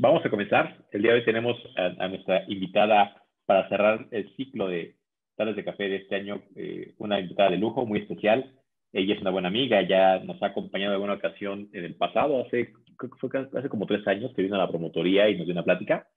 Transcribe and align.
vamos 0.00 0.24
a 0.24 0.30
comenzar. 0.30 0.76
El 0.90 1.02
día 1.02 1.12
de 1.12 1.18
hoy 1.18 1.24
tenemos 1.24 1.56
a, 1.76 2.08
nuestra 2.08 2.44
invitada 2.48 3.22
para 3.46 3.68
cerrar 3.68 4.06
el 4.10 4.34
ciclo 4.36 4.68
de 4.68 4.96
tardes 5.36 5.56
de 5.56 5.64
café 5.64 5.88
de 5.88 5.96
este 5.96 6.16
año, 6.16 6.42
eh, 6.56 6.94
una 6.98 7.20
invitada 7.20 7.50
de 7.50 7.58
lujo 7.58 7.86
muy 7.86 8.00
especial. 8.00 8.52
Ella 8.92 9.14
es 9.14 9.20
una 9.20 9.30
buena 9.30 9.48
amiga, 9.48 9.82
ya 9.82 10.18
nos 10.20 10.42
ha 10.42 10.46
acompañado 10.46 10.92
en 10.92 10.94
alguna 10.94 11.14
ocasión 11.14 11.68
en 11.72 11.84
el 11.84 11.94
pasado, 11.94 12.44
hace, 12.44 12.72
fue 13.18 13.30
hace 13.56 13.68
como 13.68 13.86
tres 13.86 14.06
años 14.06 14.32
que 14.34 14.42
vino 14.42 14.54
a 14.54 14.58
la 14.58 14.68
promotoría 14.68 15.28
y 15.28 15.36
nos 15.36 15.46
dio 15.46 15.52
una 15.52 15.64
plática. 15.64 16.08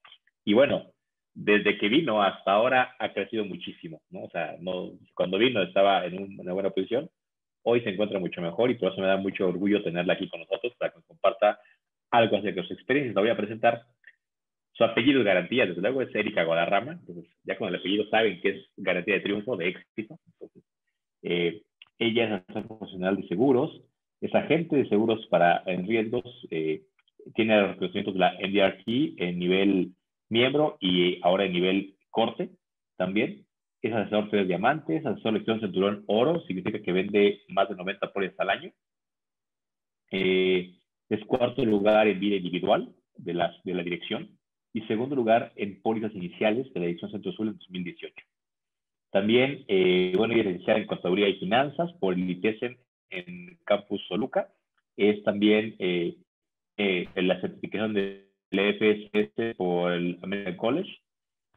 Y 0.46 0.54
bueno, 0.54 0.92
desde 1.34 1.78
que 1.78 1.90
vino 1.90 2.22
hasta 2.22 2.52
ahora 2.52 2.96
ha 3.00 3.14
crecido 3.14 3.46
muchísimo, 3.46 4.02
¿no? 4.10 4.24
O 4.24 4.30
sea, 4.30 4.56
no, 4.60 4.92
cuando 5.14 5.38
vino 5.38 5.62
estaba 5.62 6.06
en 6.06 6.40
una 6.40 6.54
buena 6.54 6.70
posición, 6.72 7.10
hoy 7.64 7.82
se 7.82 7.90
encuentra 7.90 8.20
mucho 8.20 8.42
mejor 8.42 8.72
y 8.72 8.76
por 8.76 8.92
eso 8.92 9.02
me 9.02 9.08
da 9.08 9.18
mucho 9.18 9.48
orgullo 9.48 9.84
tenerla 9.84 10.14
aquí 10.14 10.30
con 10.30 10.40
nosotros 10.40 10.74
para 10.78 10.92
que 10.92 10.98
nos 10.98 11.06
comparta 11.06 11.60
algo 12.12 12.38
acerca 12.38 12.62
de 12.62 12.68
sus 12.68 12.78
experiencias. 12.78 13.16
La 13.16 13.22
voy 13.22 13.32
a 13.32 13.38
presentar. 13.38 13.84
Su 14.74 14.84
apellido 14.84 15.20
es 15.20 15.26
garantía, 15.26 15.66
desde 15.66 15.82
luego 15.82 16.02
es 16.02 16.14
Erika 16.16 16.44
Guadarrama. 16.44 16.94
Entonces, 16.94 17.26
ya 17.44 17.58
con 17.58 17.70
el 17.70 17.76
apellido 17.76 18.08
saben 18.10 18.40
que 18.42 18.50
es 18.50 18.66
garantía 18.78 19.16
de 19.16 19.22
triunfo, 19.22 19.58
de 19.58 19.70
éxito. 19.70 20.20
Entonces, 20.34 20.64
eh, 21.24 21.64
ella 22.00 22.26
es 22.26 22.32
asesora 22.32 22.68
profesional 22.68 23.18
de 23.18 23.28
seguros, 23.28 23.82
es 24.22 24.34
agente 24.34 24.76
de 24.76 24.90
seguros 24.90 25.26
para 25.28 25.64
en 25.66 25.88
riesgos, 25.88 26.26
eh, 26.50 26.84
tiene 27.36 27.60
los 27.60 27.72
reconocimientos 27.72 28.14
de 28.16 28.20
la 28.20 28.34
NDRT 28.40 29.22
en 29.22 29.40
nivel 29.40 29.92
miembro 30.30 30.78
y 30.80 31.20
ahora 31.22 31.46
en 31.46 31.54
nivel 31.54 31.96
corte 32.10 32.50
también. 32.98 33.46
Es 33.82 33.94
asesor 33.94 34.30
de 34.32 34.46
diamantes, 34.46 35.06
asesor 35.06 35.34
de 35.34 35.38
elección 35.38 35.60
cinturón 35.60 36.04
oro, 36.08 36.42
significa 36.42 36.82
que 36.82 36.92
vende 36.92 37.42
más 37.50 37.70
de 37.70 37.76
90 37.76 38.14
pólizas 38.14 38.40
al 38.40 38.50
año. 38.50 38.72
Eh, 40.12 40.81
es 41.12 41.26
cuarto 41.26 41.64
lugar 41.66 42.08
en 42.08 42.20
vida 42.20 42.38
individual 42.38 42.94
de, 43.18 43.34
las, 43.34 43.62
de 43.64 43.74
la 43.74 43.84
dirección 43.84 44.38
y 44.74 44.82
segundo 44.84 45.16
lugar 45.16 45.52
en 45.58 45.82
pólizas 45.82 46.16
iniciales 46.16 46.72
de 46.74 46.80
la 46.80 46.86
dirección 46.88 47.12
Centro 47.12 47.32
Sur 47.34 47.48
en 47.48 47.58
2018. 47.58 48.16
También, 49.12 49.66
eh, 49.68 50.14
bueno, 50.16 50.34
es 50.34 50.46
licenciada 50.46 50.80
en 50.80 50.88
Contaduría 50.88 51.28
y 51.28 51.38
Finanzas 51.40 51.92
por 52.00 52.14
el 52.14 52.30
ITESEN 52.30 52.78
en 53.10 53.60
Campus 53.66 54.02
Soluca. 54.08 54.48
Es 54.96 55.22
también 55.24 55.76
eh, 55.80 56.16
eh, 56.78 57.08
la 57.16 57.40
certificación 57.42 57.94
de 57.94 58.28
la 58.50 58.74
FSS 58.74 59.56
por 59.58 59.92
el 59.92 60.18
American 60.24 60.56
College. 60.56 60.90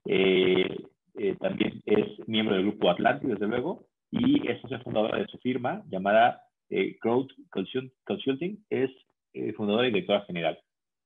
Eh, 0.07 0.85
eh, 1.15 1.37
también 1.41 1.81
es 1.87 2.07
miembro 2.29 2.57
del 2.57 2.67
grupo 2.67 2.91
Atlantic, 2.91 3.29
desde 3.29 3.47
luego, 3.47 3.87
y 4.11 4.47
es 4.49 4.61
socia 4.61 4.81
fundadora 4.81 5.19
de 5.19 5.27
su 5.29 5.39
firma 5.39 5.85
llamada 5.89 6.43
Growth 7.01 7.31
Consulting. 8.05 8.65
Es 8.69 8.91
fundadora 9.57 9.89
y 9.89 9.93
directora 9.93 10.25
general. 10.27 10.59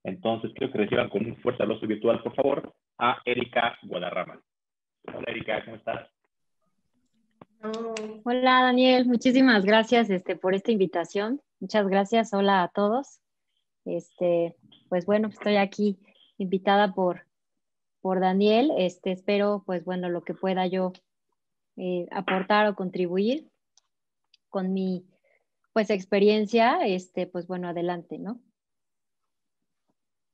Entonces, 0.03 0.51
creo 0.55 0.71
que 0.71 0.77
reciban 0.77 1.09
con 1.09 1.25
un 1.25 1.37
fuerte 1.37 1.63
aplauso 1.63 1.85
virtual, 1.85 2.21
por 2.23 2.35
favor, 2.35 2.73
a 2.97 3.21
Erika 3.25 3.77
Guadarrama. 3.83 4.41
Hola, 5.07 5.25
Erika, 5.27 5.63
¿cómo 5.65 5.77
estás? 5.77 6.09
Hola, 8.23 8.61
Daniel. 8.61 9.05
Muchísimas 9.05 9.65
gracias 9.65 10.09
este, 10.09 10.35
por 10.35 10.55
esta 10.55 10.71
invitación. 10.71 11.41
Muchas 11.59 11.87
gracias. 11.87 12.33
Hola 12.33 12.63
a 12.63 12.69
todos. 12.69 13.19
Este, 13.83 14.55
pues 14.87 15.05
bueno, 15.05 15.27
estoy 15.27 15.57
aquí 15.57 15.97
invitada 16.37 16.93
por, 16.93 17.25
por 18.01 18.21
Daniel. 18.21 18.71
Este, 18.77 19.11
espero, 19.11 19.63
pues 19.65 19.83
bueno, 19.83 20.09
lo 20.09 20.23
que 20.23 20.33
pueda 20.33 20.67
yo 20.67 20.93
eh, 21.75 22.07
aportar 22.11 22.67
o 22.67 22.75
contribuir 22.75 23.49
con 24.49 24.73
mi 24.73 25.05
pues 25.73 25.89
experiencia, 25.89 26.79
este, 26.85 27.27
pues 27.27 27.47
bueno, 27.47 27.67
adelante, 27.69 28.17
¿no? 28.17 28.41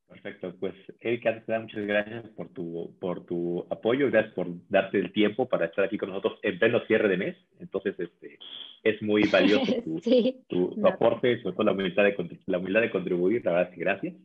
Perfecto, 0.08 0.56
pues 0.60 0.76
Erika, 1.02 1.44
muchas 1.60 1.86
gracias 1.86 2.30
por 2.38 2.50
tu, 2.50 2.96
por 3.02 3.26
tu 3.26 3.66
apoyo, 3.70 4.10
gracias 4.10 4.34
por 4.34 4.48
darte 4.70 5.00
el 5.00 5.12
tiempo 5.12 5.50
para 5.50 5.66
estar 5.66 5.84
aquí 5.84 5.98
con 5.98 6.10
nosotros 6.10 6.40
en 6.44 6.60
pleno 6.60 6.80
cierre 6.86 7.10
de 7.10 7.18
mes. 7.18 7.38
Entonces, 7.60 8.00
este, 8.00 8.38
es 8.84 9.02
muy 9.02 9.24
valioso 9.24 9.66
tu, 10.48 10.88
aporte, 10.88 11.42
sobre 11.42 11.56
todo 11.56 11.66
la 11.66 11.72
humildad, 11.74 12.04
de, 12.04 12.40
la 12.46 12.60
humildad 12.60 12.82
de 12.82 12.92
contribuir, 12.92 13.44
la 13.44 13.52
verdad 13.52 13.70
es 13.70 13.76
que 13.76 13.82
gracias 13.82 14.16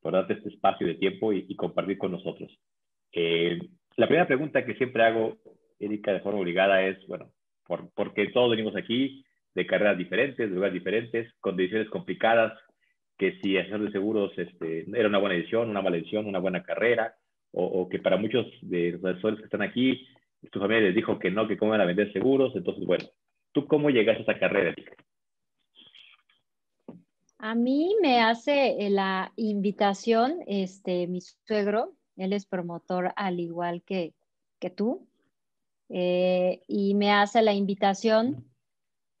por 0.00 0.12
darte 0.12 0.34
este 0.34 0.50
espacio 0.50 0.86
de 0.86 0.94
tiempo 0.94 1.32
y, 1.32 1.54
compartir 1.56 1.98
con 1.98 2.12
nosotros. 2.12 2.50
Eh, 3.12 3.58
la 3.96 4.06
primera 4.06 4.26
pregunta 4.26 4.64
que 4.64 4.74
siempre 4.74 5.02
hago, 5.02 5.38
Erika, 5.78 6.12
de 6.12 6.20
forma 6.20 6.40
obligada 6.40 6.86
es, 6.86 7.04
bueno, 7.06 7.32
por, 7.66 7.90
porque 7.94 8.28
todos 8.28 8.50
venimos 8.50 8.76
aquí 8.76 9.24
de 9.54 9.66
carreras 9.66 9.96
diferentes, 9.96 10.48
de 10.48 10.54
lugares 10.54 10.74
diferentes, 10.74 11.32
con 11.40 11.56
decisiones 11.56 11.88
complicadas, 11.88 12.52
que 13.16 13.38
si 13.40 13.56
hacer 13.56 13.80
de 13.80 13.92
seguros 13.92 14.32
este, 14.36 14.84
era 14.92 15.08
una 15.08 15.18
buena 15.18 15.36
decisión, 15.36 15.70
una 15.70 15.82
mala 15.82 15.96
decisión, 15.96 16.26
una 16.26 16.40
buena 16.40 16.62
carrera, 16.62 17.14
o, 17.56 17.88
que 17.88 18.00
para 18.00 18.16
muchos 18.16 18.46
de 18.62 18.92
los 18.92 19.04
asesores 19.04 19.38
que 19.38 19.44
están 19.44 19.62
aquí, 19.62 20.04
tu 20.50 20.58
familia 20.58 20.86
les 20.86 20.94
dijo 20.94 21.20
que 21.20 21.30
no, 21.30 21.46
que 21.46 21.56
cómo 21.56 21.72
a 21.74 21.84
vender 21.84 22.12
seguros. 22.12 22.54
Entonces, 22.56 22.84
bueno, 22.84 23.04
¿tú 23.52 23.66
cómo 23.68 23.90
llegaste 23.90 24.22
a 24.22 24.32
esa 24.32 24.40
carrera? 24.40 24.74
A 27.38 27.54
mí 27.54 27.94
me 28.02 28.20
hace 28.20 28.84
eh, 28.84 28.90
la 28.90 29.32
invitación 29.36 30.40
este, 30.48 31.06
mi 31.06 31.20
suegro, 31.20 31.92
él 32.16 32.32
es 32.32 32.44
promotor 32.44 33.12
al 33.14 33.38
igual 33.38 33.82
que, 33.82 34.14
que 34.58 34.70
tú, 34.70 35.06
eh, 35.90 36.60
y 36.66 36.94
me 36.94 37.12
hace 37.12 37.42
la 37.42 37.52
invitación 37.52 38.44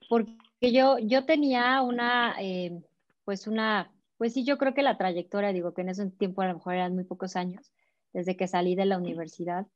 porque 0.08 0.72
yo, 0.72 0.98
yo 0.98 1.24
tenía 1.24 1.82
una, 1.82 2.36
eh, 2.40 2.82
pues 3.24 3.46
una, 3.46 3.92
pues 4.18 4.32
sí, 4.32 4.44
yo 4.44 4.58
creo 4.58 4.74
que 4.74 4.82
la 4.82 4.96
trayectoria, 4.96 5.52
digo 5.52 5.74
que 5.74 5.82
en 5.82 5.90
ese 5.90 6.10
tiempo 6.10 6.42
a 6.42 6.48
lo 6.48 6.54
mejor 6.54 6.74
eran 6.74 6.94
muy 6.94 7.04
pocos 7.04 7.36
años, 7.36 7.72
desde 8.12 8.36
que 8.36 8.48
salí 8.48 8.74
de 8.74 8.86
la 8.86 8.98
universidad, 8.98 9.66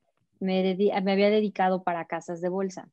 me, 0.40 0.76
me 0.76 1.12
había 1.12 1.30
dedicado 1.30 1.82
para 1.82 2.06
casas 2.06 2.40
de 2.40 2.48
bolsa. 2.48 2.88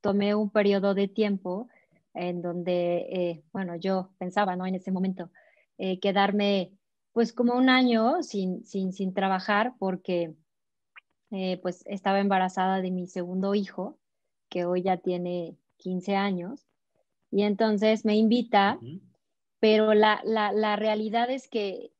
Tomé 0.00 0.34
un 0.34 0.50
periodo 0.50 0.94
de 0.94 1.08
tiempo 1.08 1.68
en 2.14 2.42
donde, 2.42 3.06
eh, 3.10 3.42
bueno, 3.52 3.76
yo 3.76 4.10
pensaba, 4.18 4.56
¿no? 4.56 4.66
En 4.66 4.74
ese 4.74 4.90
momento, 4.90 5.30
eh, 5.78 6.00
quedarme 6.00 6.72
pues 7.12 7.32
como 7.32 7.54
un 7.54 7.68
año 7.68 8.22
sin, 8.22 8.64
sin, 8.64 8.92
sin 8.92 9.14
trabajar 9.14 9.74
porque 9.78 10.34
pues 11.62 11.84
estaba 11.86 12.18
embarazada 12.18 12.80
de 12.80 12.90
mi 12.90 13.06
segundo 13.06 13.54
hijo, 13.54 13.96
que 14.48 14.64
hoy 14.64 14.82
ya 14.82 14.96
tiene 14.96 15.56
15 15.80 16.16
años, 16.16 16.69
y 17.30 17.42
entonces 17.42 18.04
me 18.04 18.16
invita 18.16 18.78
pero 19.60 19.92
la, 19.92 20.22
la, 20.24 20.76
realidad 20.76 21.30
es 21.30 21.46
que 21.46 21.92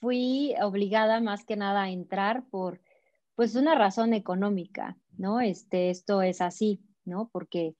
fui 0.00 0.54
obligada 0.60 1.20
más 1.20 1.44
que 1.44 1.56
nada 1.56 1.84
a 1.84 1.90
entrar 1.90 2.44
por 2.50 2.80
pues 3.36 3.54
una 3.54 3.76
razón 3.76 4.12
económica, 4.12 4.98
¿no? 5.16 5.40
Este, 5.40 5.90
esto 5.90 6.22
es 6.22 6.40
así, 6.40 6.80
¿no? 7.04 7.30
Porque 7.32 7.76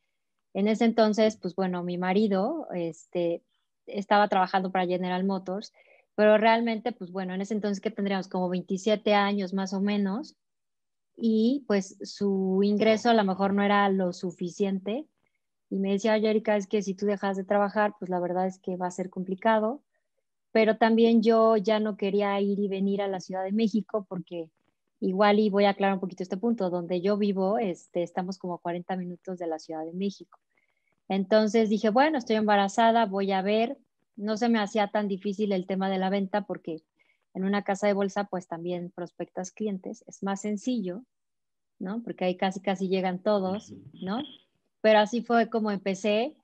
en 0.55 0.69
ese 0.69 0.85
entonces, 0.85 1.37
pues 1.37 1.57
bueno, 1.57 1.83
mi 1.83 1.99
marido 1.99 2.69
este, 2.73 3.43
estaba 3.87 4.29
trabajando 4.29 4.71
para 4.71 4.87
General 4.87 5.25
Motors, 5.25 5.73
pero 6.15 6.39
realmente, 6.39 6.93
pues 6.93 7.11
bueno, 7.11 7.35
en 7.35 7.41
ese 7.41 7.55
entonces 7.55 7.81
que 7.81 7.91
tendríamos 7.91 8.29
como 8.29 8.49
27 8.49 9.15
años 9.15 9.53
más 9.53 9.73
o 9.73 9.81
menos, 9.81 10.37
y 11.17 11.65
pues 11.67 11.99
su 12.03 12.61
ingreso 12.63 13.11
a 13.11 13.15
lo 13.15 13.25
mejor 13.25 13.53
no 13.53 13.63
era 13.63 13.89
lo 13.91 14.13
suficiente 14.13 15.07
y 15.73 15.79
me 15.79 15.93
decía, 15.93 16.13
oye, 16.13 16.29
Erika, 16.29 16.55
es 16.55 16.67
que 16.67 16.83
si 16.83 16.93
tú 16.93 17.07
dejas 17.07 17.39
de 17.39 17.45
trabajar, 17.45 17.95
pues 17.99 18.11
la 18.11 18.21
verdad 18.21 18.47
es 18.47 18.59
que 18.59 18.77
va 18.77 18.89
a 18.89 18.91
ser 18.91 19.09
complicado. 19.09 19.81
Pero 20.51 20.77
también 20.77 21.23
yo 21.23 21.57
ya 21.57 21.81
no 21.81 21.97
quería 21.97 22.39
ir 22.43 22.59
y 22.59 22.69
venir 22.69 23.01
a 23.01 23.09
la 23.09 23.21
Ciudad 23.21 23.43
de 23.43 23.53
México 23.53 24.05
porque 24.07 24.51
igual, 25.01 25.39
y 25.39 25.49
voy 25.49 25.65
a 25.65 25.71
aclarar 25.71 25.95
un 25.95 26.01
poquito 26.01 26.23
este 26.23 26.37
punto, 26.37 26.69
donde 26.69 27.01
yo 27.01 27.17
vivo, 27.17 27.59
este, 27.59 28.03
estamos 28.03 28.37
como 28.37 28.53
a 28.53 28.59
40 28.59 28.97
minutos 28.97 29.39
de 29.39 29.47
la 29.47 29.59
Ciudad 29.59 29.87
de 29.87 29.95
México. 29.95 30.39
Entonces 31.09 31.71
dije, 31.71 31.89
bueno, 31.89 32.19
estoy 32.19 32.37
embarazada, 32.37 33.07
voy 33.07 33.33
a 33.33 33.41
ver. 33.41 33.79
No 34.15 34.37
se 34.37 34.51
me 34.51 34.59
hacía 34.59 34.89
tan 34.89 35.09
difícil 35.09 35.53
el 35.53 35.67
tema 35.67 35.89
de 35.89 35.97
la 35.97 36.11
venta 36.11 36.43
porque 36.43 36.83
en 37.33 37.45
una 37.45 37.65
casa 37.65 37.87
de 37.87 37.95
bolsa 37.95 38.25
pues 38.25 38.47
también 38.47 38.93
prospectas 38.95 39.53
clientes, 39.53 40.05
es 40.07 40.23
más 40.23 40.43
sencillo, 40.43 41.03
¿no? 41.79 42.03
Porque 42.03 42.27
ahí 42.27 42.37
casi 42.37 42.61
casi 42.61 42.89
llegan 42.89 43.23
todos, 43.23 43.73
¿no? 43.95 44.21
Pero 44.83 44.99
así 44.99 45.23
fue 45.23 45.49
como 45.49 45.71
empecé. 45.71 46.37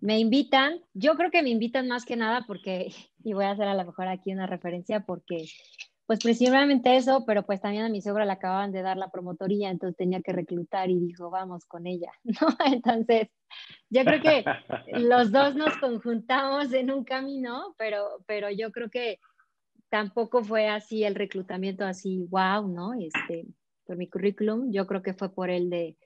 Me 0.00 0.18
invitan, 0.18 0.80
yo 0.92 1.16
creo 1.16 1.30
que 1.30 1.42
me 1.42 1.50
invitan 1.50 1.88
más 1.88 2.04
que 2.04 2.16
nada 2.16 2.44
porque, 2.46 2.92
y 3.24 3.32
voy 3.32 3.46
a 3.46 3.52
hacer 3.52 3.66
a 3.66 3.74
lo 3.74 3.84
mejor 3.84 4.08
aquí 4.08 4.32
una 4.32 4.46
referencia 4.46 5.00
porque, 5.00 5.46
pues 6.06 6.18
principalmente 6.18 6.96
eso, 6.96 7.24
pero 7.24 7.44
pues 7.44 7.60
también 7.60 7.84
a 7.84 7.88
mi 7.88 8.02
suegra 8.02 8.24
le 8.24 8.32
acababan 8.32 8.72
de 8.72 8.82
dar 8.82 8.98
la 8.98 9.10
promotoría, 9.10 9.70
entonces 9.70 9.96
tenía 9.96 10.20
que 10.20 10.32
reclutar 10.32 10.90
y 10.90 10.98
dijo, 10.98 11.30
vamos 11.30 11.64
con 11.64 11.86
ella, 11.86 12.12
¿no? 12.24 12.48
Entonces, 12.66 13.28
yo 13.88 14.04
creo 14.04 14.20
que 14.20 14.44
los 15.00 15.32
dos 15.32 15.54
nos 15.54 15.76
conjuntamos 15.78 16.72
en 16.72 16.90
un 16.90 17.04
camino, 17.04 17.74
pero, 17.78 18.22
pero 18.26 18.50
yo 18.50 18.70
creo 18.72 18.90
que 18.90 19.18
tampoco 19.88 20.42
fue 20.42 20.68
así 20.68 21.04
el 21.04 21.14
reclutamiento 21.14 21.84
así, 21.84 22.26
wow, 22.30 22.66
¿no? 22.66 22.94
Este, 22.94 23.46
por 23.84 23.96
mi 23.96 24.08
currículum, 24.08 24.72
yo 24.72 24.86
creo 24.86 25.02
que 25.02 25.14
fue 25.14 25.34
por 25.34 25.50
el 25.50 25.68
de 25.68 25.96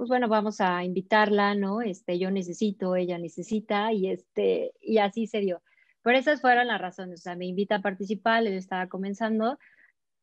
pues 0.00 0.08
bueno, 0.08 0.28
vamos 0.28 0.62
a 0.62 0.82
invitarla, 0.82 1.54
¿no? 1.54 1.82
Este, 1.82 2.18
yo 2.18 2.30
necesito, 2.30 2.96
ella 2.96 3.18
necesita 3.18 3.92
y 3.92 4.08
este, 4.08 4.72
y 4.80 4.96
así 4.96 5.26
se 5.26 5.40
dio. 5.40 5.60
Pero 6.00 6.16
esas 6.16 6.40
fueron 6.40 6.68
las 6.68 6.80
razones. 6.80 7.20
O 7.20 7.22
sea, 7.22 7.36
me 7.36 7.44
invita 7.44 7.74
a 7.74 7.82
participar, 7.82 8.46
él 8.46 8.54
estaba 8.54 8.86
comenzando 8.86 9.58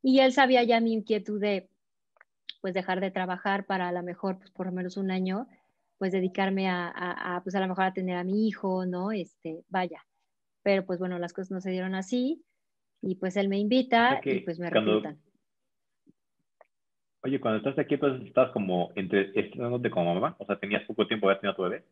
y 0.02 0.22
él 0.22 0.34
sabía 0.34 0.64
ya 0.64 0.80
mi 0.80 0.94
inquietud 0.94 1.40
de 1.40 1.70
pues 2.60 2.74
dejar 2.74 3.02
de 3.02 3.12
trabajar 3.12 3.68
para 3.68 3.88
a 3.90 3.92
lo 3.92 4.02
mejor 4.02 4.40
pues, 4.40 4.50
por 4.50 4.66
lo 4.66 4.72
menos 4.72 4.98
un 4.98 5.12
año, 5.12 5.48
pues 6.00 6.12
dedicarme 6.12 6.68
a, 6.68 6.88
a, 6.88 7.44
pues 7.44 7.54
a 7.54 7.60
lo 7.60 7.68
mejor 7.68 7.84
a 7.84 7.94
tener 7.94 8.18
a 8.18 8.24
mi 8.24 8.48
hijo, 8.48 8.88
¿no? 8.88 9.12
Este, 9.12 9.64
vaya. 9.70 10.04
Pero 10.64 10.88
pues 10.88 10.98
bueno, 10.98 11.20
las 11.20 11.34
cosas 11.34 11.52
no 11.52 11.62
se 11.62 11.70
dieron 11.70 11.94
así 11.94 12.44
y 13.00 13.14
pues 13.18 13.38
él 13.38 13.48
me 13.48 13.60
invita 13.60 14.22
y 14.24 14.40
pues 14.40 14.58
me 14.58 14.72
reclutan. 14.72 15.22
Oye, 17.24 17.40
cuando 17.40 17.58
estás 17.58 17.78
aquí, 17.80 17.96
entonces 17.96 18.28
estás 18.28 18.52
como 18.52 18.92
entre 18.96 19.32
estrenándote 19.40 19.90
como 19.90 20.14
mamá, 20.14 20.36
o 20.40 20.46
sea, 20.46 20.60
tenías 20.60 20.84
poco 20.84 21.08
tiempo 21.08 21.28
de 21.28 21.34
haber 21.34 21.42
tenido 21.42 21.56
tu 21.56 21.64
bebé. 21.64 21.84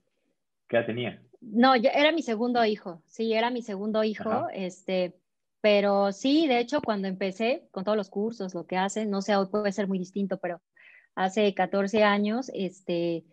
¿Qué 0.67 0.77
edad 0.77 0.85
tenía? 0.85 1.21
No, 1.41 1.75
yo, 1.75 1.89
era 1.93 2.11
mi 2.11 2.21
segundo 2.21 2.63
hijo, 2.65 3.01
sí, 3.05 3.33
era 3.33 3.49
mi 3.49 3.61
segundo 3.61 4.03
hijo, 4.03 4.47
este, 4.53 5.15
pero 5.61 6.11
sí, 6.11 6.47
de 6.47 6.59
hecho, 6.59 6.81
cuando 6.81 7.07
empecé 7.07 7.67
con 7.71 7.83
todos 7.83 7.97
los 7.97 8.09
cursos, 8.09 8.53
lo 8.53 8.65
que 8.65 8.77
hacen, 8.77 9.09
no 9.09 9.21
sé, 9.21 9.35
hoy 9.35 9.47
puede 9.47 9.71
ser 9.71 9.87
muy 9.87 9.99
distinto, 9.99 10.37
pero 10.37 10.61
hace 11.15 11.53
14 11.53 12.03
años, 12.03 12.51
este, 12.53 13.23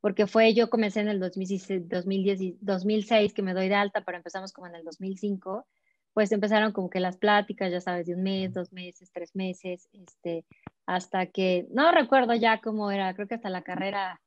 porque 0.00 0.26
fue, 0.26 0.54
yo 0.54 0.70
comencé 0.70 1.00
en 1.00 1.08
el 1.08 1.18
2016, 1.18 1.88
2010, 1.88 2.54
2006 2.60 3.32
que 3.32 3.42
me 3.42 3.54
doy 3.54 3.68
de 3.68 3.74
alta, 3.74 4.02
pero 4.02 4.18
empezamos 4.18 4.52
como 4.52 4.66
en 4.68 4.76
el 4.76 4.84
2005, 4.84 5.66
pues 6.12 6.32
empezaron 6.32 6.72
como 6.72 6.88
que 6.88 7.00
las 7.00 7.16
pláticas, 7.16 7.70
ya 7.70 7.80
sabes, 7.80 8.06
de 8.06 8.14
un 8.14 8.22
mes, 8.22 8.54
dos 8.54 8.72
meses, 8.72 9.10
tres 9.12 9.34
meses, 9.34 9.88
este, 9.92 10.44
hasta 10.86 11.26
que, 11.26 11.66
no 11.70 11.90
recuerdo 11.90 12.34
ya 12.34 12.60
cómo 12.60 12.90
era, 12.90 13.12
creo 13.14 13.26
que 13.26 13.34
hasta 13.34 13.50
la 13.50 13.62
carrera, 13.62 14.20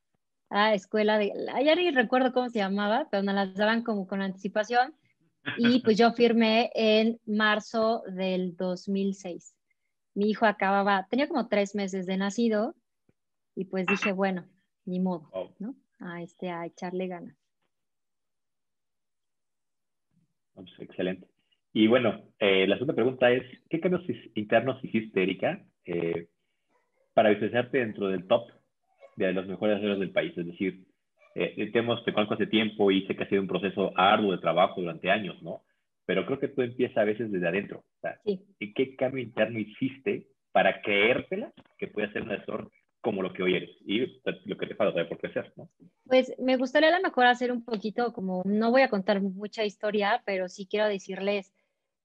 a 0.50 0.74
escuela 0.74 1.18
de, 1.18 1.32
ya 1.64 1.74
ni 1.74 1.90
recuerdo 1.90 2.32
cómo 2.32 2.48
se 2.50 2.58
llamaba, 2.58 3.08
pero 3.10 3.22
nos 3.22 3.34
las 3.34 3.54
daban 3.54 3.82
como 3.82 4.06
con 4.06 4.20
anticipación, 4.20 4.94
y 5.56 5.80
pues 5.80 5.96
yo 5.96 6.12
firmé 6.12 6.70
en 6.74 7.18
marzo 7.24 8.02
del 8.14 8.56
2006. 8.56 9.56
Mi 10.14 10.28
hijo 10.28 10.44
acababa, 10.44 11.06
tenía 11.08 11.28
como 11.28 11.48
tres 11.48 11.74
meses 11.74 12.04
de 12.06 12.18
nacido, 12.18 12.74
y 13.54 13.64
pues 13.64 13.86
dije, 13.86 14.12
bueno, 14.12 14.46
ni 14.84 15.00
modo, 15.00 15.30
¿no? 15.58 15.74
A, 15.98 16.22
este, 16.22 16.50
a 16.50 16.66
echarle 16.66 17.06
ganas. 17.06 17.36
Pues, 20.54 20.68
excelente. 20.78 21.26
Y 21.72 21.86
bueno, 21.86 22.22
eh, 22.38 22.66
la 22.66 22.74
segunda 22.74 22.94
pregunta 22.94 23.30
es, 23.30 23.44
¿qué 23.70 23.80
cambios 23.80 24.02
internos 24.34 24.82
hiciste, 24.84 25.22
Erika, 25.22 25.64
eh, 25.84 26.28
para 27.14 27.30
visualizarte 27.30 27.78
dentro 27.78 28.08
del 28.08 28.26
top 28.26 28.50
de 29.16 29.32
los 29.32 29.46
mejores 29.46 29.76
aceleros 29.76 30.00
del 30.00 30.12
país? 30.12 30.36
Es 30.36 30.46
decir, 30.46 30.84
eh, 31.34 31.70
te, 31.72 31.78
hemos, 31.78 32.04
te 32.04 32.12
conozco 32.12 32.34
hace 32.34 32.46
tiempo 32.46 32.90
y 32.90 33.06
sé 33.06 33.16
que 33.16 33.24
ha 33.24 33.28
sido 33.28 33.42
un 33.42 33.48
proceso 33.48 33.92
arduo 33.96 34.32
de 34.32 34.38
trabajo 34.38 34.80
durante 34.80 35.10
años, 35.10 35.40
¿no? 35.42 35.62
Pero 36.06 36.26
creo 36.26 36.40
que 36.40 36.48
tú 36.48 36.62
empiezas 36.62 36.98
a 36.98 37.04
veces 37.04 37.30
desde 37.30 37.46
adentro. 37.46 37.78
O 37.78 38.00
sea, 38.00 38.20
¿Qué 38.24 38.96
cambio 38.96 39.22
interno 39.22 39.58
hiciste 39.58 40.26
para 40.52 40.82
creértela 40.82 41.52
que 41.78 41.86
puedes 41.86 42.12
ser 42.12 42.22
un 42.22 42.32
asesor 42.32 42.70
como 43.00 43.22
lo 43.22 43.32
que 43.32 43.42
hoy 43.42 43.54
eres 43.54 43.70
y 43.86 44.20
lo 44.44 44.56
que 44.58 44.66
te 44.66 44.74
falta 44.74 45.08
por 45.08 45.18
crecer, 45.18 45.52
¿no? 45.56 45.70
Pues 46.04 46.34
me 46.38 46.56
gustaría 46.56 46.90
a 46.90 46.98
lo 46.98 47.02
mejor 47.02 47.26
hacer 47.26 47.50
un 47.50 47.64
poquito, 47.64 48.12
como 48.12 48.42
no 48.44 48.70
voy 48.70 48.82
a 48.82 48.90
contar 48.90 49.22
mucha 49.22 49.64
historia, 49.64 50.22
pero 50.26 50.48
sí 50.48 50.66
quiero 50.66 50.86
decirles 50.86 51.52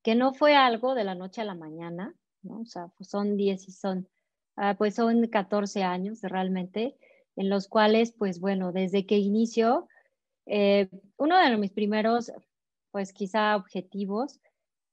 que 0.04 0.16
no 0.16 0.34
fue 0.34 0.56
algo 0.56 0.96
de 0.96 1.04
la 1.04 1.16
noche 1.16 1.42
a 1.42 1.46
la 1.46 1.56
mañana, 1.56 2.14
¿no? 2.44 2.62
O 2.62 2.66
sea, 2.66 2.88
pues 2.98 3.10
son 3.10 3.36
10 3.36 3.68
y 3.68 3.72
son, 3.72 4.08
ah, 4.56 4.76
pues 4.78 4.96
son 4.96 5.28
14 5.28 5.84
años 5.84 6.22
realmente, 6.22 6.96
en 7.36 7.50
los 7.50 7.68
cuales, 7.68 8.12
pues 8.12 8.40
bueno, 8.40 8.72
desde 8.72 9.06
que 9.06 9.18
inicio, 9.18 9.88
eh, 10.46 10.90
uno 11.18 11.38
de 11.38 11.58
mis 11.58 11.72
primeros, 11.72 12.32
pues 12.92 13.14
quizá 13.14 13.56
objetivos, 13.56 14.40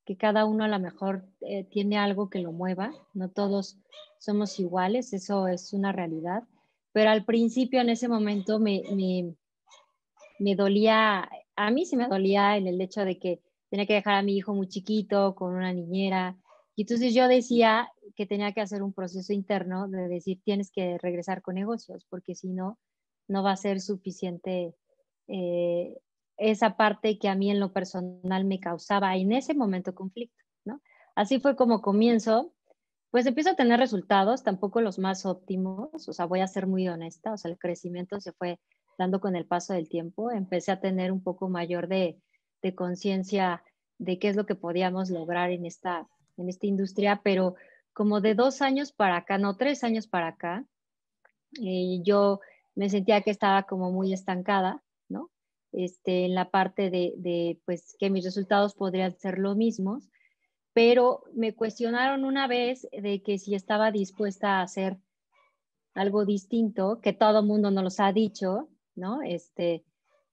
que 0.05 0.17
cada 0.17 0.45
uno 0.45 0.65
a 0.65 0.69
lo 0.69 0.81
mejor 0.81 1.25
eh, 1.43 1.65
tiene 1.65 1.97
algo 1.99 2.29
que 2.29 2.41
lo 2.41 2.53
mueva, 2.53 2.93
no 3.15 3.29
todos 3.29 3.79
somos 4.19 4.59
iguales, 4.59 5.13
eso 5.13 5.47
es 5.47 5.73
una 5.73 5.93
realidad, 5.93 6.43
pero 6.93 7.11
al 7.11 7.25
principio 7.25 7.81
en 7.81 7.91
ese 7.91 8.09
momento 8.09 8.59
me, 8.59 8.83
me, 8.95 9.35
me 10.39 10.57
dolía, 10.57 11.29
a 11.57 11.71
mí 11.71 11.87
sí 11.87 11.97
me 11.97 12.09
dolía 12.09 12.57
en 12.57 12.67
el 12.67 12.81
hecho 12.81 13.05
de 13.05 13.19
que 13.19 13.41
tenía 13.71 13.87
que 13.87 13.95
dejar 13.95 14.15
a 14.15 14.23
mi 14.23 14.37
hijo 14.37 14.55
muy 14.55 14.69
chiquito 14.69 15.35
con 15.35 15.55
una 15.55 15.73
niñera. 15.73 16.37
Y 16.75 16.83
entonces 16.83 17.15
yo 17.15 17.29
decía 17.29 17.91
que 18.17 18.27
tenía 18.27 18.53
que 18.53 18.61
hacer 18.61 18.83
un 18.83 18.93
proceso 18.93 19.33
interno 19.33 19.89
de 19.89 20.09
decir, 20.09 20.41
tienes 20.45 20.71
que 20.71 20.99
regresar 20.99 21.43
con 21.43 21.55
negocios, 21.55 22.07
porque 22.09 22.35
si 22.35 22.49
no, 22.49 22.79
no 23.29 23.43
va 23.43 23.53
a 23.53 23.57
ser 23.57 23.81
suficiente 23.81 24.75
eh, 25.29 25.99
esa 26.37 26.77
parte 26.77 27.19
que 27.19 27.29
a 27.29 27.35
mí 27.35 27.51
en 27.51 27.61
lo 27.61 27.73
personal 27.73 28.45
me 28.45 28.59
causaba 28.59 29.17
en 29.17 29.33
ese 29.33 29.55
momento 29.55 29.95
conflicto, 29.95 30.43
¿no? 30.65 30.81
Así 31.15 31.41
fue 31.41 31.57
como 31.57 31.83
comienzo, 31.83 32.53
pues 33.11 33.27
empiezo 33.27 33.51
a 33.51 33.57
tener 33.57 33.79
resultados, 33.79 34.43
tampoco 34.43 34.81
los 34.81 34.99
más 34.99 35.27
óptimos, 35.27 36.09
o 36.09 36.13
sea, 36.13 36.25
voy 36.25 36.41
a 36.41 36.49
ser 36.49 36.67
muy 36.67 36.89
honesta, 36.89 37.33
o 37.33 37.37
sea, 37.37 37.51
el 37.51 37.59
crecimiento 37.59 38.19
se 38.21 38.33
fue 38.33 38.59
dando 38.99 39.21
con 39.21 39.37
el 39.37 39.47
paso 39.47 39.75
del 39.75 39.89
tiempo, 39.89 40.31
empecé 40.31 40.73
a 40.73 40.81
tener 40.81 41.13
un 41.13 41.23
poco 41.23 41.49
mayor 41.49 41.89
de, 41.89 42.19
de 42.63 42.75
conciencia 42.75 43.63
de 43.99 44.19
qué 44.19 44.29
es 44.29 44.37
lo 44.37 44.47
que 44.47 44.55
podíamos 44.55 45.11
lograr 45.11 45.51
en 45.51 45.67
esta, 45.67 46.09
en 46.37 46.49
esta 46.49 46.67
industria, 46.67 47.21
pero 47.23 47.55
como 47.93 48.21
de 48.21 48.35
dos 48.35 48.63
años 48.63 48.93
para 48.93 49.17
acá, 49.17 49.39
no, 49.39 49.57
tres 49.57 49.85
años 49.85 50.07
para 50.07 50.29
acá, 50.29 50.65
eh, 51.63 52.01
yo 52.03 52.41
me 52.75 52.89
sentía 52.89 53.21
que 53.21 53.31
estaba 53.31 53.65
como 53.65 53.91
muy 53.91 54.13
estancada, 54.13 54.83
¿no? 55.09 55.31
Este, 55.73 56.25
en 56.25 56.35
la 56.35 56.51
parte 56.51 56.91
de, 56.91 57.15
de, 57.17 57.61
pues, 57.65 57.97
que 57.99 58.11
mis 58.11 58.25
resultados 58.25 58.75
podrían 58.75 59.17
ser 59.19 59.39
los 59.39 59.57
mismos, 59.57 60.09
pero 60.73 61.25
me 61.35 61.55
cuestionaron 61.55 62.25
una 62.25 62.47
vez 62.47 62.89
de 62.93 63.23
que 63.23 63.39
si 63.39 63.55
estaba 63.55 63.91
dispuesta 63.91 64.59
a 64.59 64.63
hacer 64.63 64.99
algo 65.95 66.25
distinto, 66.25 67.01
que 67.03 67.13
todo 67.13 67.43
mundo 67.43 67.71
nos 67.71 67.85
los 67.85 68.01
ha 68.01 68.13
dicho, 68.13 68.69
¿no? 68.95 69.21
Este, 69.23 69.85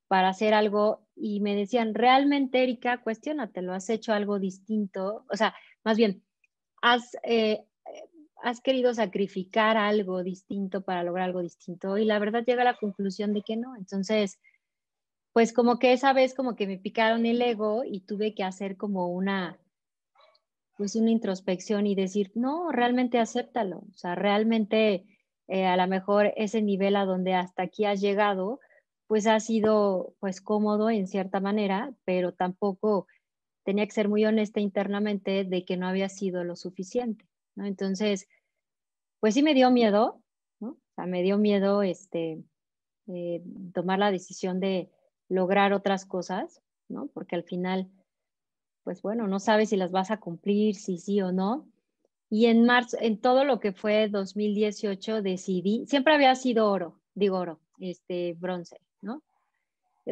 para 0.08 0.30
hacer 0.30 0.54
algo 0.54 1.06
y 1.16 1.42
me 1.42 1.56
decían, 1.56 1.94
realmente, 1.94 2.64
Erika, 2.64 3.02
cuestionate, 3.02 3.62
¿lo 3.62 3.74
has 3.74 3.90
hecho 3.90 4.14
algo 4.14 4.40
distinto? 4.40 5.26
O 5.30 5.36
sea, 5.36 5.54
más 5.84 5.98
bien, 5.98 6.24
has, 6.82 7.16
eh, 7.24 7.66
has 8.42 8.62
querido 8.62 8.94
sacrificar 8.94 9.78
algo 9.78 10.24
distinto 10.24 10.82
para 10.82 11.04
lograr 11.04 11.26
algo 11.26 11.42
distinto 11.42 11.98
y 11.98 12.06
la 12.06 12.20
verdad 12.20 12.44
llega 12.46 12.62
a 12.62 12.66
la 12.66 12.78
conclusión 12.78 13.34
de 13.34 13.42
que 13.42 13.58
no. 13.58 13.76
Entonces, 13.76 14.40
pues 15.34 15.54
como 15.54 15.80
que 15.80 15.94
esa 15.94 16.14
vez 16.14 16.34
como 16.34 16.56
que 16.56 16.68
me 16.68 16.78
picaron 16.78 17.26
el 17.26 17.42
ego 17.42 17.84
y 17.86 18.02
tuve 18.02 18.34
que 18.34 18.44
hacer 18.44 18.78
como 18.78 19.10
una, 19.10 19.60
pues 20.78 20.96
una 20.96 21.12
introspección 21.12 21.88
y 21.88 21.96
decir, 21.96 22.32
no, 22.36 22.72
realmente 22.72 23.20
acéptalo. 23.20 23.80
O 23.90 23.94
sea, 23.94 24.16
realmente 24.16 25.06
eh, 25.48 25.66
a 25.66 25.78
lo 25.78 25.88
mejor 25.88 26.34
ese 26.36 26.62
nivel 26.62 26.96
a 26.96 27.06
donde 27.06 27.34
hasta 27.34 27.64
aquí 27.64 27.86
has 27.86 28.02
llegado, 28.02 28.60
pues 29.08 29.28
ha 29.28 29.40
sido 29.40 30.14
pues 30.20 30.42
cómodo 30.42 30.90
en 30.90 31.08
cierta 31.08 31.40
manera, 31.40 31.94
pero 32.06 32.34
tampoco 32.34 33.08
tenía 33.64 33.86
que 33.86 33.92
ser 33.92 34.10
muy 34.10 34.26
honesta 34.26 34.60
internamente 34.60 35.44
de 35.44 35.66
que 35.66 35.78
no 35.78 35.88
había 35.88 36.10
sido 36.10 36.44
lo 36.44 36.56
suficiente, 36.56 37.26
¿no? 37.56 37.66
Entonces, 37.66 38.28
pues 39.20 39.34
sí 39.34 39.44
me 39.44 39.54
dio 39.54 39.72
miedo, 39.72 40.22
¿no? 40.60 40.72
O 40.72 40.94
sea, 40.96 41.06
me 41.06 41.22
dio 41.22 41.38
miedo 41.38 41.84
este, 41.84 42.44
eh, 43.08 43.44
tomar 43.74 44.00
la 44.00 44.12
decisión 44.12 44.60
de 44.60 44.90
lograr 45.28 45.74
otras 45.74 46.06
cosas, 46.06 46.62
¿no? 46.88 47.08
Porque 47.14 47.36
al 47.36 47.44
final, 47.44 47.90
pues 48.84 49.02
bueno, 49.02 49.28
no 49.28 49.40
sabes 49.40 49.70
si 49.70 49.78
las 49.78 49.92
vas 49.92 50.12
a 50.12 50.20
cumplir, 50.20 50.76
si 50.76 50.98
sí 50.98 51.22
o 51.22 51.32
no. 51.32 51.68
Y 52.30 52.46
en 52.46 52.66
marzo, 52.66 52.98
en 53.00 53.20
todo 53.20 53.44
lo 53.44 53.60
que 53.60 53.74
fue 53.74 54.08
2018, 54.10 55.22
decidí, 55.22 55.86
siempre 55.88 56.14
había 56.14 56.36
sido 56.36 56.70
oro, 56.70 57.00
digo 57.16 57.38
oro, 57.38 57.60
este, 57.80 58.34
bronce. 58.34 58.80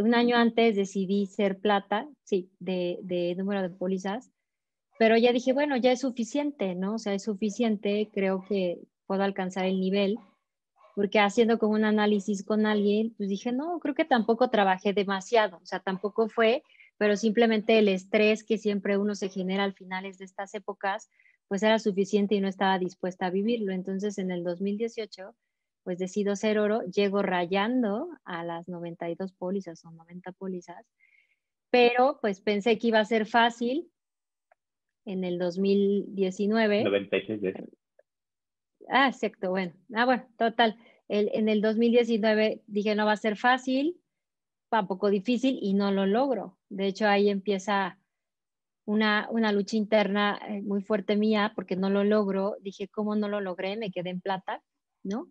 Un 0.02 0.14
año 0.16 0.38
antes 0.38 0.76
decidí 0.76 1.26
ser 1.26 1.60
plata, 1.60 2.08
sí, 2.24 2.50
de, 2.60 3.36
número 3.38 3.62
de 3.62 3.70
pólizas, 3.70 4.32
pero 5.00 5.18
ya 5.18 5.32
dije, 5.32 5.54
bueno, 5.54 5.78
ya 5.78 5.92
es 5.92 6.02
suficiente, 6.02 6.76
¿no? 6.76 6.96
O 6.96 6.98
sea, 6.98 7.14
es 7.14 7.24
suficiente, 7.24 8.10
creo 8.14 8.44
que 8.48 8.80
puedo 9.06 9.24
alcanzar 9.24 9.66
el 9.66 9.80
nivel, 9.80 10.18
porque 10.96 11.20
haciendo 11.20 11.60
como 11.60 11.74
un 11.74 11.86
análisis 11.86 12.44
con 12.44 12.66
alguien, 12.66 13.14
pues 13.18 13.30
dije, 13.30 13.52
no, 13.52 13.80
creo 13.80 13.96
que 13.96 14.06
tampoco 14.06 14.50
trabajé 14.50 14.94
demasiado, 14.94 15.58
o 15.58 15.66
sea, 15.66 15.80
tampoco 15.80 16.28
fue, 16.30 16.64
pero 16.98 17.16
simplemente 17.16 17.78
el 17.78 17.88
estrés 17.88 18.44
que 18.44 18.58
siempre 18.58 18.98
uno 18.98 19.16
se 19.16 19.30
genera 19.30 19.64
al 19.64 19.74
finales 19.74 20.18
de 20.18 20.26
estas 20.26 20.54
épocas, 20.56 21.10
pues 21.48 21.64
era 21.64 21.80
suficiente 21.80 22.36
y 22.36 22.42
no 22.42 22.48
estaba 22.48 22.80
dispuesta 22.80 23.28
a 23.28 23.30
vivirlo. 23.30 23.72
Entonces, 23.72 24.18
en 24.18 24.32
el 24.32 24.44
2018 24.44 25.34
pues 25.88 26.00
decido 26.00 26.36
ser 26.36 26.60
oro, 26.60 26.82
llego 26.82 27.22
rayando 27.22 28.10
a 28.26 28.44
las 28.44 28.68
92 28.68 29.32
pólizas 29.32 29.86
o 29.86 29.92
90 29.92 30.34
pólizas, 30.34 30.86
pero 31.70 32.20
pues 32.20 32.42
pensé 32.42 32.78
que 32.78 32.88
iba 32.88 33.00
a 33.00 33.06
ser 33.06 33.26
fácil 33.26 33.90
en 35.06 35.24
el 35.24 35.40
2019. 35.40 36.84
96 36.84 37.40
Ah, 38.90 39.08
exacto, 39.08 39.52
bueno. 39.52 39.72
Ah, 39.94 40.04
bueno, 40.04 40.28
total. 40.38 40.76
El, 41.08 41.30
en 41.32 41.48
el 41.48 41.62
2019 41.62 42.64
dije 42.68 42.94
no 42.94 43.06
va 43.06 43.14
a 43.14 43.16
ser 43.16 43.38
fácil, 43.38 43.98
tampoco 44.68 45.10
difícil 45.10 45.58
y 45.62 45.74
no 45.74 45.94
lo 45.94 46.06
logro. 46.06 46.58
De 46.68 46.88
hecho, 46.88 47.08
ahí 47.08 47.30
empieza 47.30 47.98
una, 48.84 49.30
una 49.32 49.54
lucha 49.54 49.78
interna 49.78 50.38
eh, 50.50 50.62
muy 50.64 50.82
fuerte 50.82 51.16
mía 51.16 51.54
porque 51.56 51.78
no 51.78 51.90
lo 51.90 52.04
logro. 52.04 52.58
Dije, 52.60 52.90
¿cómo 52.90 53.16
no 53.16 53.30
lo 53.30 53.40
logré? 53.40 53.78
Me 53.78 53.90
quedé 53.90 54.10
en 54.10 54.20
plata, 54.20 54.62
¿no? 55.02 55.30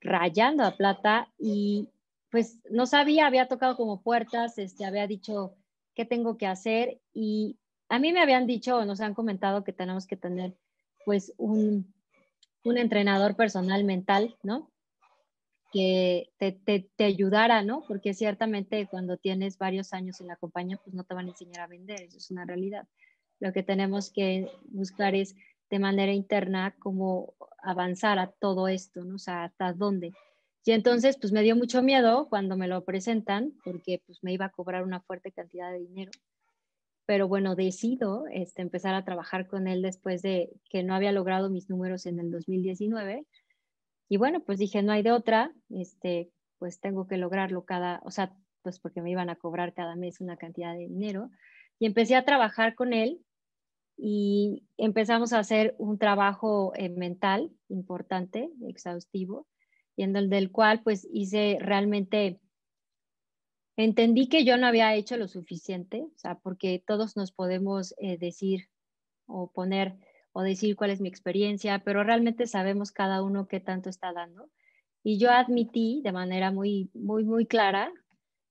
Rayando 0.00 0.64
a 0.64 0.76
plata 0.76 1.28
y 1.38 1.88
pues 2.30 2.58
no 2.70 2.86
sabía, 2.86 3.26
había 3.26 3.48
tocado 3.48 3.76
como 3.76 4.02
puertas, 4.02 4.58
este, 4.58 4.84
había 4.84 5.06
dicho 5.06 5.54
qué 5.94 6.04
tengo 6.04 6.36
que 6.36 6.46
hacer 6.46 7.00
y 7.12 7.58
a 7.88 7.98
mí 7.98 8.12
me 8.12 8.20
habían 8.20 8.46
dicho, 8.46 8.84
nos 8.84 9.00
han 9.00 9.14
comentado 9.14 9.64
que 9.64 9.72
tenemos 9.72 10.06
que 10.06 10.16
tener 10.16 10.54
pues 11.04 11.32
un, 11.38 11.92
un 12.64 12.78
entrenador 12.78 13.34
personal 13.34 13.84
mental, 13.84 14.36
¿no? 14.42 14.70
Que 15.72 16.30
te, 16.38 16.52
te, 16.52 16.90
te, 16.96 17.04
ayudara, 17.04 17.62
¿no? 17.62 17.82
Porque 17.86 18.14
ciertamente 18.14 18.86
cuando 18.86 19.16
tienes 19.16 19.58
varios 19.58 19.92
años 19.92 20.20
en 20.20 20.28
la 20.28 20.36
compañía, 20.36 20.78
pues 20.82 20.94
no 20.94 21.04
te 21.04 21.14
van 21.14 21.26
a 21.26 21.30
enseñar 21.30 21.60
a 21.60 21.66
vender, 21.66 22.02
eso 22.02 22.18
es 22.18 22.30
una 22.30 22.44
realidad. 22.44 22.86
Lo 23.40 23.52
que 23.52 23.62
tenemos 23.62 24.10
que 24.10 24.50
buscar 24.66 25.14
es 25.14 25.34
de 25.70 25.78
manera 25.78 26.12
interna 26.12 26.74
cómo 26.78 27.34
avanzar 27.62 28.18
a 28.18 28.30
todo 28.30 28.68
esto, 28.68 29.04
¿no? 29.04 29.16
O 29.16 29.18
sea, 29.18 29.44
hasta 29.44 29.72
dónde. 29.72 30.12
Y 30.64 30.72
entonces, 30.72 31.16
pues 31.18 31.32
me 31.32 31.42
dio 31.42 31.56
mucho 31.56 31.82
miedo 31.82 32.28
cuando 32.28 32.56
me 32.56 32.68
lo 32.68 32.84
presentan, 32.84 33.54
porque 33.64 34.02
pues 34.04 34.22
me 34.22 34.32
iba 34.32 34.46
a 34.46 34.50
cobrar 34.50 34.84
una 34.84 35.00
fuerte 35.00 35.32
cantidad 35.32 35.72
de 35.72 35.78
dinero. 35.78 36.10
Pero 37.06 37.26
bueno, 37.26 37.54
decido 37.54 38.26
este, 38.30 38.60
empezar 38.60 38.94
a 38.94 39.04
trabajar 39.04 39.46
con 39.46 39.66
él 39.66 39.80
después 39.80 40.20
de 40.20 40.52
que 40.68 40.82
no 40.82 40.94
había 40.94 41.12
logrado 41.12 41.48
mis 41.48 41.70
números 41.70 42.04
en 42.04 42.20
el 42.20 42.30
2019. 42.30 43.26
Y 44.10 44.16
bueno, 44.18 44.40
pues 44.40 44.58
dije, 44.58 44.82
no 44.82 44.92
hay 44.92 45.02
de 45.02 45.12
otra, 45.12 45.52
este, 45.70 46.30
pues 46.58 46.80
tengo 46.80 47.06
que 47.06 47.16
lograrlo 47.16 47.64
cada, 47.64 48.02
o 48.04 48.10
sea, 48.10 48.34
pues 48.62 48.78
porque 48.78 49.00
me 49.00 49.10
iban 49.10 49.30
a 49.30 49.36
cobrar 49.36 49.72
cada 49.72 49.96
mes 49.96 50.20
una 50.20 50.36
cantidad 50.36 50.74
de 50.74 50.80
dinero. 50.80 51.30
Y 51.78 51.86
empecé 51.86 52.14
a 52.14 52.26
trabajar 52.26 52.74
con 52.74 52.92
él 52.92 53.24
y 53.98 54.62
empezamos 54.76 55.32
a 55.32 55.40
hacer 55.40 55.74
un 55.78 55.98
trabajo 55.98 56.72
eh, 56.76 56.88
mental 56.88 57.50
importante, 57.68 58.48
exhaustivo 58.68 59.48
y 59.96 60.04
en 60.04 60.14
el 60.14 60.30
del 60.30 60.52
cual 60.52 60.82
pues 60.84 61.08
hice 61.12 61.58
realmente, 61.60 62.40
entendí 63.76 64.28
que 64.28 64.44
yo 64.44 64.56
no 64.56 64.68
había 64.68 64.94
hecho 64.94 65.16
lo 65.16 65.26
suficiente, 65.26 66.02
o 66.02 66.16
sea, 66.16 66.36
porque 66.36 66.82
todos 66.86 67.16
nos 67.16 67.32
podemos 67.32 67.94
eh, 67.98 68.16
decir 68.16 68.68
o 69.26 69.50
poner 69.50 69.96
o 70.32 70.42
decir 70.42 70.76
cuál 70.76 70.90
es 70.90 71.00
mi 71.00 71.08
experiencia, 71.08 71.82
pero 71.84 72.04
realmente 72.04 72.46
sabemos 72.46 72.92
cada 72.92 73.24
uno 73.24 73.48
qué 73.48 73.58
tanto 73.58 73.90
está 73.90 74.12
dando. 74.12 74.48
Y 75.02 75.18
yo 75.18 75.32
admití 75.32 76.00
de 76.04 76.12
manera 76.12 76.52
muy, 76.52 76.90
muy, 76.94 77.24
muy 77.24 77.46
clara 77.46 77.92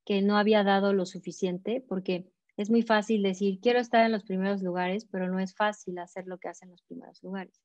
que 0.06 0.22
no 0.22 0.38
había 0.38 0.64
dado 0.64 0.92
lo 0.92 1.06
suficiente, 1.06 1.84
porque 1.88 2.30
es 2.58 2.72
muy 2.72 2.82
fácil 2.82 3.22
decir, 3.22 3.60
quiero 3.62 3.80
estar 3.80 4.04
en 4.04 4.12
los 4.12 4.24
primeros 4.24 4.64
lugares, 4.64 5.06
pero 5.06 5.30
no 5.30 5.40
es 5.40 5.56
fácil 5.56 6.00
hacer 6.00 6.26
lo 6.28 6.40
que 6.40 6.50
hacen 6.50 6.72
los 6.72 6.82
primeros 6.82 7.22
lugares. 7.24 7.62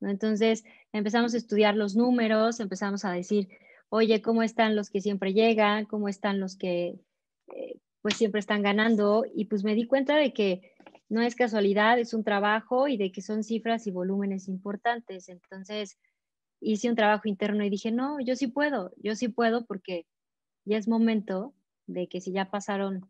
Entonces 0.00 0.64
empezamos 0.92 1.34
a 1.34 1.36
estudiar 1.36 1.76
los 1.76 1.94
números, 1.94 2.58
empezamos 2.58 3.04
a 3.04 3.12
decir, 3.12 3.48
oye, 3.90 4.22
¿cómo 4.22 4.42
están 4.42 4.76
los 4.76 4.88
que 4.88 5.02
siempre 5.02 5.34
llegan? 5.34 5.84
¿Cómo 5.84 6.08
están 6.08 6.40
los 6.40 6.56
que 6.56 6.98
eh, 7.48 7.78
pues 8.00 8.16
siempre 8.16 8.40
están 8.40 8.62
ganando? 8.62 9.24
Y 9.34 9.44
pues 9.44 9.62
me 9.62 9.74
di 9.74 9.86
cuenta 9.86 10.16
de 10.16 10.32
que 10.32 10.72
no 11.10 11.20
es 11.20 11.34
casualidad, 11.34 11.98
es 11.98 12.14
un 12.14 12.24
trabajo 12.24 12.88
y 12.88 12.96
de 12.96 13.12
que 13.12 13.20
son 13.20 13.44
cifras 13.44 13.86
y 13.86 13.90
volúmenes 13.90 14.48
importantes. 14.48 15.28
Entonces 15.28 15.98
hice 16.60 16.88
un 16.88 16.96
trabajo 16.96 17.28
interno 17.28 17.62
y 17.62 17.68
dije, 17.68 17.90
no, 17.90 18.20
yo 18.20 18.36
sí 18.36 18.46
puedo, 18.46 18.92
yo 18.96 19.14
sí 19.16 19.28
puedo 19.28 19.66
porque 19.66 20.06
ya 20.64 20.78
es 20.78 20.88
momento 20.88 21.54
de 21.86 22.08
que 22.08 22.22
si 22.22 22.32
ya 22.32 22.50
pasaron 22.50 23.06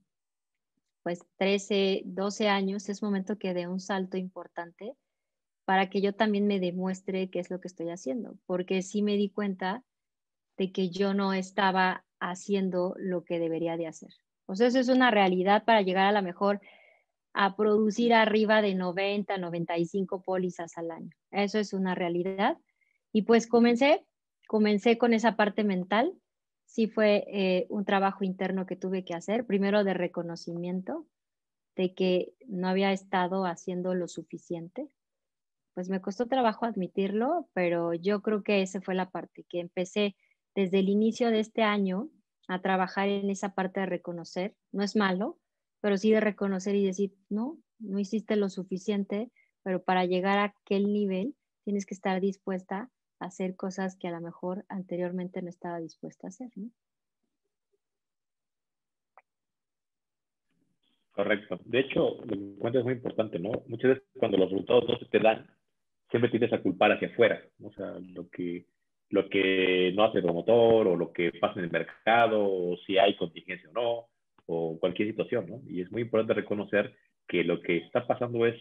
pues 1.02 1.24
13, 1.36 2.02
12 2.04 2.48
años, 2.48 2.88
es 2.88 3.02
momento 3.02 3.38
que 3.38 3.54
dé 3.54 3.66
un 3.66 3.80
salto 3.80 4.16
importante 4.16 4.94
para 5.64 5.88
que 5.88 6.00
yo 6.00 6.14
también 6.14 6.46
me 6.46 6.60
demuestre 6.60 7.30
qué 7.30 7.38
es 7.38 7.50
lo 7.50 7.60
que 7.60 7.68
estoy 7.68 7.90
haciendo, 7.90 8.36
porque 8.46 8.82
sí 8.82 9.02
me 9.02 9.16
di 9.16 9.30
cuenta 9.30 9.84
de 10.56 10.72
que 10.72 10.90
yo 10.90 11.14
no 11.14 11.32
estaba 11.32 12.04
haciendo 12.18 12.94
lo 12.98 13.24
que 13.24 13.38
debería 13.38 13.76
de 13.76 13.86
hacer. 13.86 14.10
O 14.46 14.56
sea, 14.56 14.66
eso 14.66 14.80
es 14.80 14.88
una 14.88 15.10
realidad 15.10 15.64
para 15.64 15.82
llegar 15.82 16.06
a 16.06 16.12
la 16.12 16.22
mejor 16.22 16.60
a 17.32 17.56
producir 17.56 18.12
arriba 18.12 18.62
de 18.62 18.74
90, 18.74 19.38
95 19.38 20.22
pólizas 20.22 20.76
al 20.76 20.90
año. 20.90 21.10
Eso 21.30 21.58
es 21.58 21.72
una 21.72 21.94
realidad. 21.94 22.58
Y 23.12 23.22
pues 23.22 23.46
comencé, 23.46 24.04
comencé 24.48 24.98
con 24.98 25.14
esa 25.14 25.36
parte 25.36 25.64
mental. 25.64 26.12
Sí 26.70 26.86
fue 26.86 27.24
eh, 27.26 27.66
un 27.68 27.84
trabajo 27.84 28.22
interno 28.22 28.64
que 28.64 28.76
tuve 28.76 29.04
que 29.04 29.12
hacer, 29.12 29.44
primero 29.44 29.82
de 29.82 29.92
reconocimiento 29.92 31.04
de 31.74 31.94
que 31.94 32.32
no 32.46 32.68
había 32.68 32.92
estado 32.92 33.44
haciendo 33.44 33.92
lo 33.92 34.06
suficiente, 34.06 34.88
pues 35.74 35.88
me 35.88 36.00
costó 36.00 36.28
trabajo 36.28 36.66
admitirlo, 36.66 37.48
pero 37.54 37.92
yo 37.94 38.22
creo 38.22 38.44
que 38.44 38.62
esa 38.62 38.80
fue 38.80 38.94
la 38.94 39.10
parte 39.10 39.44
que 39.48 39.58
empecé 39.58 40.14
desde 40.54 40.78
el 40.78 40.88
inicio 40.88 41.32
de 41.32 41.40
este 41.40 41.64
año 41.64 42.08
a 42.46 42.62
trabajar 42.62 43.08
en 43.08 43.30
esa 43.30 43.52
parte 43.52 43.80
de 43.80 43.86
reconocer. 43.86 44.54
No 44.70 44.84
es 44.84 44.94
malo, 44.94 45.40
pero 45.80 45.96
sí 45.96 46.12
de 46.12 46.20
reconocer 46.20 46.76
y 46.76 46.86
decir, 46.86 47.16
no, 47.28 47.58
no 47.80 47.98
hiciste 47.98 48.36
lo 48.36 48.48
suficiente, 48.48 49.32
pero 49.64 49.82
para 49.82 50.04
llegar 50.04 50.38
a 50.38 50.54
aquel 50.54 50.92
nivel 50.92 51.34
tienes 51.64 51.84
que 51.84 51.94
estar 51.94 52.20
dispuesta 52.20 52.92
hacer 53.20 53.54
cosas 53.54 53.96
que 53.96 54.08
a 54.08 54.12
lo 54.12 54.20
mejor 54.20 54.64
anteriormente 54.68 55.42
no 55.42 55.48
estaba 55.48 55.78
dispuesta 55.78 56.26
a 56.26 56.30
hacer. 56.30 56.50
¿no? 56.56 56.70
Correcto. 61.12 61.60
De 61.64 61.80
hecho, 61.80 62.16
lo 62.20 62.26
que 62.26 62.34
encuentro 62.34 62.80
es 62.80 62.84
muy 62.84 62.94
importante, 62.94 63.38
¿no? 63.38 63.62
Muchas 63.66 63.90
veces 63.90 64.04
cuando 64.18 64.38
los 64.38 64.50
resultados 64.50 64.88
no 64.88 64.98
se 64.98 65.04
te 65.06 65.18
dan, 65.18 65.46
siempre 66.10 66.30
tienes 66.30 66.52
a 66.52 66.62
culpar 66.62 66.92
hacia 66.92 67.08
afuera, 67.08 67.42
o 67.62 67.70
sea, 67.72 67.98
lo 68.14 68.28
que, 68.30 68.64
lo 69.10 69.28
que 69.28 69.92
no 69.94 70.04
hace 70.04 70.18
el 70.18 70.24
promotor 70.24 70.88
o 70.88 70.96
lo 70.96 71.12
que 71.12 71.32
pasa 71.32 71.58
en 71.58 71.66
el 71.66 71.70
mercado 71.70 72.42
o 72.42 72.76
si 72.86 72.96
hay 72.96 73.16
contingencia 73.16 73.68
o 73.68 73.72
no 73.72 74.06
o 74.46 74.78
cualquier 74.80 75.08
situación, 75.08 75.46
¿no? 75.46 75.60
Y 75.68 75.82
es 75.82 75.92
muy 75.92 76.02
importante 76.02 76.34
reconocer 76.34 76.96
que 77.28 77.44
lo 77.44 77.60
que 77.60 77.76
está 77.76 78.06
pasando 78.06 78.46
es, 78.46 78.56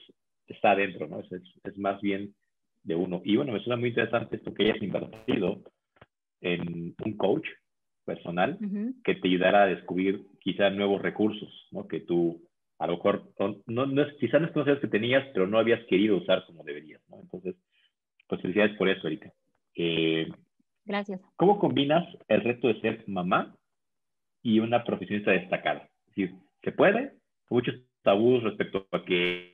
está 0.48 0.72
adentro, 0.72 1.08
¿no? 1.08 1.22
Es, 1.22 1.32
es, 1.64 1.78
más 1.78 2.00
bien 2.02 2.36
de 2.84 2.96
uno. 2.96 3.22
Y 3.24 3.36
bueno, 3.36 3.54
me 3.54 3.60
suena 3.60 3.80
muy 3.80 3.90
interesante 3.90 4.38
esto 4.38 4.54
que 4.54 4.64
hayas 4.64 4.82
invertido 4.82 5.62
en 6.42 6.96
un 7.06 7.18
coach 7.18 7.46
personal 8.06 8.58
que 9.04 9.16
te 9.16 9.28
ayudara 9.28 9.64
a 9.64 9.68
descubrir 9.68 10.26
quizá 10.40 10.70
nuevos 10.70 11.02
recursos, 11.02 11.68
¿no? 11.72 11.88
Que 11.88 12.00
tú 12.00 12.42
a 12.80 12.88
lo 12.88 12.94
mejor, 12.94 13.30
no, 13.68 13.86
no, 13.86 14.08
quizás 14.20 14.42
no 14.42 14.52
conocías 14.54 14.80
que 14.80 14.88
tenías, 14.88 15.28
pero 15.34 15.48
no 15.48 15.60
habías 15.60 15.86
querido 15.86 16.18
usar 16.18 16.46
como 16.46 16.64
deberías, 16.64 17.02
¿no? 17.10 17.20
Entonces, 17.20 17.56
pues 18.28 18.42
felicidades 18.42 18.78
por 18.78 18.88
eso, 18.88 19.06
Erika. 19.06 19.32
Eh, 19.76 20.30
Gracias. 20.86 21.22
¿Cómo 21.36 21.60
combinas 21.60 22.08
el 22.30 22.42
reto 22.42 22.70
de 22.70 22.80
ser 22.80 23.04
mamá 23.08 23.56
y 24.42 24.60
una 24.60 24.84
profesionista 24.86 25.32
destacada? 25.32 25.90
Es 26.08 26.16
decir, 26.16 26.36
¿se 26.64 26.72
puede? 26.72 27.14
Muchos 27.50 27.76
tabús 28.02 28.44
respecto 28.44 28.88
a 28.92 29.04
que 29.04 29.49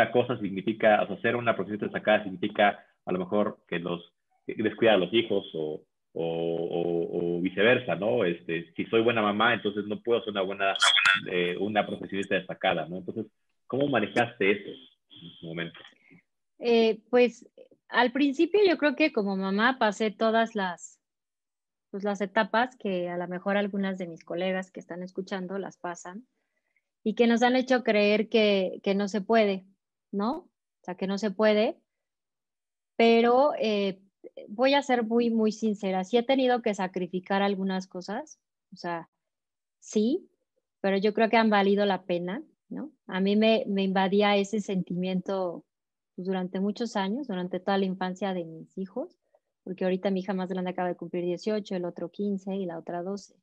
una 0.00 0.10
cosa 0.10 0.38
significa, 0.38 1.02
o 1.02 1.06
sea, 1.06 1.20
ser 1.20 1.36
una 1.36 1.54
profesionista 1.54 1.86
destacada 1.86 2.22
significa 2.24 2.86
a 3.04 3.12
lo 3.12 3.18
mejor 3.18 3.58
que 3.68 3.78
los 3.78 4.00
descuidar 4.46 4.94
a 4.94 4.98
los 4.98 5.12
hijos 5.12 5.46
o, 5.54 5.82
o, 6.14 7.36
o, 7.36 7.40
viceversa, 7.40 7.94
¿no? 7.94 8.24
Este, 8.24 8.72
si 8.74 8.84
soy 8.86 9.02
buena 9.02 9.22
mamá, 9.22 9.54
entonces 9.54 9.84
no 9.86 10.00
puedo 10.00 10.20
ser 10.22 10.30
una 10.30 10.42
buena, 10.42 10.74
eh, 11.30 11.56
una 11.58 11.86
profesionista 11.86 12.34
destacada, 12.34 12.86
¿no? 12.86 12.96
Entonces, 12.96 13.26
¿cómo 13.66 13.86
manejaste 13.88 14.50
eso 14.50 14.70
en 14.70 15.30
su 15.38 15.46
momento? 15.46 15.78
Eh, 16.58 17.00
pues 17.10 17.46
al 17.88 18.10
principio 18.10 18.60
yo 18.66 18.78
creo 18.78 18.96
que 18.96 19.12
como 19.12 19.36
mamá 19.36 19.76
pasé 19.78 20.10
todas 20.10 20.54
las, 20.54 20.98
pues, 21.90 22.04
las 22.04 22.20
etapas 22.22 22.76
que 22.76 23.08
a 23.08 23.18
lo 23.18 23.28
mejor 23.28 23.56
algunas 23.56 23.98
de 23.98 24.08
mis 24.08 24.24
colegas 24.24 24.70
que 24.70 24.80
están 24.80 25.02
escuchando 25.02 25.58
las 25.58 25.76
pasan 25.76 26.26
y 27.04 27.14
que 27.14 27.26
nos 27.26 27.42
han 27.42 27.56
hecho 27.56 27.82
creer 27.84 28.28
que, 28.28 28.80
que 28.82 28.94
no 28.94 29.08
se 29.08 29.20
puede, 29.20 29.64
¿no? 30.12 30.38
O 30.38 30.84
sea, 30.84 30.94
que 30.94 31.06
no 31.06 31.18
se 31.18 31.30
puede, 31.30 31.78
pero 32.96 33.52
eh, 33.58 34.00
voy 34.48 34.74
a 34.74 34.82
ser 34.82 35.04
muy, 35.04 35.30
muy 35.30 35.52
sincera, 35.52 36.04
sí 36.04 36.16
he 36.16 36.22
tenido 36.22 36.62
que 36.62 36.74
sacrificar 36.74 37.42
algunas 37.42 37.86
cosas, 37.86 38.38
o 38.72 38.76
sea, 38.76 39.08
sí, 39.78 40.28
pero 40.80 40.96
yo 40.96 41.14
creo 41.14 41.28
que 41.28 41.36
han 41.36 41.50
valido 41.50 41.84
la 41.86 42.04
pena, 42.04 42.42
¿no? 42.68 42.92
A 43.06 43.20
mí 43.20 43.36
me, 43.36 43.64
me 43.66 43.82
invadía 43.82 44.36
ese 44.36 44.60
sentimiento 44.60 45.64
pues, 46.14 46.26
durante 46.26 46.60
muchos 46.60 46.96
años, 46.96 47.28
durante 47.28 47.60
toda 47.60 47.78
la 47.78 47.86
infancia 47.86 48.34
de 48.34 48.44
mis 48.44 48.76
hijos, 48.78 49.16
porque 49.64 49.84
ahorita 49.84 50.10
mi 50.10 50.20
hija 50.20 50.34
más 50.34 50.48
grande 50.48 50.70
acaba 50.70 50.88
de 50.88 50.96
cumplir 50.96 51.24
18, 51.24 51.76
el 51.76 51.84
otro 51.84 52.10
15 52.10 52.54
y 52.56 52.66
la 52.66 52.78
otra 52.78 53.02
12. 53.02 53.34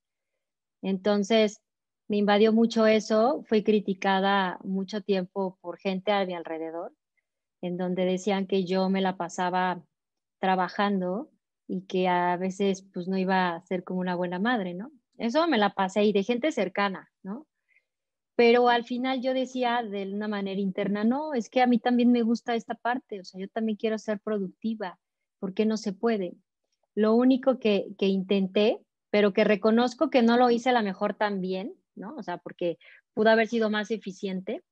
Entonces, 0.82 1.62
me 2.08 2.18
invadió 2.18 2.54
mucho 2.54 2.86
eso, 2.86 3.44
fui 3.48 3.64
criticada 3.64 4.60
mucho 4.64 5.02
tiempo 5.02 5.58
por 5.62 5.78
gente 5.78 6.12
a 6.12 6.26
mi 6.26 6.34
alrededor, 6.34 6.94
en 7.62 7.78
donde 7.78 8.06
decían 8.06 8.48
que 8.48 8.66
yo 8.66 8.90
me 8.90 9.02
la 9.02 9.18
pasaba 9.18 9.84
trabajando 10.40 11.30
y 11.68 11.82
que 11.86 12.08
a 12.08 12.38
veces 12.38 12.88
pues 12.94 13.08
no 13.08 13.18
iba 13.18 13.56
a 13.56 13.62
ser 13.62 13.84
como 13.84 14.00
una 14.00 14.16
buena 14.16 14.40
madre, 14.40 14.74
¿no? 14.74 14.92
Eso 15.18 15.48
me 15.48 15.58
la 15.58 15.74
pasé 15.74 16.04
y 16.06 16.14
de 16.14 16.24
gente 16.24 16.52
cercana, 16.52 17.12
¿no? 17.24 17.48
pero 18.38 18.70
al 18.70 18.84
final 18.84 19.20
yo 19.20 19.34
decía 19.34 19.82
de 19.82 20.14
una 20.14 20.28
manera 20.28 20.62
interna, 20.62 21.04
no, 21.04 21.34
es 21.34 21.50
que 21.50 21.60
a 21.60 21.66
mí 21.66 21.80
también 21.80 22.12
me 22.12 22.22
gusta 22.22 22.54
esta 22.54 22.76
parte, 22.76 23.20
o 23.20 23.24
sea, 23.24 23.42
yo 23.42 23.48
también 23.50 23.78
quiero 23.78 23.98
ser 23.98 24.20
productiva, 24.20 25.00
¿por 25.40 25.56
qué 25.56 25.66
no 25.66 25.76
se 25.76 25.92
puede? 25.92 26.36
Lo 26.94 27.16
único 27.16 27.58
que, 27.58 27.88
que 27.98 28.06
intenté, 28.06 28.80
pero 29.10 29.34
que 29.34 29.44
reconozco 29.44 30.12
que 30.12 30.22
no 30.22 30.38
lo 30.38 30.52
hice 30.52 30.70
a 30.70 30.74
la 30.74 30.84
mejor 30.84 31.16
tan 31.16 31.42
bien, 31.42 31.74
¿no? 31.98 32.16
O 32.16 32.24
sea, 32.24 32.38
porque 32.38 32.78
pudo 33.14 33.30
haber 33.30 33.48
sido 33.48 33.70
más 33.70 33.92
eficiente, 33.92 34.64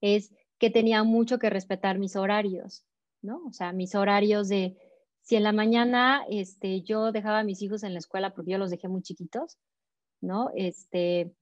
es 0.00 0.32
que 0.58 0.70
tenía 0.70 1.02
mucho 1.02 1.38
que 1.38 1.50
respetar 1.50 1.98
mis 1.98 2.16
horarios, 2.16 2.84
¿no? 3.22 3.44
O 3.46 3.52
sea, 3.52 3.72
mis 3.72 3.94
horarios 3.94 4.48
de, 4.48 4.76
si 5.22 5.36
en 5.36 5.42
la 5.42 5.52
mañana 5.52 6.24
este, 6.30 6.82
yo 6.82 7.12
dejaba 7.12 7.40
a 7.40 7.44
mis 7.44 7.60
hijos 7.62 7.82
en 7.82 7.92
la 7.92 7.98
escuela 7.98 8.34
porque 8.34 8.52
yo 8.52 8.58
los 8.58 8.70
dejé 8.70 8.88
muy 8.88 9.02
chiquitos, 9.02 9.58
¿no? 10.20 10.50
Este, 10.54 11.32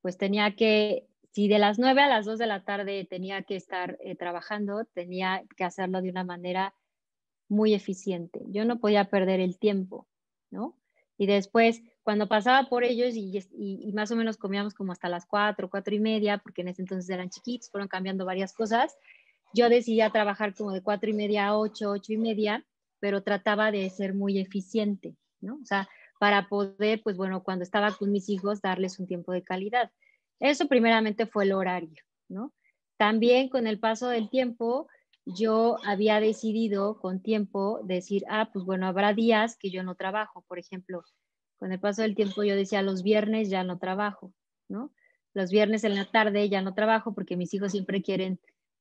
pues 0.00 0.16
tenía 0.16 0.56
que, 0.56 1.06
si 1.32 1.48
de 1.48 1.58
las 1.58 1.78
9 1.78 2.02
a 2.02 2.08
las 2.08 2.26
2 2.26 2.38
de 2.38 2.46
la 2.46 2.64
tarde 2.64 3.06
tenía 3.08 3.42
que 3.42 3.56
estar 3.56 3.98
eh, 4.00 4.16
trabajando, 4.16 4.84
tenía 4.86 5.44
que 5.56 5.64
hacerlo 5.64 6.02
de 6.02 6.10
una 6.10 6.24
manera 6.24 6.74
muy 7.48 7.74
eficiente. 7.74 8.40
Yo 8.48 8.64
no 8.64 8.78
podía 8.80 9.08
perder 9.10 9.40
el 9.40 9.58
tiempo, 9.58 10.06
¿no? 10.50 10.76
Y 11.16 11.26
después, 11.26 11.82
cuando 12.08 12.26
pasaba 12.26 12.70
por 12.70 12.84
ellos 12.84 13.14
y, 13.16 13.38
y, 13.52 13.92
más 13.92 14.10
o 14.10 14.16
menos 14.16 14.38
comíamos 14.38 14.72
como 14.72 14.92
hasta 14.92 15.10
las 15.10 15.26
4, 15.26 15.68
4 15.68 15.94
y 15.94 16.00
media, 16.00 16.38
porque 16.38 16.62
en 16.62 16.68
ese 16.68 16.80
entonces 16.80 17.10
eran 17.10 17.28
chiquitos, 17.28 17.68
fueron 17.68 17.86
cambiando 17.86 18.24
varias 18.24 18.54
cosas, 18.54 18.96
yo 19.52 19.68
decidía 19.68 20.08
trabajar 20.08 20.54
como 20.54 20.72
de 20.72 20.80
4 20.80 21.10
y 21.10 21.12
media 21.12 21.48
a 21.48 21.58
8, 21.58 21.90
8 21.90 22.14
y 22.14 22.16
media, 22.16 22.64
pero 22.98 23.22
trataba 23.22 23.70
de 23.70 23.90
ser 23.90 24.14
muy 24.14 24.38
eficiente, 24.38 25.18
¿no? 25.42 25.58
O 25.60 25.66
sea, 25.66 25.86
para 26.18 26.48
poder, 26.48 27.02
pues 27.02 27.18
bueno, 27.18 27.42
cuando 27.42 27.62
estaba 27.62 27.92
con 27.92 28.10
mis 28.10 28.30
hijos, 28.30 28.62
darles 28.62 28.98
un 28.98 29.06
tiempo 29.06 29.32
de 29.32 29.44
calidad. 29.44 29.90
Eso 30.40 30.66
primeramente 30.66 31.26
fue 31.26 31.44
el 31.44 31.52
horario, 31.52 32.02
¿no? 32.26 32.54
También 32.96 33.50
con 33.50 33.66
el 33.66 33.78
paso 33.80 34.08
del 34.08 34.30
tiempo, 34.30 34.88
yo 35.26 35.76
había 35.84 36.20
decidido 36.20 36.98
con 37.00 37.20
tiempo 37.20 37.80
decir, 37.84 38.24
ah, 38.30 38.48
pues 38.50 38.64
bueno, 38.64 38.86
habrá 38.86 39.12
días 39.12 39.58
que 39.58 39.68
yo 39.68 39.82
no 39.82 39.94
trabajo, 39.94 40.42
por 40.48 40.58
ejemplo, 40.58 41.04
con 41.58 41.72
el 41.72 41.80
paso 41.80 42.02
del 42.02 42.14
tiempo 42.14 42.42
yo 42.44 42.56
decía, 42.56 42.82
los 42.82 43.02
viernes 43.02 43.50
ya 43.50 43.64
no 43.64 43.78
trabajo, 43.78 44.32
¿no? 44.68 44.92
Los 45.34 45.50
viernes 45.50 45.84
en 45.84 45.94
la 45.94 46.04
tarde 46.04 46.48
ya 46.48 46.62
no 46.62 46.74
trabajo 46.74 47.14
porque 47.14 47.36
mis 47.36 47.52
hijos 47.54 47.72
siempre 47.72 48.02
quieren 48.02 48.40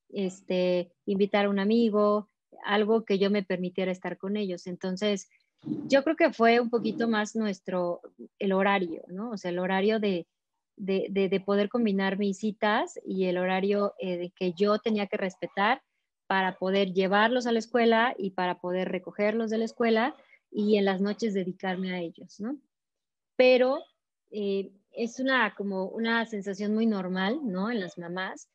este, 0.10 0.92
invitar 1.06 1.46
a 1.46 1.50
un 1.50 1.60
amigo, 1.60 2.30
algo 2.64 3.04
que 3.04 3.20
yo 3.20 3.30
me 3.30 3.44
permitiera 3.44 3.92
estar 3.92 4.18
con 4.18 4.38
ellos. 4.38 4.68
Entonces, 4.68 5.30
yo 5.88 6.04
creo 6.04 6.16
que 6.16 6.32
fue 6.32 6.60
un 6.60 6.70
poquito 6.70 7.08
más 7.08 7.36
nuestro, 7.36 8.02
el 8.40 8.54
horario, 8.54 9.04
¿no? 9.08 9.32
O 9.32 9.38
sea, 9.38 9.52
el 9.52 9.60
horario 9.60 10.00
de, 10.00 10.28
de, 10.76 11.08
de, 11.10 11.40
poder 11.40 11.70
combinar 11.70 12.18
mis 12.18 12.38
citas 12.38 13.00
y 13.06 13.26
el 13.26 13.38
horario 13.38 13.94
eh, 14.00 14.18
de 14.18 14.30
que 14.32 14.54
yo 14.54 14.78
tenía 14.80 15.08
que 15.08 15.18
respetar 15.18 15.82
para 16.28 16.58
poder 16.58 16.94
llevarlos 16.94 17.48
a 17.48 17.52
la 17.52 17.60
escuela 17.60 18.14
y 18.18 18.32
para 18.32 18.60
poder 18.60 18.90
recogerlos 18.90 19.50
de 19.50 19.58
la 19.58 19.66
escuela 19.66 20.16
y 20.52 20.78
en 20.78 20.86
las 20.86 21.02
noches 21.02 21.34
dedicarme 21.34 21.94
a 21.94 22.00
ellos, 22.00 22.40
¿no? 22.40 22.58
Pero 23.38 23.80
eh, 24.32 24.74
es 24.92 25.22
una 25.22 25.56
como 25.56 25.86
una 25.86 26.26
sensación 26.26 26.74
muy 26.74 26.86
normal, 26.86 27.40
¿no? 27.44 27.72
En 27.72 27.80
las 27.80 27.98
mamás. 27.98 28.50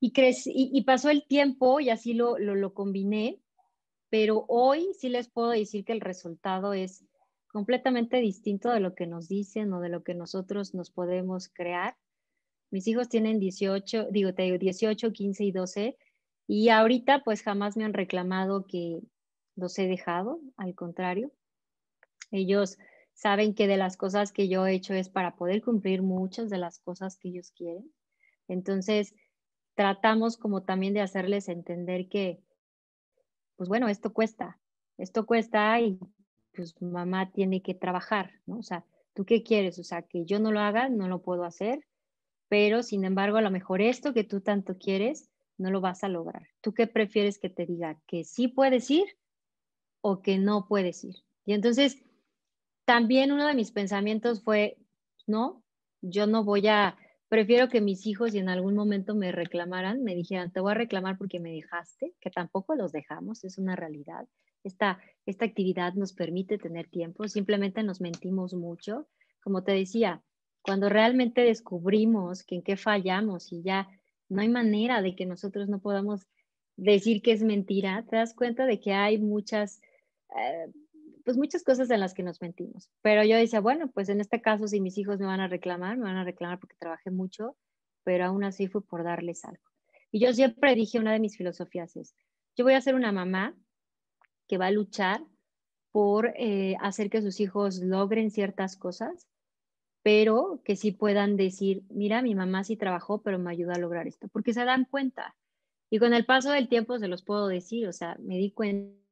Y, 0.00 0.12
y, 0.18 0.70
y 0.72 0.82
pasó 0.82 1.10
el 1.10 1.24
tiempo 1.26 1.78
y 1.78 1.90
así 1.90 2.14
lo, 2.14 2.38
lo, 2.38 2.56
lo 2.56 2.74
combiné 2.74 3.40
pero 4.10 4.44
hoy 4.48 4.94
sí 4.98 5.08
les 5.08 5.28
puedo 5.28 5.50
decir 5.50 5.84
que 5.84 5.92
el 5.92 6.00
resultado 6.00 6.72
es 6.72 7.04
completamente 7.48 8.18
distinto 8.18 8.70
de 8.70 8.80
lo 8.80 8.94
que 8.94 9.06
nos 9.06 9.28
dicen 9.28 9.72
o 9.72 9.80
de 9.80 9.88
lo 9.88 10.02
que 10.02 10.14
nosotros 10.14 10.74
nos 10.74 10.90
podemos 10.90 11.48
crear. 11.48 11.96
Mis 12.70 12.86
hijos 12.86 13.08
tienen 13.08 13.38
18, 13.38 14.08
digo, 14.10 14.34
te 14.34 14.42
digo 14.42 14.58
18, 14.58 15.12
15 15.12 15.44
y 15.44 15.52
12 15.52 15.96
y 16.46 16.68
ahorita 16.70 17.22
pues 17.24 17.42
jamás 17.42 17.76
me 17.76 17.84
han 17.84 17.94
reclamado 17.94 18.66
que 18.66 19.00
los 19.56 19.78
he 19.78 19.86
dejado, 19.86 20.40
al 20.56 20.74
contrario. 20.74 21.32
Ellos 22.30 22.78
saben 23.18 23.52
que 23.54 23.66
de 23.66 23.76
las 23.76 23.96
cosas 23.96 24.30
que 24.30 24.48
yo 24.48 24.64
he 24.64 24.74
hecho 24.74 24.94
es 24.94 25.08
para 25.08 25.34
poder 25.34 25.60
cumplir 25.60 26.02
muchas 26.02 26.50
de 26.50 26.58
las 26.58 26.78
cosas 26.78 27.16
que 27.18 27.30
ellos 27.30 27.50
quieren. 27.50 27.90
Entonces, 28.46 29.12
tratamos 29.74 30.36
como 30.36 30.62
también 30.62 30.94
de 30.94 31.00
hacerles 31.00 31.48
entender 31.48 32.08
que 32.08 32.40
pues 33.58 33.68
bueno, 33.68 33.88
esto 33.88 34.12
cuesta, 34.12 34.56
esto 34.98 35.26
cuesta 35.26 35.80
y 35.80 35.98
pues 36.54 36.80
mamá 36.80 37.32
tiene 37.32 37.60
que 37.60 37.74
trabajar, 37.74 38.30
¿no? 38.46 38.58
O 38.58 38.62
sea, 38.62 38.84
¿tú 39.14 39.24
qué 39.24 39.42
quieres? 39.42 39.80
O 39.80 39.84
sea, 39.84 40.02
que 40.02 40.24
yo 40.24 40.38
no 40.38 40.52
lo 40.52 40.60
haga, 40.60 40.88
no 40.88 41.08
lo 41.08 41.22
puedo 41.22 41.42
hacer, 41.42 41.84
pero 42.48 42.84
sin 42.84 43.04
embargo, 43.04 43.36
a 43.36 43.42
lo 43.42 43.50
mejor 43.50 43.82
esto 43.82 44.14
que 44.14 44.22
tú 44.22 44.40
tanto 44.40 44.78
quieres, 44.78 45.28
no 45.56 45.72
lo 45.72 45.80
vas 45.80 46.04
a 46.04 46.08
lograr. 46.08 46.46
¿Tú 46.60 46.72
qué 46.72 46.86
prefieres 46.86 47.40
que 47.40 47.50
te 47.50 47.66
diga? 47.66 48.00
¿Que 48.06 48.22
sí 48.22 48.46
puedes 48.46 48.88
ir 48.92 49.18
o 50.02 50.22
que 50.22 50.38
no 50.38 50.68
puedes 50.68 51.02
ir? 51.02 51.16
Y 51.44 51.54
entonces, 51.54 51.98
también 52.88 53.32
uno 53.32 53.46
de 53.46 53.52
mis 53.52 53.70
pensamientos 53.70 54.42
fue, 54.42 54.78
no, 55.26 55.62
yo 56.00 56.26
no 56.26 56.42
voy 56.42 56.68
a 56.68 56.96
Prefiero 57.28 57.68
que 57.68 57.82
mis 57.82 58.06
hijos, 58.06 58.32
si 58.32 58.38
en 58.38 58.48
algún 58.48 58.74
momento 58.74 59.14
me 59.14 59.32
reclamaran, 59.32 60.02
me 60.02 60.14
dijeran, 60.14 60.50
te 60.50 60.60
voy 60.60 60.72
a 60.72 60.76
reclamar 60.76 61.18
porque 61.18 61.40
me 61.40 61.52
dejaste, 61.52 62.14
que 62.20 62.30
tampoco 62.30 62.74
los 62.74 62.90
dejamos, 62.90 63.44
es 63.44 63.58
una 63.58 63.76
realidad. 63.76 64.26
Esta, 64.64 64.98
esta 65.26 65.44
actividad 65.44 65.92
nos 65.92 66.14
permite 66.14 66.56
tener 66.56 66.88
tiempo, 66.88 67.28
simplemente 67.28 67.82
nos 67.82 68.00
mentimos 68.00 68.54
mucho. 68.54 69.08
Como 69.42 69.62
te 69.62 69.72
decía, 69.72 70.22
cuando 70.62 70.88
realmente 70.88 71.42
descubrimos 71.42 72.44
que 72.44 72.54
en 72.54 72.62
qué 72.62 72.78
fallamos 72.78 73.52
y 73.52 73.62
ya 73.62 73.88
no 74.30 74.40
hay 74.40 74.48
manera 74.48 75.02
de 75.02 75.14
que 75.14 75.26
nosotros 75.26 75.68
no 75.68 75.80
podamos 75.80 76.26
decir 76.76 77.20
que 77.20 77.32
es 77.32 77.42
mentira, 77.42 78.06
te 78.08 78.16
das 78.16 78.32
cuenta 78.32 78.64
de 78.64 78.80
que 78.80 78.94
hay 78.94 79.18
muchas 79.18 79.82
eh, 80.34 80.72
pues 81.28 81.36
muchas 81.36 81.62
cosas 81.62 81.90
en 81.90 82.00
las 82.00 82.14
que 82.14 82.22
nos 82.22 82.40
mentimos. 82.40 82.88
Pero 83.02 83.22
yo 83.22 83.36
decía, 83.36 83.60
bueno, 83.60 83.90
pues 83.90 84.08
en 84.08 84.22
este 84.22 84.40
caso 84.40 84.66
si 84.66 84.80
mis 84.80 84.96
hijos 84.96 85.18
me 85.18 85.26
van 85.26 85.40
a 85.40 85.46
reclamar, 85.46 85.98
me 85.98 86.04
van 86.04 86.16
a 86.16 86.24
reclamar 86.24 86.58
porque 86.58 86.76
trabajé 86.78 87.10
mucho, 87.10 87.54
pero 88.02 88.24
aún 88.24 88.44
así 88.44 88.66
fue 88.66 88.82
por 88.82 89.04
darles 89.04 89.44
algo. 89.44 89.62
Y 90.10 90.20
yo 90.20 90.32
siempre 90.32 90.74
dije, 90.74 90.98
una 90.98 91.12
de 91.12 91.20
mis 91.20 91.36
filosofías 91.36 91.96
es, 91.96 92.14
yo 92.56 92.64
voy 92.64 92.72
a 92.72 92.80
ser 92.80 92.94
una 92.94 93.12
mamá 93.12 93.54
que 94.46 94.56
va 94.56 94.68
a 94.68 94.70
luchar 94.70 95.22
por 95.92 96.32
eh, 96.34 96.76
hacer 96.80 97.10
que 97.10 97.20
sus 97.20 97.40
hijos 97.40 97.76
logren 97.80 98.30
ciertas 98.30 98.78
cosas, 98.78 99.28
pero 100.02 100.62
que 100.64 100.76
sí 100.76 100.92
puedan 100.92 101.36
decir, 101.36 101.82
mira, 101.90 102.22
mi 102.22 102.34
mamá 102.34 102.64
sí 102.64 102.78
trabajó, 102.78 103.20
pero 103.20 103.38
me 103.38 103.50
ayuda 103.50 103.74
a 103.74 103.78
lograr 103.78 104.06
esto, 104.06 104.28
porque 104.28 104.54
se 104.54 104.64
dan 104.64 104.86
cuenta. 104.86 105.36
Y 105.90 105.98
con 105.98 106.14
el 106.14 106.24
paso 106.24 106.52
del 106.52 106.70
tiempo 106.70 106.98
se 106.98 107.06
los 107.06 107.22
puedo 107.22 107.48
decir, 107.48 107.86
o 107.86 107.92
sea, 107.92 108.16
me 108.18 108.38
di 108.38 108.50
cuenta 108.50 109.07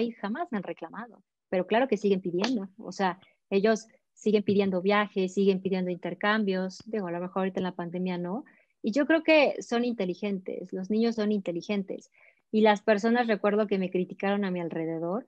y 0.00 0.12
jamás 0.12 0.48
me 0.50 0.58
han 0.58 0.64
reclamado, 0.64 1.22
pero 1.48 1.66
claro 1.66 1.88
que 1.88 1.96
siguen 1.96 2.20
pidiendo, 2.20 2.68
o 2.78 2.92
sea, 2.92 3.18
ellos 3.50 3.86
siguen 4.14 4.42
pidiendo 4.42 4.82
viajes, 4.82 5.34
siguen 5.34 5.60
pidiendo 5.60 5.90
intercambios, 5.90 6.78
digo, 6.86 7.06
a 7.06 7.12
lo 7.12 7.20
mejor 7.20 7.40
ahorita 7.40 7.60
en 7.60 7.64
la 7.64 7.74
pandemia 7.74 8.18
no, 8.18 8.44
y 8.82 8.92
yo 8.92 9.06
creo 9.06 9.22
que 9.22 9.60
son 9.62 9.84
inteligentes, 9.84 10.72
los 10.72 10.90
niños 10.90 11.16
son 11.16 11.32
inteligentes, 11.32 12.10
y 12.50 12.60
las 12.60 12.82
personas, 12.82 13.26
recuerdo 13.26 13.66
que 13.66 13.78
me 13.78 13.90
criticaron 13.90 14.44
a 14.44 14.50
mi 14.50 14.60
alrededor, 14.60 15.26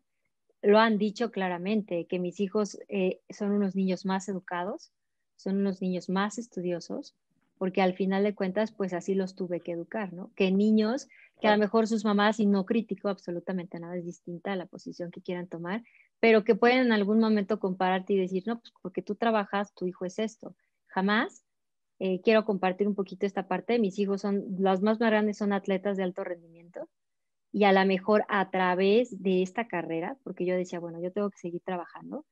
lo 0.63 0.79
han 0.79 0.99
dicho 0.99 1.31
claramente, 1.31 2.07
que 2.07 2.19
mis 2.19 2.41
hijos 2.41 2.79
eh, 2.89 3.21
son 3.31 3.53
unos 3.53 3.75
niños 3.75 4.05
más 4.05 4.29
educados, 4.29 4.93
son 5.37 5.59
unos 5.59 5.81
niños 5.81 6.09
más 6.09 6.39
estudiosos, 6.39 7.15
porque 7.59 7.83
al 7.83 7.95
final 7.95 8.25
de 8.25 8.35
cuentas, 8.35 8.73
pues 8.73 8.93
así 8.93 9.15
los 9.15 9.35
tuve 9.35 9.61
que 9.61 9.73
educar, 9.73 10.13
¿no? 10.13 10.33
Que 10.35 10.51
niños 10.51 11.09
que 11.41 11.49
a 11.49 11.53
lo 11.53 11.59
mejor 11.59 11.87
sus 11.87 12.05
mamás, 12.05 12.41
y 12.41 12.47
no 12.47 12.65
critico 12.65 13.09
absolutamente 13.09 13.79
nada, 13.79 13.97
es 13.97 14.05
distinta 14.05 14.53
a 14.53 14.57
la 14.57 14.67
posición 14.67 15.11
que 15.11 15.21
quieran 15.21 15.47
tomar, 15.47 15.83
pero 16.21 16.45
que 16.45 16.55
pueden 16.55 16.79
en 16.79 16.93
algún 16.93 17.19
momento 17.21 17.59
compararte 17.59 18.15
y 18.15 18.19
decir, 18.19 18.45
no, 18.47 18.61
pues 18.61 18.73
porque 18.81 19.03
tú 19.03 19.15
trabajas, 19.15 19.75
tu 19.75 19.87
hijo 19.87 20.05
es 20.05 20.19
esto. 20.19 20.57
Jamás 20.87 21.45
eh, 21.99 22.21
quiero 22.23 22.45
compartir 22.45 22.89
un 22.89 22.95
poquito 22.95 23.27
esta 23.27 23.47
parte. 23.47 23.79
Mis 23.79 23.99
hijos 23.99 24.23
son, 24.23 24.45
los 24.59 24.81
más 24.81 24.99
grandes 24.99 25.39
son 25.39 25.53
atletas 25.53 25.97
de 25.97 26.05
alto 26.05 26.25
rendimiento 26.25 26.89
y 27.53 27.65
a 27.65 27.73
lo 27.73 27.85
mejor 27.87 28.25
a 28.29 28.51
través 28.51 29.23
de 29.23 29.43
esta 29.43 29.69
carrera, 29.69 30.19
porque 30.25 30.45
yo 30.45 30.57
decía, 30.57 30.81
bueno, 30.81 31.01
yo 31.01 31.13
tengo 31.13 31.31
que 31.31 31.39
seguir 31.39 31.61
trabajando, 31.65 32.25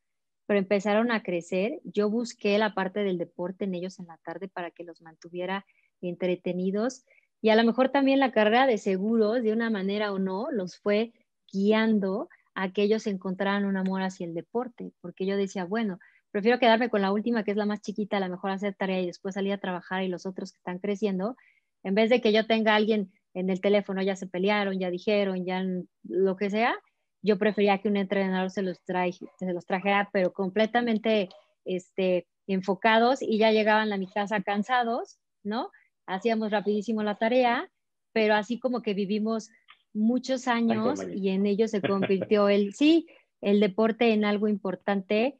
pero 0.47 0.59
empezaron 0.59 1.13
a 1.13 1.23
crecer. 1.23 1.81
Yo 1.85 2.11
busqué 2.11 2.59
la 2.59 2.75
parte 2.75 3.05
del 3.05 3.19
deporte 3.19 3.65
en 3.65 3.75
ellos 3.75 3.99
en 3.99 4.07
la 4.07 4.19
tarde 4.19 4.49
para 4.49 4.71
que 4.71 4.85
los 4.85 5.03
mantuviera 5.03 5.65
entretenidos 6.01 7.05
y 7.43 7.51
a 7.51 7.57
lo 7.57 7.65
mejor 7.65 7.91
también 7.91 8.21
la 8.21 8.31
carrera 8.31 8.67
de 8.67 8.79
seguros, 8.79 9.43
de 9.43 9.53
una 9.53 9.69
manera 9.69 10.13
o 10.13 10.21
no, 10.21 10.51
los 10.53 10.79
fue 10.79 11.13
guiando 11.53 12.29
a 12.55 12.73
que 12.73 12.83
ellos 12.83 13.07
encontraran 13.09 13.65
un 13.65 13.77
amor 13.77 14.03
hacia 14.03 14.27
el 14.27 14.33
deporte, 14.33 14.93
porque 15.01 15.27
yo 15.27 15.37
decía, 15.37 15.65
bueno, 15.65 15.99
prefiero 16.31 16.61
quedarme 16.61 16.89
con 16.89 17.03
la 17.03 17.11
última, 17.11 17.43
que 17.43 17.51
es 17.51 17.57
la 17.57 17.67
más 17.67 17.83
chiquita, 17.83 18.19
a 18.19 18.21
lo 18.21 18.29
mejor 18.29 18.53
hacer 18.53 18.75
tarea 18.75 19.01
y 19.01 19.07
después 19.07 19.35
salir 19.35 19.53
a 19.53 19.59
trabajar 19.59 20.05
y 20.05 20.09
los 20.09 20.25
otros 20.25 20.53
que 20.53 20.59
están 20.59 20.79
creciendo, 20.79 21.37
en 21.83 21.97
vez 21.97 22.11
de 22.11 22.21
que 22.21 22.33
yo 22.33 22.47
tenga 22.47 22.77
alguien 22.77 23.13
en 23.35 23.51
el 23.51 23.61
teléfono, 23.61 24.03
ya 24.03 24.15
se 24.15 24.29
pelearon, 24.29 24.79
ya 24.79 24.91
dijeron, 24.91 25.45
ya 25.45 25.65
lo 26.05 26.37
que 26.37 26.49
sea, 26.49 26.77
yo 27.23 27.39
prefería 27.39 27.79
que 27.79 27.89
un 27.89 27.97
entrenador 27.97 28.51
se 28.51 28.63
los, 28.63 28.83
traje, 28.83 29.19
se 29.39 29.53
los 29.53 29.65
trajera, 29.65 30.11
pero 30.13 30.33
completamente 30.33 31.29
este, 31.65 32.27
enfocados 32.47 33.23
y 33.23 33.39
ya 33.39 33.53
llegaban 33.53 33.93
a 33.93 33.97
mi 33.97 34.09
casa 34.09 34.43
cansados, 34.43 35.19
¿no? 35.45 35.71
Hacíamos 36.07 36.51
rapidísimo 36.51 37.03
la 37.03 37.17
tarea, 37.17 37.71
pero 38.13 38.35
así 38.35 38.59
como 38.59 38.83
que 38.83 38.95
vivimos 38.95 39.51
muchos 39.95 40.49
años 40.49 41.01
y 41.15 41.29
en 41.29 41.47
ello 41.47 41.69
se 41.69 41.81
convirtió 41.81 42.49
el, 42.49 42.75
sí, 42.75 43.07
el 43.41 43.61
deporte 43.61 44.13
en 44.13 44.25
algo 44.25 44.49
importante 44.49 45.39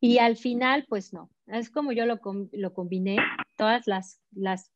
y 0.00 0.18
al 0.18 0.36
final, 0.36 0.86
pues 0.88 1.12
no, 1.12 1.30
es 1.46 1.70
como 1.70 1.92
yo 1.92 2.06
lo, 2.06 2.20
lo 2.52 2.74
combiné, 2.74 3.18
todas 3.56 3.86
las, 3.86 4.20
las, 4.32 4.72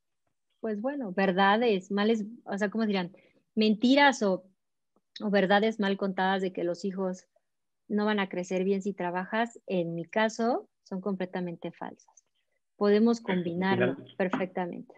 pues 0.60 0.80
bueno, 0.80 1.12
verdades, 1.12 1.90
males, 1.90 2.24
o 2.44 2.58
sea, 2.58 2.70
¿cómo 2.70 2.84
dirán? 2.84 3.12
Mentiras 3.54 4.22
o, 4.22 4.44
o 5.20 5.30
verdades 5.30 5.80
mal 5.80 5.96
contadas 5.96 6.42
de 6.42 6.52
que 6.52 6.64
los 6.64 6.84
hijos 6.84 7.26
no 7.88 8.04
van 8.06 8.18
a 8.18 8.28
crecer 8.28 8.64
bien 8.64 8.82
si 8.82 8.92
trabajas, 8.92 9.60
en 9.66 9.94
mi 9.94 10.04
caso, 10.04 10.68
son 10.82 11.00
completamente 11.00 11.70
falsas. 11.72 12.24
Podemos 12.76 13.20
combinarlo 13.20 13.96
perfectamente. 14.16 14.94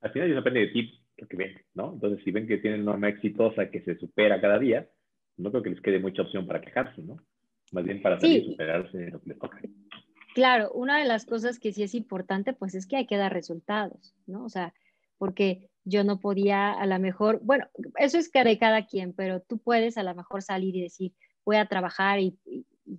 Al 0.00 0.12
final 0.12 0.34
depende 0.34 0.60
de 0.60 0.68
ti 0.68 1.00
lo 1.16 1.26
que 1.26 1.36
ven, 1.36 1.60
¿no? 1.74 1.92
Entonces, 1.94 2.24
si 2.24 2.30
ven 2.30 2.46
que 2.46 2.58
tienen 2.58 2.82
una 2.82 2.92
norma 2.92 3.08
exitosa 3.08 3.70
que 3.70 3.82
se 3.82 3.96
supera 3.98 4.40
cada 4.40 4.58
día, 4.58 4.88
no 5.36 5.50
creo 5.50 5.62
que 5.62 5.70
les 5.70 5.80
quede 5.80 5.98
mucha 5.98 6.22
opción 6.22 6.46
para 6.46 6.60
quejarse, 6.60 7.02
¿no? 7.02 7.16
Más 7.72 7.84
bien 7.84 8.02
para 8.02 8.20
salir 8.20 8.44
superarse 8.44 9.10
lo 9.10 9.20
que 9.20 9.30
les 9.30 9.38
toca. 9.38 9.60
Claro, 10.34 10.72
una 10.72 10.98
de 10.98 11.04
las 11.04 11.26
cosas 11.26 11.58
que 11.58 11.72
sí 11.72 11.82
es 11.82 11.94
importante, 11.94 12.52
pues 12.52 12.74
es 12.74 12.86
que 12.86 12.96
hay 12.96 13.06
que 13.06 13.16
dar 13.16 13.32
resultados, 13.32 14.14
¿no? 14.26 14.44
O 14.44 14.48
sea, 14.48 14.72
porque 15.18 15.70
yo 15.84 16.04
no 16.04 16.20
podía 16.20 16.72
a 16.72 16.86
lo 16.86 16.98
mejor, 16.98 17.40
bueno, 17.42 17.66
eso 17.96 18.18
es 18.18 18.30
de 18.30 18.58
cada 18.58 18.86
quien, 18.86 19.12
pero 19.12 19.40
tú 19.40 19.58
puedes 19.58 19.98
a 19.98 20.02
lo 20.02 20.14
mejor 20.14 20.42
salir 20.42 20.76
y 20.76 20.82
decir, 20.82 21.12
voy 21.44 21.56
a 21.56 21.66
trabajar 21.66 22.20
y, 22.20 22.38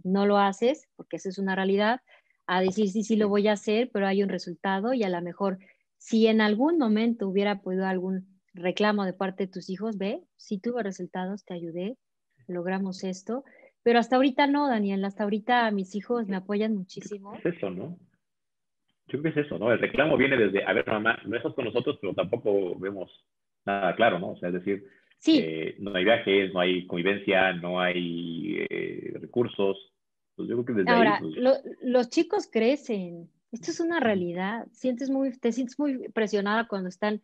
no 0.04 0.26
lo 0.26 0.38
haces, 0.38 0.88
porque 0.96 1.17
eso 1.17 1.28
es 1.28 1.38
una 1.38 1.56
realidad, 1.56 2.00
a 2.48 2.62
decir, 2.62 2.89
sí, 2.89 3.04
sí 3.04 3.17
lo 3.17 3.28
voy 3.28 3.50
a 3.50 3.54
hacer, 3.54 3.89
pero 3.91 4.08
hay 4.08 4.24
un 4.24 4.30
resultado 4.30 4.93
y 4.93 5.04
a 5.04 5.10
lo 5.10 5.22
mejor 5.22 5.60
si 5.98 6.28
en 6.28 6.39
algún 6.39 6.78
momento 6.78 7.28
hubiera 7.28 7.62
podido 7.62 7.86
algún 7.86 8.39
reclamo 8.54 9.04
de 9.04 9.13
parte 9.13 9.46
de 9.46 9.52
tus 9.52 9.69
hijos, 9.69 9.98
ve, 9.98 10.24
sí 10.38 10.58
tuve 10.58 10.84
resultados, 10.84 11.43
te 11.43 11.54
ayudé, 11.54 11.98
logramos 12.48 13.04
esto, 13.04 13.43
pero 13.84 14.00
hasta 14.00 14.15
ahorita 14.15 14.48
no, 14.48 14.69
Daniel, 14.69 15.04
hasta 15.04 15.24
ahorita 15.24 15.69
mis 15.72 15.96
hijos 15.96 16.28
me 16.28 16.38
apoyan 16.38 16.74
muchísimo. 16.74 17.36
Es 17.36 17.46
eso, 17.46 17.69
¿no? 17.69 17.98
Yo 19.08 19.20
creo 19.20 19.34
que 19.34 19.39
es 19.39 19.46
eso, 19.46 19.60
¿no? 19.60 19.72
El 19.72 19.80
reclamo 19.80 20.18
viene 20.18 20.38
desde, 20.38 20.63
a 20.63 20.74
ver, 20.74 20.88
mamá, 20.88 21.20
no 21.26 21.36
estás 21.36 21.54
con 21.54 21.66
nosotros, 21.66 21.98
pero 22.02 22.13
tampoco 22.13 22.78
vemos 22.80 23.12
nada 23.66 23.96
claro, 23.96 24.20
¿no? 24.20 24.32
O 24.32 24.38
sea, 24.38 24.50
es 24.50 24.56
decir, 24.56 24.88
sí. 25.18 25.39
Eh, 25.44 25.76
no 25.80 25.94
hay 25.94 26.04
viajes, 26.06 26.54
no 26.54 26.60
hay 26.60 26.88
convivencia, 26.88 27.54
no 27.54 27.80
hay 27.80 28.66
eh, 28.70 29.13
recursos. 29.20 29.78
Pues 30.36 30.50
yo 30.50 30.56
creo 30.56 30.66
que 30.66 30.74
desde 30.74 30.92
Ahora, 30.92 31.16
ahí, 31.16 31.22
pues 31.22 31.63
los 31.82 32.10
chicos 32.10 32.50
crecen. 32.52 33.30
Esto 33.52 33.72
es 33.72 33.80
una 33.80 34.00
realidad. 34.00 34.66
Sientes 34.72 35.10
muy, 35.10 35.38
te 35.38 35.52
sientes 35.52 35.78
muy 35.78 36.10
presionada 36.10 36.68
cuando 36.68 36.89
están 36.89 37.22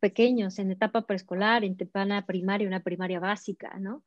pequeños, 0.00 0.58
en 0.58 0.70
etapa 0.70 1.06
preescolar, 1.06 1.64
en 1.64 1.72
etapa 1.72 2.24
primaria, 2.26 2.66
una 2.66 2.80
primaria 2.80 3.20
básica, 3.20 3.78
¿no? 3.78 4.02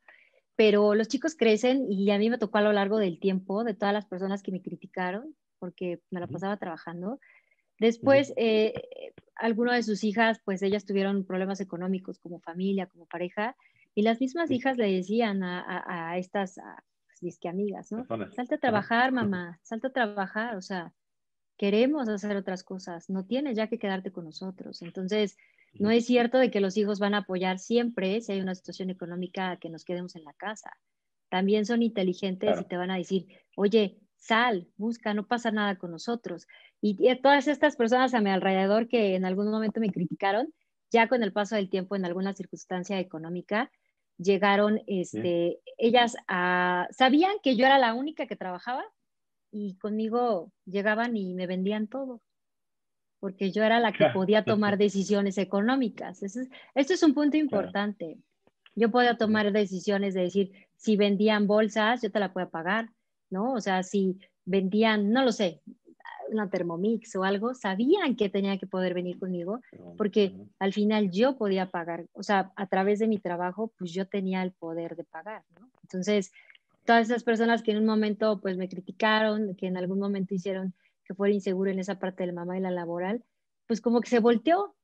pero 0.60 0.94
los 0.94 1.08
chicos 1.08 1.38
crecen 1.38 1.90
y 1.90 2.12
a 2.12 2.18
mí 2.18 2.30
me 2.30 2.38
tocó 2.38 2.58
a 2.58 2.62
lo 2.62 2.74
largo 2.74 2.98
del 2.98 3.18
tiempo 3.18 3.64
de 3.64 3.76
todas 3.76 3.94
las 3.94 4.06
personas 4.06 4.44
que 4.44 4.52
me 4.52 4.62
criticaron 4.62 5.34
porque 5.60 6.02
me 6.10 6.20
la 6.20 6.28
pasaba 6.28 6.58
trabajando. 6.58 7.20
Después, 7.80 8.34
eh, 8.36 8.74
algunas 9.36 9.76
de 9.76 9.84
sus 9.84 10.04
hijas, 10.04 10.42
pues 10.44 10.62
ellas 10.62 10.86
tuvieron 10.86 11.26
problemas 11.26 11.62
económicos 11.62 12.20
como 12.20 12.40
familia, 12.40 12.88
como 12.88 13.06
pareja, 13.06 13.56
y 13.96 14.02
las 14.02 14.20
mismas 14.20 14.52
hijas 14.52 14.78
le 14.78 14.92
decían 14.92 15.44
a, 15.44 16.18
estas 16.18 16.58
a, 16.58 16.84
pues, 17.20 17.40
amigas, 17.46 17.92
¿no? 17.92 18.06
Salta 18.32 18.56
a 18.56 18.60
trabajar, 18.60 19.12
mamá, 19.12 19.60
salta 19.64 19.90
a 19.90 19.92
trabajar, 19.92 20.56
o 20.56 20.62
sea, 20.62 20.94
queremos 21.58 22.08
hacer 22.08 22.38
otras 22.38 22.64
cosas, 22.64 23.10
no 23.10 23.26
tienes 23.26 23.58
ya 23.58 23.68
que 23.68 23.80
quedarte 23.80 24.12
con 24.12 24.26
nosotros. 24.26 24.82
Entonces, 24.82 25.38
no 25.74 25.92
es 25.92 26.06
cierto 26.06 26.38
de 26.38 26.50
que 26.52 26.62
los 26.62 26.78
hijos 26.78 27.00
van 27.00 27.14
a 27.14 27.20
apoyar 27.20 27.60
siempre 27.60 28.22
si 28.22 28.32
hay 28.32 28.42
una 28.42 28.56
situación 28.56 28.90
económica 28.90 29.58
que 29.58 29.70
nos 29.70 29.84
quedemos 29.84 30.16
en 30.16 30.24
la 30.24 30.34
casa. 30.34 30.72
También 31.30 31.66
son 31.66 31.84
inteligentes 31.84 32.60
y 32.60 32.64
te 32.64 32.78
van 32.78 32.92
a 32.92 32.98
decir, 32.98 33.28
oye, 33.56 34.00
sal, 34.20 34.68
busca, 34.78 35.14
no 35.14 35.26
pasa 35.26 35.52
nada 35.52 35.78
con 35.78 35.92
nosotros. 35.92 36.48
Y, 36.82 36.98
todas 37.22 37.48
estas 37.48 37.76
personas 37.76 38.14
a 38.14 38.22
mi 38.22 38.30
alrededor 38.30 38.88
que 38.88 39.16
en 39.16 39.26
algún 39.26 39.50
momento 39.50 39.80
me 39.80 39.92
criticaron, 39.92 40.54
ya 40.92 41.08
con 41.08 41.24
el 41.24 41.34
paso 41.34 41.56
del 41.56 41.70
tiempo 41.70 41.96
en 41.96 42.06
alguna 42.06 42.34
circunstancia 42.34 43.00
económica, 43.00 43.72
llegaron, 44.18 44.82
este, 44.88 45.60
ellas 45.78 46.16
sabían 46.28 47.38
que 47.42 47.56
yo 47.56 47.66
era 47.66 47.80
la 47.80 47.94
única 47.94 48.28
que 48.28 48.36
trabajaba 48.36 48.84
y 49.52 49.78
conmigo 49.78 50.52
llegaban 50.66 51.16
y 51.16 51.34
me 51.34 51.48
vendían 51.48 51.88
todo 51.88 52.22
porque 53.20 53.52
yo 53.52 53.64
era 53.64 53.80
la 53.80 53.92
que 53.92 54.08
podía 54.14 54.44
tomar 54.44 54.78
decisiones 54.78 55.38
económicas. 55.38 56.24
Eso 56.24 56.42
es, 56.42 56.50
esto 56.76 56.94
es 56.94 57.04
un 57.04 57.14
punto 57.14 57.38
importante. 57.38 58.18
Yo 58.76 58.92
podía 58.92 59.18
tomar 59.18 59.52
decisiones 59.52 60.14
de 60.14 60.22
decir, 60.22 60.52
si 60.76 60.96
vendían 60.96 61.48
bolsas, 61.48 62.02
yo 62.02 62.12
te 62.12 62.20
la 62.20 62.32
puedo 62.32 62.50
pagar, 62.50 62.90
¿no? 63.30 63.54
O 63.54 63.62
sea, 63.62 63.84
si 63.84 64.20
vendían, 64.46 65.12
no 65.12 65.24
lo 65.24 65.32
sé, 65.32 65.62
una 66.32 66.50
Thermomix 66.50 67.16
o 67.16 67.24
algo, 67.24 67.54
sabían 67.54 68.16
que 68.16 68.30
tenía 68.30 68.58
que 68.58 68.68
poder 68.68 68.94
venir 68.94 69.20
conmigo, 69.20 69.62
porque 69.98 70.36
al 70.60 70.74
final 70.74 71.12
yo 71.12 71.38
podía 71.38 71.70
pagar, 71.72 72.06
o 72.14 72.24
sea, 72.24 72.52
a 72.56 72.68
través 72.68 73.00
de 73.00 73.08
mi 73.08 73.18
trabajo, 73.18 73.74
pues 73.78 73.92
yo 73.92 74.08
tenía 74.08 74.44
el 74.44 74.52
poder 74.52 74.96
de 74.96 75.04
pagar, 75.04 75.44
¿no? 75.60 75.70
Entonces, 75.84 76.32
todas 76.86 77.10
esas 77.10 77.24
personas 77.24 77.64
que 77.64 77.72
en 77.72 77.78
un 77.78 77.86
momento, 77.86 78.40
pues 78.42 78.58
me 78.58 78.70
criticaron, 78.70 79.56
que 79.56 79.68
en 79.68 79.78
algún 79.78 80.00
momento 80.00 80.34
hicieron 80.34 80.74
que 81.04 81.14
fuera 81.16 81.34
inseguro 81.34 81.72
en 81.72 81.80
esa 81.80 82.00
parte 82.00 82.24
de 82.24 82.28
la 82.28 82.34
mamá 82.34 82.58
y 82.58 82.62
la 82.62 82.72
laboral, 82.72 83.24
pues 83.68 83.82
como 83.82 84.02
que 84.02 84.10
se 84.10 84.20
volteó. 84.20 84.76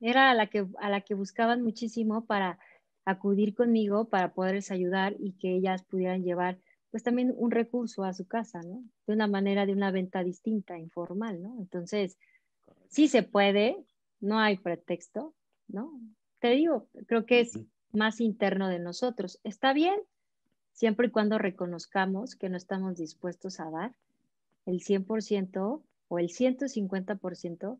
Era 0.00 0.30
a 0.30 0.34
la 0.34 0.48
que, 0.48 0.66
a 0.78 0.90
la 0.90 1.00
que 1.00 1.14
buscaban 1.14 1.62
muchísimo 1.62 2.26
para 2.26 2.58
acudir 3.04 3.54
conmigo, 3.54 4.08
para 4.08 4.34
poderles 4.34 4.70
ayudar 4.70 5.16
y 5.18 5.32
que 5.32 5.54
ellas 5.54 5.84
pudieran 5.84 6.22
llevar 6.22 6.58
pues 6.96 7.04
también 7.04 7.34
un 7.36 7.50
recurso 7.50 8.04
a 8.04 8.14
su 8.14 8.26
casa, 8.26 8.62
¿no? 8.62 8.82
De 9.06 9.12
una 9.12 9.26
manera, 9.26 9.66
de 9.66 9.74
una 9.74 9.90
venta 9.90 10.24
distinta, 10.24 10.78
informal, 10.78 11.42
¿no? 11.42 11.54
Entonces, 11.58 12.16
sí 12.88 13.06
se 13.08 13.22
puede, 13.22 13.76
no 14.18 14.38
hay 14.38 14.56
pretexto, 14.56 15.34
¿no? 15.68 16.00
Te 16.38 16.48
digo, 16.52 16.88
creo 17.06 17.26
que 17.26 17.40
es 17.40 17.60
más 17.92 18.18
interno 18.22 18.70
de 18.70 18.78
nosotros. 18.78 19.38
Está 19.44 19.74
bien, 19.74 20.00
siempre 20.72 21.08
y 21.08 21.10
cuando 21.10 21.36
reconozcamos 21.36 22.34
que 22.34 22.48
no 22.48 22.56
estamos 22.56 22.96
dispuestos 22.96 23.60
a 23.60 23.68
dar 23.70 23.94
el 24.64 24.80
100% 24.80 25.82
o 26.08 26.18
el 26.18 26.28
150% 26.30 27.78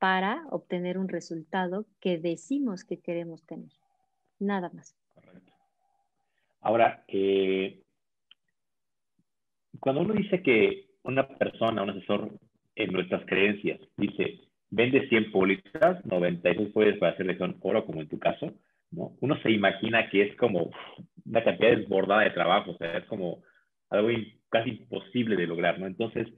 para 0.00 0.44
obtener 0.50 0.98
un 0.98 1.06
resultado 1.08 1.86
que 2.00 2.18
decimos 2.18 2.82
que 2.82 2.98
queremos 2.98 3.44
tener. 3.44 3.70
Nada 4.40 4.70
más. 4.74 4.96
Correcto. 5.14 5.52
Ahora, 6.62 7.04
eh, 7.06 7.85
cuando 9.80 10.02
uno 10.02 10.14
dice 10.14 10.42
que 10.42 10.86
una 11.02 11.26
persona, 11.26 11.82
un 11.82 11.90
asesor 11.90 12.30
en 12.74 12.92
nuestras 12.92 13.24
creencias, 13.26 13.80
dice, 13.96 14.40
vende 14.70 15.08
100 15.08 15.32
pólizas, 15.32 16.04
96 16.04 16.70
puedes 16.72 16.98
para 16.98 17.12
hacerle 17.12 17.38
son 17.38 17.56
oro, 17.60 17.84
como 17.86 18.00
en 18.00 18.08
tu 18.08 18.18
caso, 18.18 18.52
¿no? 18.90 19.16
Uno 19.20 19.40
se 19.42 19.50
imagina 19.50 20.08
que 20.10 20.22
es 20.22 20.36
como 20.36 20.70
una 21.24 21.44
cantidad 21.44 21.76
desbordada 21.76 22.22
de 22.22 22.30
trabajo, 22.30 22.72
o 22.72 22.76
sea, 22.76 22.98
es 22.98 23.04
como 23.06 23.42
algo 23.90 24.08
casi 24.48 24.70
imposible 24.70 25.36
de 25.36 25.46
lograr, 25.46 25.78
¿no? 25.78 25.86
Entonces, 25.86 26.28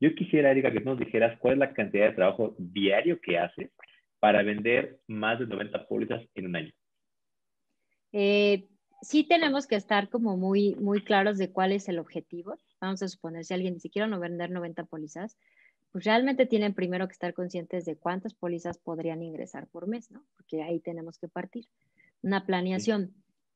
yo 0.00 0.14
quisiera, 0.14 0.50
Erika, 0.50 0.72
que 0.72 0.80
nos 0.80 0.98
dijeras 0.98 1.38
cuál 1.38 1.54
es 1.54 1.58
la 1.60 1.72
cantidad 1.72 2.08
de 2.08 2.16
trabajo 2.16 2.54
diario 2.58 3.20
que 3.20 3.38
haces 3.38 3.70
para 4.20 4.42
vender 4.42 4.98
más 5.06 5.38
de 5.38 5.46
90 5.46 5.86
pólizas 5.86 6.22
en 6.34 6.46
un 6.46 6.56
año. 6.56 6.72
Eh, 8.12 8.66
sí 9.02 9.24
tenemos 9.24 9.66
que 9.66 9.76
estar 9.76 10.08
como 10.08 10.36
muy, 10.36 10.74
muy 10.76 11.02
claros 11.02 11.38
de 11.38 11.52
cuál 11.52 11.72
es 11.72 11.88
el 11.88 11.98
objetivo. 11.98 12.58
Vamos 12.80 13.02
a 13.02 13.08
suponer, 13.08 13.44
si 13.44 13.54
alguien 13.54 13.74
dice, 13.74 13.90
quiero 13.90 14.08
no 14.08 14.20
vender 14.20 14.50
90 14.50 14.84
pólizas, 14.84 15.36
pues 15.92 16.04
realmente 16.04 16.46
tienen 16.46 16.74
primero 16.74 17.06
que 17.08 17.12
estar 17.12 17.32
conscientes 17.32 17.84
de 17.84 17.96
cuántas 17.96 18.34
pólizas 18.34 18.78
podrían 18.78 19.22
ingresar 19.22 19.66
por 19.68 19.86
mes, 19.86 20.10
¿no? 20.10 20.24
Porque 20.36 20.62
ahí 20.62 20.80
tenemos 20.80 21.18
que 21.18 21.28
partir. 21.28 21.66
Una 22.22 22.44
planeación. 22.44 23.14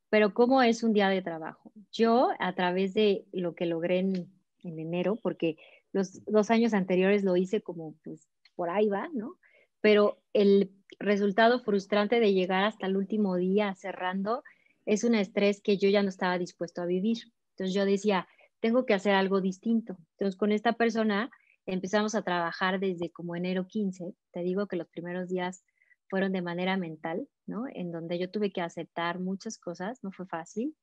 Pero 0.09 0.35
¿cómo 0.35 0.62
es 0.62 0.83
un 0.83 0.92
día 0.92 1.09
de 1.09 1.22
trabajo? 1.22 1.72
Yo, 1.92 2.30
a 2.38 2.54
través 2.54 2.94
de 2.94 3.24
lo 3.33 3.54
que 3.54 3.66
logré 3.66 3.98
en, 3.98 4.28
enero, 4.62 5.16
porque 5.16 5.56
los 5.92 6.24
dos 6.24 6.50
años 6.50 6.74
anteriores 6.74 7.24
lo 7.24 7.37
hice 7.37 7.61
como, 7.61 7.94
pues, 8.04 8.28
por 8.56 8.70
ahí 8.70 8.88
va, 8.88 9.09
¿no? 9.14 9.37
Pero 9.80 10.18
el 10.33 10.70
resultado 10.98 11.61
frustrante 11.61 12.20
de 12.20 12.35
llegar 12.35 12.64
hasta 12.64 12.87
el 12.87 12.96
último 12.96 13.37
día 13.37 13.74
cerrando 13.74 14.42
es 14.87 15.04
un 15.04 15.14
estrés 15.14 15.61
que 15.61 15.78
yo 15.78 15.88
ya 15.88 16.02
no 16.02 16.09
estaba 16.09 16.38
dispuesto 16.38 16.83
a 16.83 16.87
vivir. 16.87 17.33
Entonces 17.50 17.74
yo 17.74 17.85
decía, 17.85 18.26
tengo 18.61 18.87
que 18.87 18.94
hacer 18.94 19.14
algo 19.14 19.40
distinto. 19.40 19.96
Entonces 20.12 20.37
con 20.37 20.53
esta 20.53 20.75
persona 20.75 21.31
empezamos 21.66 22.14
a 22.14 22.23
trabajar 22.23 22.81
desde 22.81 23.11
como 23.11 23.37
enero 23.37 23.66
15. 23.66 24.14
Te 24.33 24.40
digo 24.42 24.66
que 24.66 24.77
los 24.77 24.88
primeros 24.88 25.29
días 25.29 25.64
fueron 26.09 26.33
de 26.33 26.42
manera 26.42 26.77
mental, 26.77 27.29
¿no? 27.46 27.64
En 27.73 27.92
donde 27.92 28.18
yo 28.18 28.31
tuve 28.31 28.53
que 28.53 28.61
aceptar 28.61 29.20
muchas 29.20 29.59
cosas, 29.59 30.03
no 30.03 30.11
fue 30.12 30.27
fácil. 30.27 30.77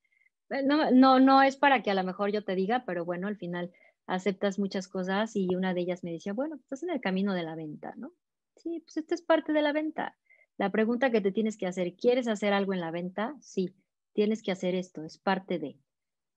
Eh, 0.49 0.63
no, 0.63 0.91
no, 0.91 1.19
no 1.19 1.43
es 1.43 1.57
para 1.57 1.83
que 1.83 1.91
a 1.91 1.95
lo 1.95 2.03
mejor 2.03 2.31
yo 2.31 2.43
te 2.43 2.55
diga, 2.55 2.83
pero 2.85 3.05
bueno, 3.05 3.27
al 3.27 3.37
final 3.37 3.71
aceptas 4.07 4.57
muchas 4.57 4.87
cosas 4.87 5.35
y 5.35 5.53
una 5.53 5.73
de 5.73 5.81
ellas 5.81 6.03
me 6.03 6.11
decía, 6.11 6.33
bueno, 6.33 6.55
estás 6.55 6.83
en 6.83 6.89
el 6.89 7.01
camino 7.01 7.33
de 7.33 7.43
la 7.43 7.55
venta, 7.55 7.93
¿no? 7.97 8.13
Sí, 8.55 8.79
pues 8.79 8.97
esta 8.97 9.13
es 9.15 9.21
parte 9.21 9.53
de 9.53 9.61
la 9.61 9.73
venta. 9.73 10.17
La 10.57 10.71
pregunta 10.71 11.11
que 11.11 11.21
te 11.21 11.31
tienes 11.31 11.57
que 11.57 11.67
hacer, 11.67 11.95
¿quieres 11.95 12.27
hacer 12.27 12.53
algo 12.53 12.73
en 12.73 12.79
la 12.79 12.89
venta? 12.89 13.35
Sí, 13.41 13.75
tienes 14.13 14.41
que 14.41 14.51
hacer 14.51 14.73
esto, 14.73 15.03
es 15.03 15.19
parte 15.19 15.59
de. 15.59 15.77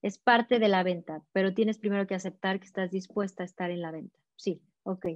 Es 0.02 0.18
parte 0.18 0.58
de 0.58 0.68
la 0.68 0.82
venta, 0.82 1.22
pero 1.32 1.54
tienes 1.54 1.78
primero 1.78 2.06
que 2.06 2.14
aceptar 2.14 2.58
que 2.58 2.66
estás 2.66 2.90
dispuesta 2.90 3.42
a 3.42 3.46
estar 3.46 3.70
en 3.70 3.82
la 3.82 3.90
venta. 3.90 4.18
Sí, 4.36 4.62
ok. 4.82 5.06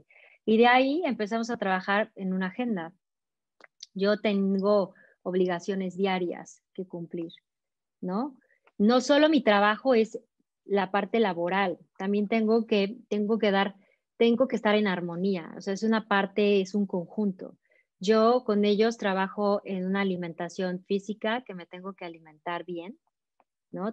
Y 0.45 0.59
de 0.59 0.67
ahí 0.67 1.03
empezamos 1.05 1.51
a 1.51 1.57
trabajar 1.57 2.13
en 2.17 2.33
una 2.33 2.49
agenda. 2.49 2.93
Yo 3.95 4.21
tengo 4.21 4.95
obligaciones 5.23 5.97
diarias 5.97 6.63
que 6.75 6.87
cumplir, 6.87 7.33
¿no? 8.01 8.37
No 8.77 9.01
solo 9.01 9.29
mi 9.29 9.43
trabajo 9.43 9.95
es 9.95 10.21
la 10.65 10.91
parte 10.91 11.21
laboral, 11.21 11.79
también 11.99 12.29
tengo 12.29 12.67
que, 12.67 12.99
tengo 13.09 13.39
que 13.39 13.51
dar, 13.51 13.77
tengo 14.17 14.49
que 14.49 14.57
estar 14.57 14.75
en 14.75 14.87
armonía, 14.87 15.53
o 15.57 15.61
sea, 15.61 15.75
es 15.75 15.83
una 15.83 16.09
parte, 16.09 16.61
es 16.61 16.75
un 16.75 16.87
conjunto. 16.87 17.57
Yo 18.01 18.45
con 18.45 18.65
ellos 18.65 18.99
trabajo 18.99 19.61
en 19.65 19.87
una 19.87 20.01
alimentación 20.01 20.85
física 20.85 21.43
que 21.45 21.55
me 21.55 21.67
tengo 21.67 21.95
que 21.95 22.05
alimentar 22.05 22.65
bien, 22.65 22.99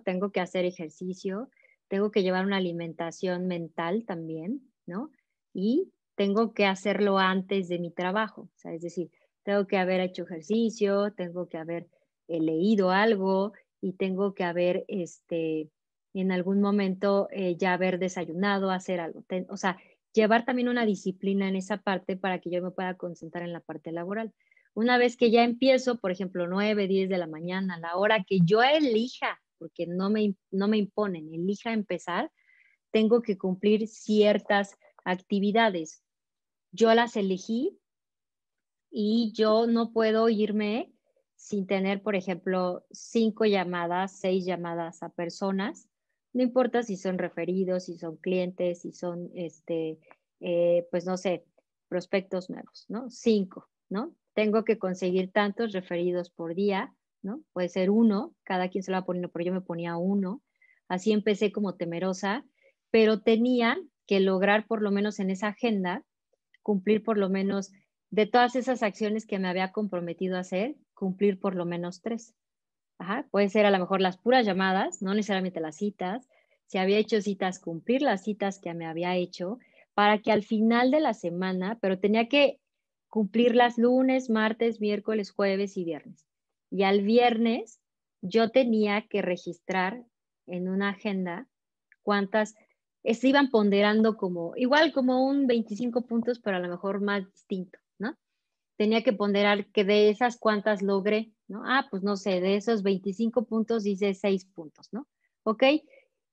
Tengo 0.03 0.31
que 0.31 0.39
hacer 0.39 0.65
ejercicio, 0.65 1.49
tengo 1.87 2.11
que 2.11 2.23
llevar 2.23 2.45
una 2.45 2.57
alimentación 2.57 3.47
mental 3.47 4.05
también, 4.05 4.61
¿no? 4.85 5.11
Y 5.53 5.91
tengo 6.15 6.53
que 6.53 6.65
hacerlo 6.65 7.17
antes 7.17 7.67
de 7.67 7.79
mi 7.79 7.91
trabajo, 7.91 8.49
es 8.63 8.81
decir, 8.81 9.09
tengo 9.43 9.65
que 9.67 9.77
haber 9.77 10.01
hecho 10.01 10.23
ejercicio, 10.23 11.11
tengo 11.13 11.49
que 11.49 11.57
haber 11.57 11.87
eh, 12.27 12.39
leído 12.39 12.91
algo 12.91 13.53
y 13.81 13.93
tengo 13.93 14.33
que 14.33 14.43
haber, 14.43 14.85
este, 14.87 15.69
en 16.13 16.31
algún 16.31 16.61
momento 16.61 17.27
eh, 17.31 17.55
ya 17.57 17.73
haber 17.73 17.97
desayunado, 17.99 18.71
hacer 18.71 18.99
algo. 18.99 19.23
o 19.49 19.57
sea, 19.57 19.77
llevar 20.13 20.45
también 20.45 20.69
una 20.69 20.85
disciplina 20.85 21.47
en 21.47 21.55
esa 21.55 21.77
parte 21.77 22.17
para 22.17 22.39
que 22.39 22.49
yo 22.51 22.61
me 22.61 22.71
pueda 22.71 22.95
concentrar 22.95 23.43
en 23.43 23.53
la 23.53 23.61
parte 23.61 23.91
laboral. 23.91 24.33
Una 24.73 24.97
vez 24.97 25.17
que 25.17 25.31
ya 25.31 25.43
empiezo, 25.43 25.99
por 25.99 26.11
ejemplo, 26.11 26.47
9, 26.47 26.87
10 26.87 27.09
de 27.09 27.17
la 27.17 27.27
mañana, 27.27 27.79
la 27.79 27.95
hora 27.97 28.23
que 28.23 28.39
yo 28.43 28.61
elija, 28.61 29.41
porque 29.61 29.85
no 29.85 30.09
me, 30.09 30.35
no 30.49 30.67
me 30.67 30.79
imponen, 30.79 31.31
elija 31.31 31.71
empezar, 31.71 32.31
tengo 32.89 33.21
que 33.21 33.37
cumplir 33.37 33.87
ciertas 33.87 34.75
actividades. 35.03 36.03
Yo 36.71 36.91
las 36.95 37.15
elegí 37.15 37.77
y 38.89 39.31
yo 39.35 39.67
no 39.67 39.93
puedo 39.93 40.29
irme 40.29 40.91
sin 41.35 41.67
tener, 41.67 42.01
por 42.01 42.15
ejemplo, 42.15 42.83
cinco 42.89 43.45
llamadas, 43.45 44.17
seis 44.17 44.45
llamadas 44.45 45.03
a 45.03 45.09
personas. 45.09 45.87
No 46.33 46.41
importa 46.41 46.81
si 46.81 46.97
son 46.97 47.19
referidos, 47.19 47.83
si 47.83 47.99
son 47.99 48.17
clientes, 48.17 48.81
si 48.81 48.93
son, 48.93 49.29
este, 49.35 49.99
eh, 50.39 50.87
pues 50.89 51.05
no 51.05 51.17
sé, 51.17 51.45
prospectos 51.87 52.49
nuevos, 52.49 52.85
¿no? 52.89 53.11
Cinco, 53.11 53.69
¿no? 53.89 54.15
Tengo 54.33 54.63
que 54.63 54.79
conseguir 54.79 55.31
tantos 55.31 55.71
referidos 55.71 56.31
por 56.31 56.55
día, 56.55 56.95
Puede 57.53 57.69
ser 57.69 57.89
uno, 57.89 58.33
cada 58.43 58.69
quien 58.69 58.83
se 58.83 58.91
lo 58.91 58.97
va 58.97 59.05
poniendo, 59.05 59.29
pero 59.29 59.45
yo 59.45 59.53
me 59.53 59.61
ponía 59.61 59.97
uno. 59.97 60.41
Así 60.87 61.11
empecé 61.11 61.51
como 61.51 61.75
temerosa, 61.75 62.45
pero 62.89 63.21
tenía 63.21 63.77
que 64.07 64.19
lograr 64.19 64.67
por 64.67 64.81
lo 64.81 64.91
menos 64.91 65.19
en 65.19 65.29
esa 65.29 65.47
agenda 65.47 66.03
cumplir 66.63 67.03
por 67.03 67.17
lo 67.17 67.29
menos 67.29 67.71
de 68.09 68.25
todas 68.25 68.55
esas 68.55 68.83
acciones 68.83 69.25
que 69.25 69.39
me 69.39 69.47
había 69.47 69.71
comprometido 69.71 70.35
a 70.37 70.41
hacer, 70.41 70.75
cumplir 70.93 71.39
por 71.39 71.55
lo 71.55 71.65
menos 71.65 72.01
tres. 72.01 72.35
Puede 73.31 73.49
ser 73.49 73.65
a 73.65 73.71
lo 73.71 73.79
mejor 73.79 74.01
las 74.01 74.17
puras 74.17 74.45
llamadas, 74.45 75.01
no 75.01 75.13
necesariamente 75.13 75.59
las 75.59 75.77
citas. 75.77 76.27
Si 76.67 76.77
había 76.77 76.97
hecho 76.97 77.21
citas, 77.21 77.59
cumplir 77.59 78.01
las 78.01 78.23
citas 78.23 78.59
que 78.59 78.73
me 78.73 78.85
había 78.85 79.15
hecho 79.15 79.59
para 79.93 80.19
que 80.19 80.31
al 80.31 80.43
final 80.43 80.91
de 80.91 80.99
la 80.99 81.13
semana, 81.13 81.79
pero 81.81 81.99
tenía 81.99 82.27
que 82.27 82.59
cumplirlas 83.09 83.77
lunes, 83.77 84.29
martes, 84.29 84.79
miércoles, 84.79 85.31
jueves 85.31 85.77
y 85.77 85.83
viernes. 85.83 86.30
Y 86.71 86.83
al 86.83 87.01
viernes 87.01 87.79
yo 88.21 88.49
tenía 88.49 89.07
que 89.07 89.21
registrar 89.21 90.03
en 90.47 90.69
una 90.69 90.89
agenda 90.89 91.47
cuántas 92.01 92.55
se 93.03 93.27
iban 93.27 93.51
ponderando 93.51 94.17
como, 94.17 94.53
igual 94.55 94.93
como 94.93 95.25
un 95.25 95.45
25 95.45 96.07
puntos, 96.07 96.39
pero 96.39 96.57
a 96.57 96.59
lo 96.59 96.69
mejor 96.69 97.01
más 97.01 97.31
distinto 97.31 97.77
tenía 98.81 99.03
que 99.03 99.13
ponderar 99.13 99.67
que 99.67 99.83
de 99.83 100.09
esas 100.09 100.39
cuantas 100.39 100.81
logré, 100.81 101.31
¿no? 101.47 101.61
Ah, 101.65 101.85
pues 101.91 102.01
no 102.01 102.17
sé, 102.17 102.41
de 102.41 102.55
esos 102.55 102.81
25 102.81 103.45
puntos 103.45 103.85
hice 103.85 104.15
6 104.15 104.45
puntos, 104.45 104.87
¿no? 104.91 105.07
¿Ok? 105.43 105.63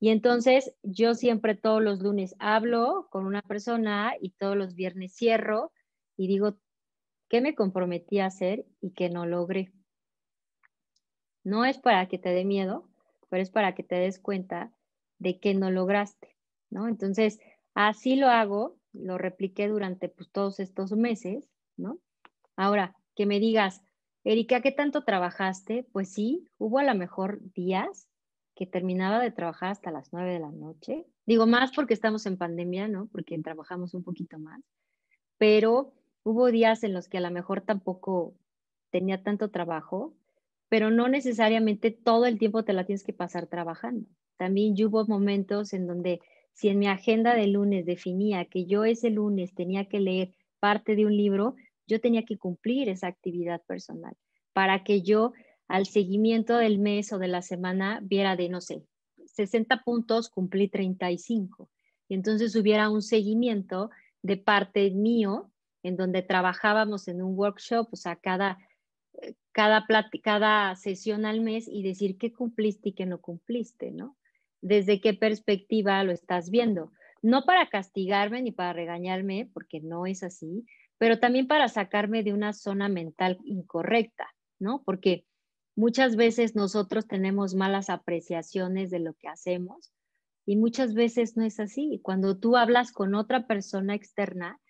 Y 0.00 0.08
entonces 0.08 0.72
yo 0.82 1.14
siempre 1.14 1.56
todos 1.56 1.82
los 1.82 2.00
lunes 2.00 2.34
hablo 2.38 3.06
con 3.10 3.26
una 3.26 3.42
persona 3.42 4.14
y 4.18 4.30
todos 4.30 4.56
los 4.56 4.74
viernes 4.74 5.14
cierro 5.14 5.72
y 6.16 6.26
digo, 6.26 6.56
¿qué 7.28 7.42
me 7.42 7.54
comprometí 7.54 8.18
a 8.18 8.26
hacer 8.26 8.64
y 8.80 8.92
qué 8.92 9.10
no 9.10 9.26
logré? 9.26 9.70
No 11.48 11.64
es 11.64 11.78
para 11.78 12.08
que 12.08 12.18
te 12.18 12.28
dé 12.28 12.44
miedo, 12.44 12.86
pero 13.30 13.42
es 13.42 13.48
para 13.48 13.74
que 13.74 13.82
te 13.82 13.94
des 13.94 14.18
cuenta 14.18 14.70
de 15.18 15.40
que 15.40 15.54
no 15.54 15.70
lograste, 15.70 16.36
¿no? 16.68 16.88
Entonces, 16.88 17.40
así 17.72 18.16
lo 18.16 18.28
hago, 18.28 18.76
lo 18.92 19.16
repliqué 19.16 19.66
durante 19.66 20.10
pues, 20.10 20.30
todos 20.30 20.60
estos 20.60 20.92
meses, 20.92 21.48
¿no? 21.78 22.00
Ahora, 22.54 22.94
que 23.16 23.24
me 23.24 23.40
digas, 23.40 23.80
Erika, 24.24 24.60
¿qué 24.60 24.72
tanto 24.72 25.04
trabajaste? 25.04 25.86
Pues 25.90 26.12
sí, 26.12 26.46
hubo 26.58 26.80
a 26.80 26.84
lo 26.84 26.94
mejor 26.94 27.40
días 27.54 28.10
que 28.54 28.66
terminaba 28.66 29.18
de 29.18 29.30
trabajar 29.30 29.70
hasta 29.70 29.90
las 29.90 30.12
nueve 30.12 30.34
de 30.34 30.40
la 30.40 30.52
noche. 30.52 31.06
Digo 31.24 31.46
más 31.46 31.72
porque 31.72 31.94
estamos 31.94 32.26
en 32.26 32.36
pandemia, 32.36 32.88
¿no? 32.88 33.06
Porque 33.06 33.38
trabajamos 33.38 33.94
un 33.94 34.04
poquito 34.04 34.38
más. 34.38 34.60
Pero 35.38 35.94
hubo 36.24 36.50
días 36.50 36.84
en 36.84 36.92
los 36.92 37.08
que 37.08 37.16
a 37.16 37.22
lo 37.22 37.30
mejor 37.30 37.62
tampoco 37.62 38.34
tenía 38.90 39.22
tanto 39.22 39.50
trabajo, 39.50 40.12
pero 40.68 40.90
no 40.90 41.08
necesariamente 41.08 41.90
todo 41.90 42.26
el 42.26 42.38
tiempo 42.38 42.64
te 42.64 42.72
la 42.72 42.84
tienes 42.84 43.04
que 43.04 43.12
pasar 43.12 43.46
trabajando. 43.46 44.08
También 44.36 44.74
hubo 44.86 45.06
momentos 45.06 45.72
en 45.72 45.86
donde 45.86 46.20
si 46.52 46.68
en 46.68 46.78
mi 46.78 46.88
agenda 46.88 47.34
de 47.34 47.46
lunes 47.46 47.86
definía 47.86 48.44
que 48.44 48.66
yo 48.66 48.84
ese 48.84 49.10
lunes 49.10 49.54
tenía 49.54 49.86
que 49.86 50.00
leer 50.00 50.34
parte 50.60 50.96
de 50.96 51.06
un 51.06 51.16
libro, 51.16 51.54
yo 51.86 52.00
tenía 52.00 52.24
que 52.24 52.36
cumplir 52.36 52.88
esa 52.88 53.06
actividad 53.06 53.62
personal 53.62 54.14
para 54.52 54.82
que 54.84 55.02
yo 55.02 55.32
al 55.68 55.86
seguimiento 55.86 56.56
del 56.56 56.78
mes 56.78 57.12
o 57.12 57.18
de 57.18 57.28
la 57.28 57.42
semana 57.42 58.00
viera 58.02 58.36
de, 58.36 58.48
no 58.48 58.60
sé, 58.60 58.82
60 59.26 59.84
puntos, 59.84 60.30
cumplí 60.30 60.68
35. 60.68 61.70
Y 62.08 62.14
entonces 62.14 62.56
hubiera 62.56 62.90
un 62.90 63.02
seguimiento 63.02 63.90
de 64.22 64.36
parte 64.36 64.90
mío 64.90 65.50
en 65.82 65.96
donde 65.96 66.22
trabajábamos 66.22 67.06
en 67.06 67.22
un 67.22 67.38
workshop, 67.38 67.88
o 67.92 67.96
sea, 67.96 68.16
cada, 68.16 68.58
cada, 69.52 69.86
cada 70.22 70.74
sesión 70.76 71.24
al 71.24 71.40
mes 71.40 71.68
y 71.68 71.82
decir 71.82 72.18
qué 72.18 72.32
cumpliste 72.32 72.90
y 72.90 72.92
qué 72.92 73.06
no 73.06 73.20
cumpliste, 73.20 73.90
¿no? 73.90 74.16
Desde 74.60 75.00
qué 75.00 75.14
perspectiva 75.14 76.02
lo 76.04 76.12
estás 76.12 76.50
viendo. 76.50 76.92
No 77.22 77.44
para 77.44 77.68
castigarme 77.68 78.42
ni 78.42 78.52
para 78.52 78.72
regañarme, 78.72 79.50
porque 79.52 79.80
no 79.80 80.06
es 80.06 80.22
así, 80.22 80.64
pero 80.98 81.18
también 81.18 81.46
para 81.46 81.68
sacarme 81.68 82.22
de 82.22 82.32
una 82.32 82.52
zona 82.52 82.88
mental 82.88 83.38
incorrecta, 83.44 84.28
¿no? 84.58 84.82
Porque 84.84 85.24
muchas 85.76 86.16
veces 86.16 86.54
nosotros 86.56 87.06
tenemos 87.06 87.54
malas 87.54 87.90
apreciaciones 87.90 88.90
de 88.90 88.98
lo 88.98 89.14
que 89.14 89.28
hacemos 89.28 89.92
y 90.44 90.56
muchas 90.56 90.94
veces 90.94 91.36
no 91.36 91.44
es 91.44 91.60
así. 91.60 92.00
Cuando 92.02 92.38
tú 92.38 92.56
hablas 92.56 92.92
con 92.92 93.14
otra 93.14 93.46
persona 93.46 93.94
externa, 93.94 94.60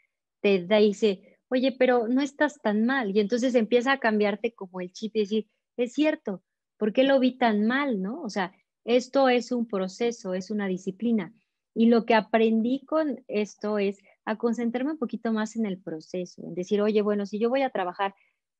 te 0.40 0.66
dice, 0.66 1.37
oye, 1.48 1.74
pero 1.78 2.08
no 2.08 2.20
estás 2.20 2.60
tan 2.60 2.84
mal. 2.84 3.16
Y 3.16 3.20
entonces 3.20 3.54
empieza 3.54 3.92
a 3.92 4.00
cambiarte 4.00 4.54
como 4.54 4.80
el 4.80 4.92
chip 4.92 5.16
y 5.16 5.20
decir, 5.20 5.46
es 5.76 5.92
cierto, 5.92 6.42
¿por 6.76 6.92
qué 6.92 7.04
lo 7.04 7.18
vi 7.20 7.36
tan 7.38 7.66
mal, 7.66 8.00
no? 8.02 8.22
O 8.22 8.30
sea, 8.30 8.52
esto 8.84 9.28
es 9.28 9.52
un 9.52 9.66
proceso, 9.66 10.34
es 10.34 10.50
una 10.50 10.66
disciplina. 10.66 11.34
Y 11.74 11.86
lo 11.86 12.04
que 12.04 12.14
aprendí 12.14 12.84
con 12.84 13.24
esto 13.28 13.78
es 13.78 13.98
a 14.24 14.36
concentrarme 14.36 14.92
un 14.92 14.98
poquito 14.98 15.32
más 15.32 15.56
en 15.56 15.66
el 15.66 15.80
proceso, 15.80 16.42
en 16.44 16.54
decir, 16.54 16.82
oye, 16.82 17.02
bueno, 17.02 17.24
si 17.26 17.38
yo 17.38 17.48
voy 17.48 17.62
a 17.62 17.70
trabajar, 17.70 18.14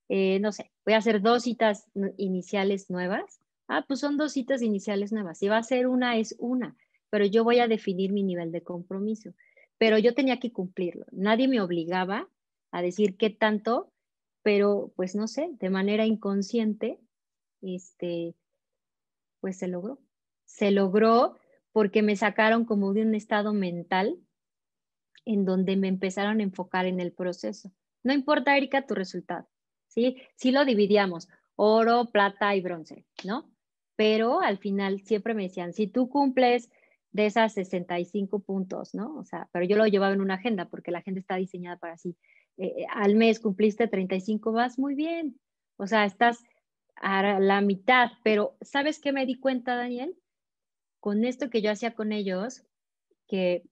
eh, 0.09 0.39
no 0.41 0.53
sé, 0.53 0.71
voy 0.85 0.95
a 0.95 0.99
hacer 0.99 1.21
dos 1.21 1.43
citas 1.43 1.91
iniciales 2.17 2.91
nuevas, 2.91 3.41
ah, 3.69 3.85
pues 3.87 4.01
son 4.01 4.17
dos 4.17 4.33
citas 4.33 4.63
iniciales 4.63 5.13
nuevas. 5.13 5.39
Si 5.39 5.49
va 5.49 5.59
a 5.59 5.63
ser 5.63 5.87
una, 5.87 6.17
es 6.17 6.37
una, 6.39 6.77
pero 7.11 7.27
yo 7.27 7.45
voy 7.45 7.59
a 7.59 7.69
definir 7.69 8.13
mi 8.13 8.23
nivel 8.23 8.53
de 8.53 8.63
compromiso. 8.63 9.35
Pero 9.79 9.99
yo 9.99 10.15
tenía 10.15 10.41
que 10.41 10.53
cumplirlo. 10.53 11.07
Nadie 11.13 11.49
me 11.49 11.61
obligaba 11.61 12.29
a 12.71 12.83
decir 12.83 13.17
qué 13.17 13.31
tanto, 13.31 13.93
pero 14.43 14.93
pues 14.97 15.15
no 15.15 15.29
sé, 15.29 15.51
de 15.59 15.71
manera 15.71 16.07
inconsciente, 16.07 17.01
este, 17.61 18.35
pues 19.41 19.59
se 19.59 19.69
logró. 19.69 19.99
Se 20.45 20.71
logró 20.71 21.37
porque 21.73 22.03
me 22.03 22.17
sacaron 22.17 22.65
como 22.65 22.93
de 22.93 23.03
un 23.03 23.15
estado 23.15 23.53
mental 23.53 24.19
en 25.25 25.45
donde 25.45 25.77
me 25.77 25.89
empezaron 25.89 26.41
a 26.41 26.43
enfocar 26.43 26.87
en 26.87 27.01
el 27.01 27.13
proceso. 27.13 27.71
No 28.03 28.13
importa, 28.13 28.57
Erika, 28.57 28.87
tu 28.87 28.95
resultado, 28.95 29.47
¿sí? 29.89 30.17
Sí 30.37 30.51
lo 30.53 30.65
dividíamos, 30.65 31.29
oro, 31.57 32.07
plata 32.07 32.55
y 32.57 32.63
bronce, 32.63 33.05
¿no? 33.25 33.51
Pero 33.97 34.41
al 34.41 34.59
final 34.59 35.01
siempre 35.01 35.35
me 35.35 35.43
decían, 35.43 35.73
si 35.73 35.87
tú 35.87 36.09
cumples 36.09 36.71
de 37.11 37.27
esas 37.27 37.53
65 37.55 38.41
puntos, 38.41 38.95
¿no? 38.95 39.17
O 39.17 39.25
sea, 39.25 39.49
pero 39.53 39.65
yo 39.65 39.77
lo 39.77 39.87
llevaba 39.87 40.15
en 40.15 40.21
una 40.21 40.35
agenda 40.35 40.69
porque 40.69 40.91
la 40.91 40.99
agenda 40.99 41.21
está 41.21 41.37
diseñada 41.37 41.77
para 41.77 41.95
así. 41.95 42.17
Eh, 42.59 42.87
al 42.91 43.15
mes 43.15 43.41
cumpliste 43.41 43.89
35, 43.89 44.53
vas 44.53 44.79
muy 44.79 44.95
bien. 44.95 45.41
O 45.77 45.87
sea, 45.87 46.05
estás 46.05 46.45
a 46.97 47.39
la 47.39 47.61
mitad, 47.61 48.11
pero 48.25 48.57
¿sabes 48.61 49.01
qué 49.01 49.13
me 49.13 49.27
di 49.27 49.39
cuenta, 49.39 49.77
Daniel? 49.77 50.17
Con 51.01 51.25
esto 51.25 51.49
que 51.49 51.63
yo 51.63 51.71
hacía 51.71 51.95
con 51.95 52.13
ellos, 52.13 52.65
que 53.29 53.63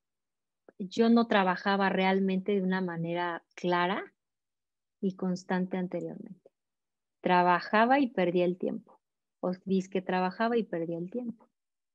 yo 0.79 1.09
no 1.09 1.27
trabajaba 1.27 1.88
realmente 1.88 2.53
de 2.53 2.62
una 2.62 2.81
manera 2.81 3.44
clara 3.55 4.14
y 5.01 5.16
constante 5.16 5.77
anteriormente. 5.77 6.51
Trabajaba 7.20 7.99
y 7.99 8.09
perdía 8.09 8.44
el 8.44 8.57
tiempo. 8.57 9.01
O 9.40 9.53
dice 9.64 9.90
que 9.90 10.03
trabajaba 10.03 10.57
y 10.57 10.62
perdía 10.62 10.99
el 10.99 11.11
tiempo. 11.11 11.49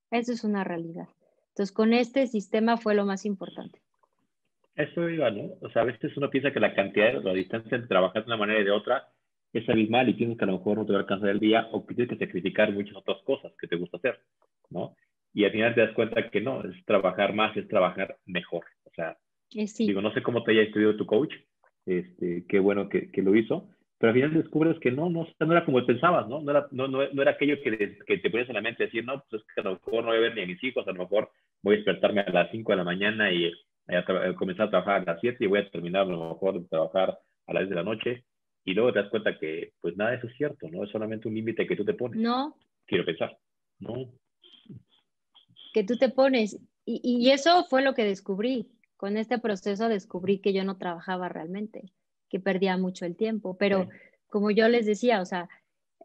Eso 0.10 0.34
es 0.34 0.44
una 0.44 0.66
realidad. 0.66 1.08
Entonces, 1.50 1.72
con 1.72 1.94
este 1.94 2.28
sistema 2.28 2.78
fue 2.78 2.96
lo 2.96 3.06
más 3.06 3.26
importante. 3.26 3.82
Eso 4.82 5.10
iba, 5.10 5.30
¿no? 5.30 5.58
O 5.62 5.70
sea, 5.70 5.84
a 5.84 5.86
veces 5.86 6.16
uno 6.18 6.30
piensa 6.30 6.52
que 6.52 6.60
la 6.60 6.74
cantidad, 6.74 7.22
la 7.22 7.34
distancia 7.34 7.76
entre 7.76 7.88
trabajar 7.88 8.24
de 8.24 8.28
una 8.28 8.38
manera 8.38 8.62
y 8.62 8.64
de 8.64 8.72
otra 8.72 9.08
es 9.54 9.68
abismal 9.70 10.10
y 10.10 10.14
piensas 10.14 10.38
que 10.38 10.46
a 10.46 10.48
lo 10.48 10.58
mejor 10.58 10.78
no 10.78 10.86
te 10.86 10.94
va 10.94 11.00
a 11.00 11.02
alcanzar 11.02 11.30
el 11.30 11.40
día 11.40 11.68
o 11.72 11.86
que 11.86 11.94
tienes 11.94 12.18
que 12.18 12.26
sacrificar 12.26 12.72
muchas 12.72 12.96
otras 12.96 13.22
cosas 13.24 13.52
que 13.60 13.68
te 13.68 13.76
gusta 13.76 13.98
hacer, 13.98 14.20
¿no? 14.70 14.96
Y 15.34 15.46
al 15.46 15.52
final 15.52 15.76
te 15.76 15.82
das 15.82 15.94
cuenta 15.94 16.30
que 16.30 16.42
no, 16.42 16.64
es 16.64 16.84
trabajar 16.86 17.34
más, 17.34 17.56
es 17.56 17.68
trabajar 17.68 18.18
mejor. 18.26 18.66
O 18.86 18.90
sea, 18.96 19.18
eh, 19.54 19.66
digo, 19.78 20.02
no 20.02 20.14
sé 20.14 20.24
cómo 20.24 20.44
te 20.44 20.52
haya 20.52 20.64
estudiado 20.64 20.96
tu 20.96 21.06
coach, 21.06 21.34
este, 21.86 22.46
qué 22.48 22.60
bueno 22.60 22.90
que, 22.90 23.12
que, 23.12 23.22
lo 23.22 23.36
hizo, 23.36 23.70
pero 23.98 24.12
al 24.12 24.16
final 24.16 24.34
descubres 24.34 24.80
que 24.80 24.92
no, 24.92 25.10
no, 25.10 25.28
no 25.40 25.52
era 25.52 25.66
como 25.66 25.86
pensabas, 25.86 26.28
¿no? 26.28 26.42
No 26.42 26.52
era, 26.52 26.68
no, 26.72 26.88
no, 26.88 27.00
no 27.12 27.22
era 27.22 27.32
aquello 27.32 27.62
que, 27.62 27.98
que, 28.06 28.18
te 28.18 28.30
ponías 28.30 28.50
en 28.50 28.56
la 28.56 28.62
mente, 28.62 28.86
decir, 28.86 29.06
no, 29.06 29.24
pues 29.30 29.42
es 29.42 29.48
que 29.54 29.62
a 29.62 29.66
lo 29.66 29.72
mejor 29.74 30.04
no 30.04 30.10
voy 30.10 30.18
a 30.18 30.22
ver 30.22 30.36
ni 30.36 30.42
a 30.42 30.48
mis 30.48 30.64
hijos, 30.64 30.88
a 30.88 30.92
lo 30.92 31.00
mejor 31.00 31.30
voy 31.62 31.76
a 31.76 31.78
despertarme 31.78 32.22
a 32.22 32.32
las 32.32 32.52
5 32.52 32.72
de 32.72 32.78
la 32.78 32.84
mañana 32.84 33.32
y 33.32 33.52
a 33.88 34.36
comenzar 34.36 34.68
a 34.68 34.70
trabajar 34.70 35.02
a 35.02 35.14
las 35.14 35.22
7 35.22 35.44
y 35.44 35.48
voy 35.48 35.60
a 35.60 35.70
terminar 35.70 36.04
a 36.04 36.06
lo 36.06 36.30
mejor 36.30 36.62
de 36.62 36.68
trabajar 36.68 37.20
a 37.48 37.54
las 37.54 37.64
10 37.64 37.70
de 37.70 37.76
la 37.76 37.84
noche 37.84 38.26
y 38.64 38.74
luego 38.74 38.94
te 38.94 39.00
das 39.00 39.10
cuenta 39.10 39.38
que 39.38 39.74
pues 39.82 39.98
nada 39.98 40.12
de 40.12 40.18
eso 40.18 40.28
es 40.28 40.36
cierto, 40.36 40.70
¿no? 40.70 40.84
Es 40.84 40.92
solamente 40.92 41.28
un 41.28 41.34
límite 41.34 41.68
que 41.68 41.76
tú 41.76 41.84
te 41.84 41.94
pones. 41.94 42.20
No. 42.20 42.56
Quiero 42.86 43.06
pensar, 43.06 43.38
¿no? 43.80 44.12
Que 45.74 45.84
tú 45.84 45.98
te 45.98 46.10
pones. 46.10 46.60
Y, 46.86 47.02
y 47.04 47.32
eso 47.32 47.66
fue 47.66 47.82
lo 47.82 47.94
que 47.94 48.04
descubrí. 48.04 48.72
Con 48.98 49.18
este 49.18 49.40
proceso 49.40 49.90
descubrí 49.90 50.40
que 50.40 50.54
yo 50.54 50.64
no 50.64 50.78
trabajaba 50.78 51.28
realmente, 51.28 51.92
que 52.30 52.40
perdía 52.40 52.78
mucho 52.78 53.06
el 53.06 53.16
tiempo. 53.16 53.58
Pero 53.58 53.90
como 54.28 54.52
yo 54.52 54.70
les 54.70 54.86
decía, 54.86 55.22
o 55.22 55.26
sea, 55.26 55.50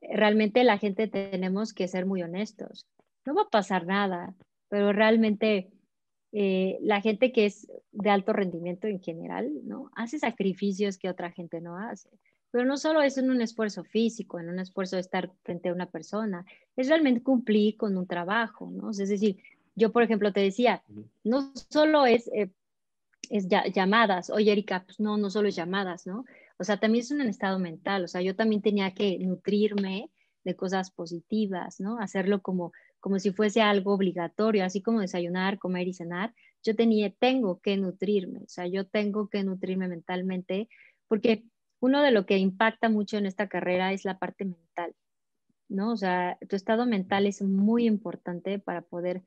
realmente 0.00 0.64
la 0.64 0.78
gente 0.78 1.08
tenemos 1.08 1.74
que 1.74 1.88
ser 1.88 2.06
muy 2.06 2.22
honestos. 2.22 2.86
No 3.26 3.34
va 3.34 3.42
a 3.42 3.50
pasar 3.50 3.86
nada, 3.86 4.34
pero 4.68 4.92
realmente 4.92 5.70
eh, 6.32 6.78
la 6.82 7.00
gente 7.00 7.32
que 7.32 7.46
es 7.46 7.70
de 7.92 8.10
alto 8.10 8.32
rendimiento 8.32 8.86
en 8.86 9.00
general, 9.00 9.50
¿no? 9.64 9.90
Hace 9.94 10.18
sacrificios 10.18 10.98
que 10.98 11.08
otra 11.08 11.30
gente 11.30 11.60
no 11.60 11.76
hace. 11.76 12.10
Pero 12.50 12.64
no 12.64 12.76
solo 12.76 13.02
es 13.02 13.18
en 13.18 13.30
un 13.30 13.40
esfuerzo 13.40 13.84
físico, 13.84 14.38
en 14.38 14.48
un 14.48 14.58
esfuerzo 14.58 14.96
de 14.96 15.02
estar 15.02 15.30
frente 15.42 15.68
a 15.68 15.72
una 15.72 15.90
persona, 15.90 16.44
es 16.76 16.88
realmente 16.88 17.22
cumplir 17.22 17.76
con 17.76 17.96
un 17.96 18.06
trabajo, 18.06 18.70
¿no? 18.70 18.90
Es 18.90 18.96
decir, 18.96 19.38
yo, 19.74 19.92
por 19.92 20.02
ejemplo, 20.02 20.32
te 20.32 20.40
decía, 20.40 20.82
no 21.22 21.52
solo 21.70 22.06
es, 22.06 22.28
eh, 22.28 22.50
es 23.30 23.46
llamadas, 23.48 24.30
oye, 24.30 24.52
Erika, 24.52 24.84
pues 24.84 25.00
no, 25.00 25.16
no 25.18 25.30
solo 25.30 25.48
es 25.48 25.56
llamadas, 25.56 26.06
¿no? 26.06 26.24
O 26.58 26.64
sea, 26.64 26.78
también 26.78 27.02
es 27.02 27.10
un 27.10 27.20
estado 27.22 27.58
mental, 27.58 28.04
o 28.04 28.08
sea, 28.08 28.22
yo 28.22 28.34
también 28.34 28.62
tenía 28.62 28.92
que 28.92 29.18
nutrirme 29.18 30.10
de 30.44 30.56
cosas 30.56 30.90
positivas, 30.90 31.80
¿no? 31.80 31.98
Hacerlo 31.98 32.40
como, 32.40 32.72
como 33.06 33.20
si 33.20 33.30
fuese 33.30 33.62
algo 33.62 33.94
obligatorio, 33.94 34.64
así 34.64 34.82
como 34.82 35.00
desayunar, 35.00 35.60
comer 35.60 35.86
y 35.86 35.92
cenar. 35.94 36.34
Yo 36.64 36.74
tenía, 36.74 37.08
tengo 37.08 37.60
que 37.60 37.76
nutrirme, 37.76 38.40
o 38.40 38.48
sea, 38.48 38.66
yo 38.66 38.84
tengo 38.84 39.28
que 39.28 39.44
nutrirme 39.44 39.86
mentalmente, 39.86 40.68
porque 41.06 41.44
uno 41.78 42.02
de 42.02 42.10
lo 42.10 42.26
que 42.26 42.36
impacta 42.36 42.88
mucho 42.88 43.16
en 43.16 43.26
esta 43.26 43.48
carrera 43.48 43.92
es 43.92 44.04
la 44.04 44.18
parte 44.18 44.44
mental, 44.44 44.92
¿no? 45.68 45.92
O 45.92 45.96
sea, 45.96 46.36
tu 46.48 46.56
estado 46.56 46.84
mental 46.84 47.26
es 47.26 47.42
muy 47.42 47.86
importante 47.86 48.58
para 48.58 48.82
poder, 48.82 49.22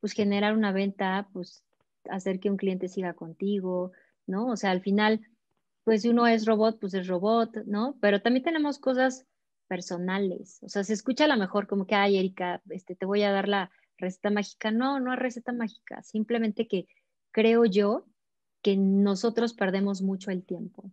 pues, 0.00 0.12
generar 0.12 0.54
una 0.54 0.72
venta, 0.72 1.26
pues, 1.32 1.64
hacer 2.10 2.38
que 2.38 2.50
un 2.50 2.58
cliente 2.58 2.88
siga 2.88 3.14
contigo, 3.14 3.92
¿no? 4.26 4.48
O 4.48 4.56
sea, 4.58 4.72
al 4.72 4.82
final, 4.82 5.22
pues, 5.84 6.02
si 6.02 6.10
uno 6.10 6.26
es 6.26 6.44
robot, 6.44 6.78
pues 6.78 6.92
es 6.92 7.06
robot, 7.06 7.64
¿no? 7.64 7.96
Pero 8.02 8.20
también 8.20 8.44
tenemos 8.44 8.78
cosas 8.78 9.24
personales, 9.72 10.58
o 10.62 10.68
sea, 10.68 10.84
se 10.84 10.92
escucha 10.92 11.24
a 11.24 11.28
lo 11.28 11.38
mejor 11.38 11.66
como 11.66 11.86
que, 11.86 11.94
ay, 11.94 12.18
Erika, 12.18 12.60
este, 12.68 12.94
te 12.94 13.06
voy 13.06 13.22
a 13.22 13.32
dar 13.32 13.48
la 13.48 13.70
receta 13.96 14.28
mágica. 14.28 14.70
No, 14.70 15.00
no 15.00 15.14
es 15.14 15.18
receta 15.18 15.50
mágica, 15.54 16.02
simplemente 16.02 16.68
que 16.68 16.86
creo 17.30 17.64
yo 17.64 18.04
que 18.60 18.76
nosotros 18.76 19.54
perdemos 19.54 20.02
mucho 20.02 20.30
el 20.30 20.44
tiempo, 20.44 20.90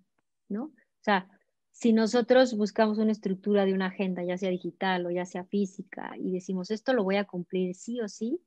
¿no? 0.47 0.63
O 0.63 1.01
sea, 1.01 1.27
si 1.71 1.91
nosotros 1.91 2.55
buscamos 2.55 2.99
una 2.99 3.11
estructura 3.11 3.65
de 3.65 3.73
una 3.73 3.87
agenda, 3.87 4.23
ya 4.23 4.37
sea 4.37 4.49
digital 4.49 5.05
o 5.05 5.11
ya 5.11 5.25
sea 5.25 5.43
física, 5.43 6.13
y 6.17 6.31
decimos, 6.31 6.71
esto 6.71 6.93
lo 6.93 7.03
voy 7.03 7.17
a 7.17 7.25
cumplir 7.25 7.75
sí 7.75 7.99
o 7.99 8.07
sí, 8.07 8.39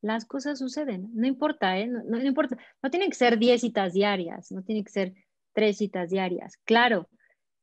las 0.00 0.24
cosas 0.24 0.58
suceden. 0.58 1.10
No 1.12 1.26
importa, 1.26 1.78
¿eh? 1.78 1.88
No, 1.88 2.18
importa. 2.22 2.56
No 2.82 2.90
tienen 2.90 3.10
que 3.10 3.16
ser 3.16 3.38
10 3.38 3.60
citas 3.60 3.92
diarias, 3.92 4.50
no 4.50 4.62
tienen 4.62 4.82
que 4.82 4.92
ser 4.92 5.12
3 5.52 5.76
citas 5.76 6.08
diarias. 6.08 6.56
Claro, 6.64 7.10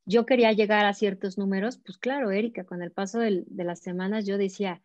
yo 0.05 0.25
quería 0.25 0.51
llegar 0.51 0.85
a 0.85 0.93
ciertos 0.93 1.37
números, 1.37 1.77
pues 1.77 1.97
claro, 1.97 2.31
Erika, 2.31 2.63
con 2.63 2.81
el 2.81 2.91
paso 2.91 3.19
de 3.19 3.45
las 3.49 3.79
semanas 3.79 4.25
yo 4.25 4.37
decía, 4.37 4.81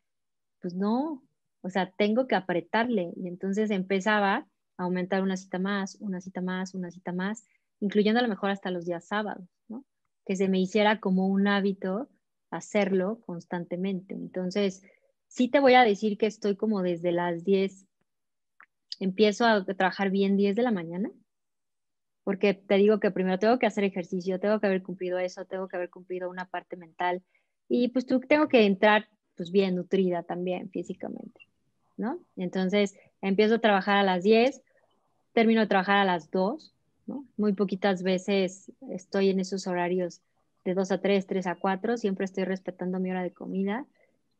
pues 0.60 0.74
no, 0.74 1.22
o 1.62 1.70
sea, 1.70 1.90
tengo 1.90 2.26
que 2.26 2.34
apretarle. 2.34 3.12
Y 3.16 3.28
entonces 3.28 3.70
empezaba 3.70 4.46
a 4.76 4.82
aumentar 4.82 5.22
una 5.22 5.36
cita 5.36 5.58
más, 5.58 5.96
una 6.00 6.20
cita 6.20 6.40
más, 6.40 6.74
una 6.74 6.90
cita 6.90 7.12
más, 7.12 7.46
incluyendo 7.80 8.20
a 8.20 8.22
lo 8.22 8.28
mejor 8.28 8.50
hasta 8.50 8.70
los 8.70 8.84
días 8.84 9.06
sábados, 9.06 9.48
¿no? 9.68 9.84
Que 10.24 10.36
se 10.36 10.48
me 10.48 10.60
hiciera 10.60 11.00
como 11.00 11.26
un 11.26 11.48
hábito 11.48 12.08
hacerlo 12.50 13.20
constantemente. 13.26 14.14
Entonces, 14.14 14.82
sí 15.26 15.48
te 15.48 15.60
voy 15.60 15.74
a 15.74 15.82
decir 15.82 16.18
que 16.18 16.26
estoy 16.26 16.56
como 16.56 16.82
desde 16.82 17.12
las 17.12 17.44
10, 17.44 17.86
empiezo 19.00 19.44
a 19.44 19.64
trabajar 19.64 20.10
bien 20.10 20.36
10 20.36 20.56
de 20.56 20.62
la 20.62 20.70
mañana, 20.70 21.10
porque 22.26 22.54
te 22.54 22.74
digo 22.74 22.98
que 22.98 23.12
primero 23.12 23.38
tengo 23.38 23.60
que 23.60 23.66
hacer 23.66 23.84
ejercicio, 23.84 24.40
tengo 24.40 24.58
que 24.58 24.66
haber 24.66 24.82
cumplido 24.82 25.16
eso, 25.20 25.44
tengo 25.44 25.68
que 25.68 25.76
haber 25.76 25.90
cumplido 25.90 26.28
una 26.28 26.46
parte 26.46 26.76
mental 26.76 27.22
y 27.68 27.86
pues 27.86 28.04
tú 28.04 28.18
tengo 28.18 28.48
que 28.48 28.66
entrar 28.66 29.06
pues 29.36 29.52
bien 29.52 29.76
nutrida 29.76 30.24
también 30.24 30.68
físicamente, 30.70 31.46
¿no? 31.96 32.18
Entonces 32.36 32.96
empiezo 33.22 33.54
a 33.54 33.58
trabajar 33.60 33.98
a 33.98 34.02
las 34.02 34.24
10, 34.24 34.60
termino 35.34 35.60
de 35.60 35.68
trabajar 35.68 35.98
a 35.98 36.04
las 36.04 36.28
2 36.32 36.74
muy 37.36 37.52
poquitas 37.52 38.02
veces 38.02 38.72
estoy 38.90 39.30
en 39.30 39.38
esos 39.38 39.68
horarios 39.68 40.20
de 40.64 40.74
2 40.74 40.90
a 40.90 41.00
3, 41.00 41.28
3 41.28 41.46
a 41.46 41.54
4, 41.54 41.96
siempre 41.96 42.24
estoy 42.24 42.42
respetando 42.42 42.98
mi 42.98 43.08
hora 43.08 43.22
de 43.22 43.30
comida 43.30 43.86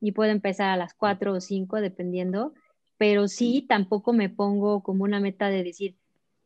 y 0.01 0.11
puedo 0.11 0.33
empezar 0.33 0.71
a 0.71 0.77
las 0.77 0.93
4 0.93 1.35
o 1.35 1.41
5 1.41 1.77
dependiendo, 1.77 2.53
pero 2.99 3.29
sí 3.29 3.65
tampoco 3.69 4.13
me 4.13 4.29
pongo 4.29 4.83
como 4.83 5.05
una 5.05 5.21
meta 5.21 5.51
de 5.51 5.63
decir, 5.63 5.95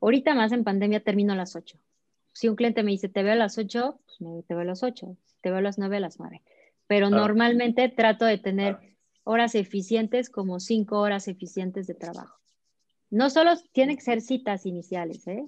ahorita 0.01 0.35
más 0.35 0.53
en 0.53 0.65
pandemia 0.65 1.01
termino 1.01 1.33
a 1.33 1.37
las 1.37 1.57
8. 1.57 1.79
Si 2.33 2.49
un 2.49 2.57
cliente 2.57 2.83
me 2.83 2.93
dice, 2.93 3.09
te 3.09 3.23
veo 3.23 3.33
a 3.33 3.37
las 3.37 3.59
8, 3.59 4.01
pues 4.05 4.21
me, 4.21 4.43
te 4.43 4.55
veo 4.55 4.63
a 4.63 4.67
las 4.67 4.83
8, 4.83 5.17
te 5.41 5.51
veo 5.51 5.59
a 5.59 5.63
las 5.63 5.79
9, 5.79 5.97
a 5.97 6.01
las 6.01 6.19
9. 6.19 6.43
Pero 6.87 7.11
normalmente 7.11 7.89
trato 7.89 8.25
de 8.25 8.39
tener 8.39 8.79
horas 9.25 9.55
eficientes 9.55 10.31
como 10.31 10.61
5 10.61 10.99
horas 10.99 11.29
eficientes 11.29 11.87
de 11.87 11.95
trabajo. 11.95 12.39
No 13.11 13.31
solo 13.31 13.53
tienen 13.73 13.97
que 13.97 14.03
ser 14.03 14.21
citas 14.21 14.67
iniciales, 14.67 15.27
¿eh? 15.27 15.45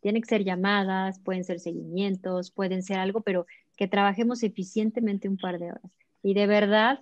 Tienen 0.00 0.22
que 0.22 0.28
ser 0.28 0.44
llamadas, 0.44 1.18
pueden 1.20 1.44
ser 1.44 1.60
seguimientos, 1.60 2.50
pueden 2.50 2.82
ser 2.82 2.98
algo, 2.98 3.22
pero 3.22 3.46
que 3.76 3.88
trabajemos 3.88 4.42
eficientemente 4.42 5.28
un 5.28 5.38
par 5.38 5.58
de 5.58 5.70
horas. 5.72 5.90
Y 6.22 6.34
de 6.34 6.46
verdad, 6.46 7.00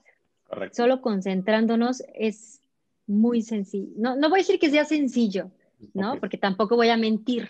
solo 0.73 1.01
concentrándonos 1.01 2.03
es 2.15 2.63
muy 3.07 3.43
sencillo. 3.43 3.93
No, 3.97 4.17
no 4.17 4.29
voy 4.29 4.41
a 4.41 4.43
decir 4.43 4.59
que 4.59 4.71
sea 4.71 4.85
sencillo, 4.85 5.51
¿no? 5.95 6.19
Porque 6.19 6.39
tampoco 6.39 6.77
voy 6.77 6.89
a 6.89 6.97
mentir, 6.97 7.49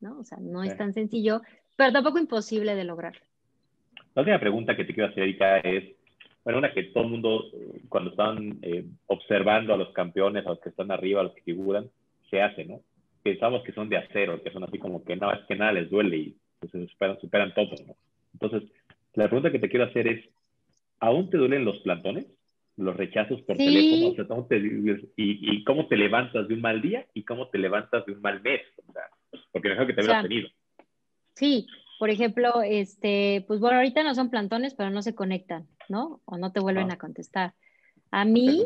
¿no? 0.00 0.18
O 0.20 0.24
sea, 0.24 0.38
no 0.40 0.62
es 0.62 0.76
tan 0.76 0.92
sencillo, 0.92 1.42
pero 1.76 1.92
tampoco 1.92 2.18
imposible 2.18 2.74
de 2.74 2.84
lograr. 2.84 3.14
La 4.14 4.22
última 4.22 4.38
pregunta 4.38 4.76
que 4.76 4.84
te 4.84 4.94
quiero 4.94 5.10
hacer, 5.10 5.24
Erika, 5.24 5.58
es, 5.58 5.94
bueno, 6.44 6.58
una 6.58 6.72
que 6.72 6.84
todo 6.84 7.04
el 7.04 7.10
mundo, 7.10 7.44
cuando 7.88 8.10
están 8.10 8.58
eh, 8.62 8.84
observando 9.06 9.74
a 9.74 9.76
los 9.76 9.92
campeones, 9.92 10.46
a 10.46 10.50
los 10.50 10.60
que 10.60 10.68
están 10.68 10.90
arriba, 10.90 11.20
a 11.20 11.24
los 11.24 11.34
que 11.34 11.42
figuran, 11.42 11.90
se 12.30 12.40
hace, 12.40 12.64
¿no? 12.64 12.80
pensamos 13.24 13.62
que 13.64 13.72
son 13.72 13.88
de 13.88 13.96
acero, 13.96 14.40
que 14.42 14.52
son 14.52 14.62
así 14.62 14.78
como 14.78 15.02
que 15.02 15.16
no, 15.16 15.32
es 15.32 15.40
que 15.48 15.56
nada 15.56 15.72
les 15.72 15.90
duele 15.90 16.16
y 16.16 16.36
pues, 16.60 16.70
se 16.70 16.86
superan, 16.88 17.18
superan 17.20 17.54
todo, 17.54 17.70
¿no? 17.86 17.96
Entonces, 18.34 18.70
la 19.14 19.24
pregunta 19.24 19.50
que 19.50 19.58
te 19.58 19.70
quiero 19.70 19.86
hacer 19.86 20.06
es, 20.06 20.24
¿aún 21.00 21.30
te 21.30 21.38
duelen 21.38 21.64
los 21.64 21.78
plantones? 21.78 22.26
Los 22.76 22.96
rechazos 22.96 23.40
por 23.42 23.56
teléfono, 23.56 24.46
y, 25.16 25.56
y, 25.56 25.64
cómo 25.64 25.86
te 25.86 25.96
levantas 25.96 26.48
de 26.48 26.54
un 26.54 26.60
mal 26.60 26.82
día 26.82 27.06
y 27.14 27.24
cómo 27.24 27.48
te 27.48 27.58
levantas 27.58 28.04
de 28.04 28.12
un 28.12 28.20
mal 28.20 28.42
mes, 28.42 28.62
o 28.88 28.92
sea, 28.92 29.02
porque 29.52 29.68
mejor 29.68 29.86
que 29.86 29.92
te 29.92 30.00
hubieras 30.00 30.22
tenido. 30.22 30.48
Sí, 31.34 31.66
por 31.98 32.10
ejemplo, 32.10 32.62
este, 32.62 33.44
pues 33.46 33.60
bueno, 33.60 33.76
ahorita 33.76 34.02
no 34.02 34.14
son 34.14 34.30
plantones, 34.30 34.74
pero 34.74 34.90
no 34.90 35.02
se 35.02 35.14
conectan, 35.14 35.68
¿no? 35.88 36.20
O 36.24 36.36
no 36.36 36.52
te 36.52 36.60
vuelven 36.60 36.90
a 36.90 36.98
contestar. 36.98 37.54
A 38.10 38.24
mí, 38.24 38.64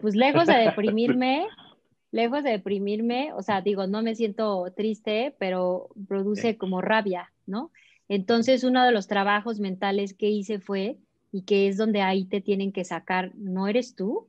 pues 0.00 0.14
lejos 0.14 0.46
de 0.46 0.54
deprimirme, 0.54 1.46
lejos 2.10 2.44
de 2.44 2.50
deprimirme, 2.50 3.32
o 3.34 3.42
sea, 3.42 3.60
digo, 3.60 3.86
no 3.86 4.02
me 4.02 4.14
siento 4.14 4.72
triste, 4.76 5.34
pero 5.38 5.88
produce 6.08 6.56
como 6.56 6.80
rabia, 6.80 7.32
¿no? 7.46 7.70
Entonces, 8.08 8.64
uno 8.64 8.84
de 8.84 8.92
los 8.92 9.06
trabajos 9.06 9.60
mentales 9.60 10.14
que 10.14 10.28
hice 10.28 10.58
fue, 10.58 10.96
y 11.34 11.42
que 11.42 11.66
es 11.66 11.76
donde 11.76 12.00
ahí 12.00 12.26
te 12.26 12.40
tienen 12.40 12.70
que 12.70 12.84
sacar, 12.84 13.34
no 13.34 13.66
eres 13.66 13.96
tú, 13.96 14.28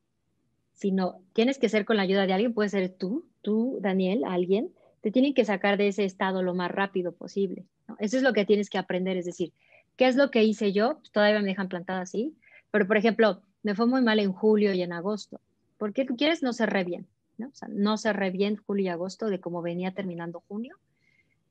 sino 0.74 1.22
tienes 1.34 1.60
que 1.60 1.70
ser 1.70 1.86
con 1.86 1.97
la 1.97 2.01
ayuda 2.01 2.26
de 2.26 2.34
alguien, 2.34 2.56
puede 2.56 2.70
ser 2.70 2.89
tú, 2.89 3.28
tú, 3.43 3.78
Daniel, 3.80 4.24
alguien, 4.26 4.72
te 5.01 5.12
tienen 5.12 5.36
que 5.36 5.45
sacar 5.45 5.78
de 5.78 5.89
ese 5.89 6.03
estado 6.03 6.41
lo 6.41 6.56
más 6.56 6.72
rápido 6.72 7.12
posible. 7.12 7.68
Eso 7.99 8.18
es 8.18 8.24
lo 8.24 8.34
que 8.34 8.43
tienes 8.43 8.72
que 8.72 8.80
aprender, 8.80 9.18
es 9.18 9.26
decir, 9.26 9.53
¿qué 9.97 10.08
es 10.08 10.16
lo 10.16 10.32
que 10.32 10.45
hice 10.45 10.74
yo? 10.74 10.97
Pues 10.97 11.12
todavía 11.12 11.39
me 11.41 11.49
dejan 11.49 11.70
plantada 11.70 12.01
así, 12.01 12.34
pero 12.72 12.88
por 12.88 12.97
ejemplo, 12.97 13.39
me 13.62 13.76
fue 13.76 13.86
muy 13.86 14.01
mal 14.01 14.20
en 14.20 14.34
julio 14.34 14.74
y 14.74 14.82
en 14.82 14.91
agosto. 14.91 15.39
¿Por 15.78 15.93
qué 15.93 16.08
quieres 16.08 16.41
no 16.41 16.53
cerré 16.53 16.86
bien? 16.86 17.06
¿no? 17.38 17.49
O 17.49 17.53
sea, 17.53 17.68
no 17.72 17.99
cerré 17.99 18.32
bien 18.32 18.56
julio 18.56 18.86
y 18.86 18.88
agosto 18.88 19.28
de 19.28 19.39
cómo 19.39 19.62
venía 19.62 19.91
terminando 19.91 20.41
junio. 20.47 20.76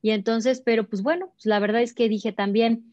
Y 0.02 0.10
entonces, 0.10 0.60
pero 0.60 0.88
pues 0.88 1.00
bueno, 1.04 1.28
pues 1.28 1.46
la 1.46 1.60
verdad 1.60 1.80
es 1.80 1.94
que 1.94 2.08
dije 2.08 2.32
también, 2.32 2.92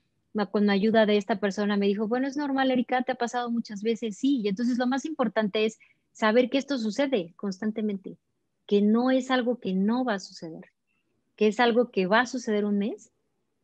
con 0.51 0.65
la 0.65 0.73
ayuda 0.73 1.05
de 1.05 1.17
esta 1.17 1.39
persona, 1.39 1.77
me 1.77 1.87
dijo, 1.87 2.07
bueno, 2.07 2.27
es 2.27 2.37
normal, 2.37 2.71
Erika, 2.71 3.03
te 3.03 3.11
ha 3.11 3.15
pasado 3.15 3.51
muchas 3.51 3.83
veces, 3.83 4.17
sí. 4.17 4.41
Y 4.41 4.47
entonces 4.47 4.77
lo 4.77 4.87
más 4.87 5.05
importante 5.05 5.65
es 5.65 5.77
saber 6.11 6.49
que 6.49 6.57
esto 6.57 6.77
sucede 6.77 7.33
constantemente, 7.35 8.17
que 8.65 8.81
no 8.81 9.11
es 9.11 9.31
algo 9.31 9.59
que 9.59 9.73
no 9.73 10.05
va 10.05 10.15
a 10.15 10.19
suceder, 10.19 10.65
que 11.35 11.47
es 11.47 11.59
algo 11.59 11.91
que 11.91 12.07
va 12.07 12.21
a 12.21 12.25
suceder 12.27 12.65
un 12.65 12.77
mes, 12.77 13.11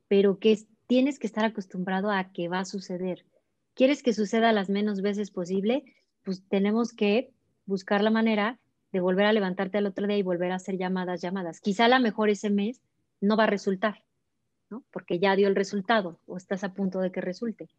pero 0.08 0.40
que 0.40 0.60
tienes 0.88 1.20
que 1.20 1.28
estar 1.28 1.46
acostumbrado 1.46 2.12
a 2.12 2.32
que 2.32 2.48
va 2.48 2.60
a 2.60 2.66
suceder. 2.66 3.26
¿Quieres 3.74 4.04
que 4.04 4.14
suceda 4.14 4.52
las 4.54 4.70
menos 4.70 5.02
veces 5.02 5.32
posible? 5.32 5.84
Pues 6.24 6.44
tenemos 6.50 6.94
que 6.94 7.32
buscar 7.66 8.04
la 8.04 8.10
manera 8.10 8.60
de 8.92 9.00
volver 9.02 9.26
a 9.26 9.34
levantarte 9.34 9.78
al 9.78 9.86
otro 9.86 10.08
día 10.08 10.18
y 10.18 10.24
volver 10.24 10.52
a 10.52 10.56
hacer 10.56 10.78
llamadas, 10.78 11.22
llamadas. 11.22 11.60
Quizá 11.60 11.86
a 11.86 11.90
lo 11.90 12.00
mejor 12.00 12.30
ese 12.30 12.50
mes 12.50 12.82
no 13.22 13.38
va 13.38 13.44
a 13.44 13.48
resultar, 13.48 14.04
Porque 14.92 15.20
ya 15.20 15.36
dio 15.36 15.48
el 15.48 15.56
resultado 15.56 16.20
o 16.26 16.38
estás 16.38 16.64
a 16.64 16.74
punto 16.74 17.00
de 17.00 17.12
que 17.12 17.22
resulte, 17.22 17.70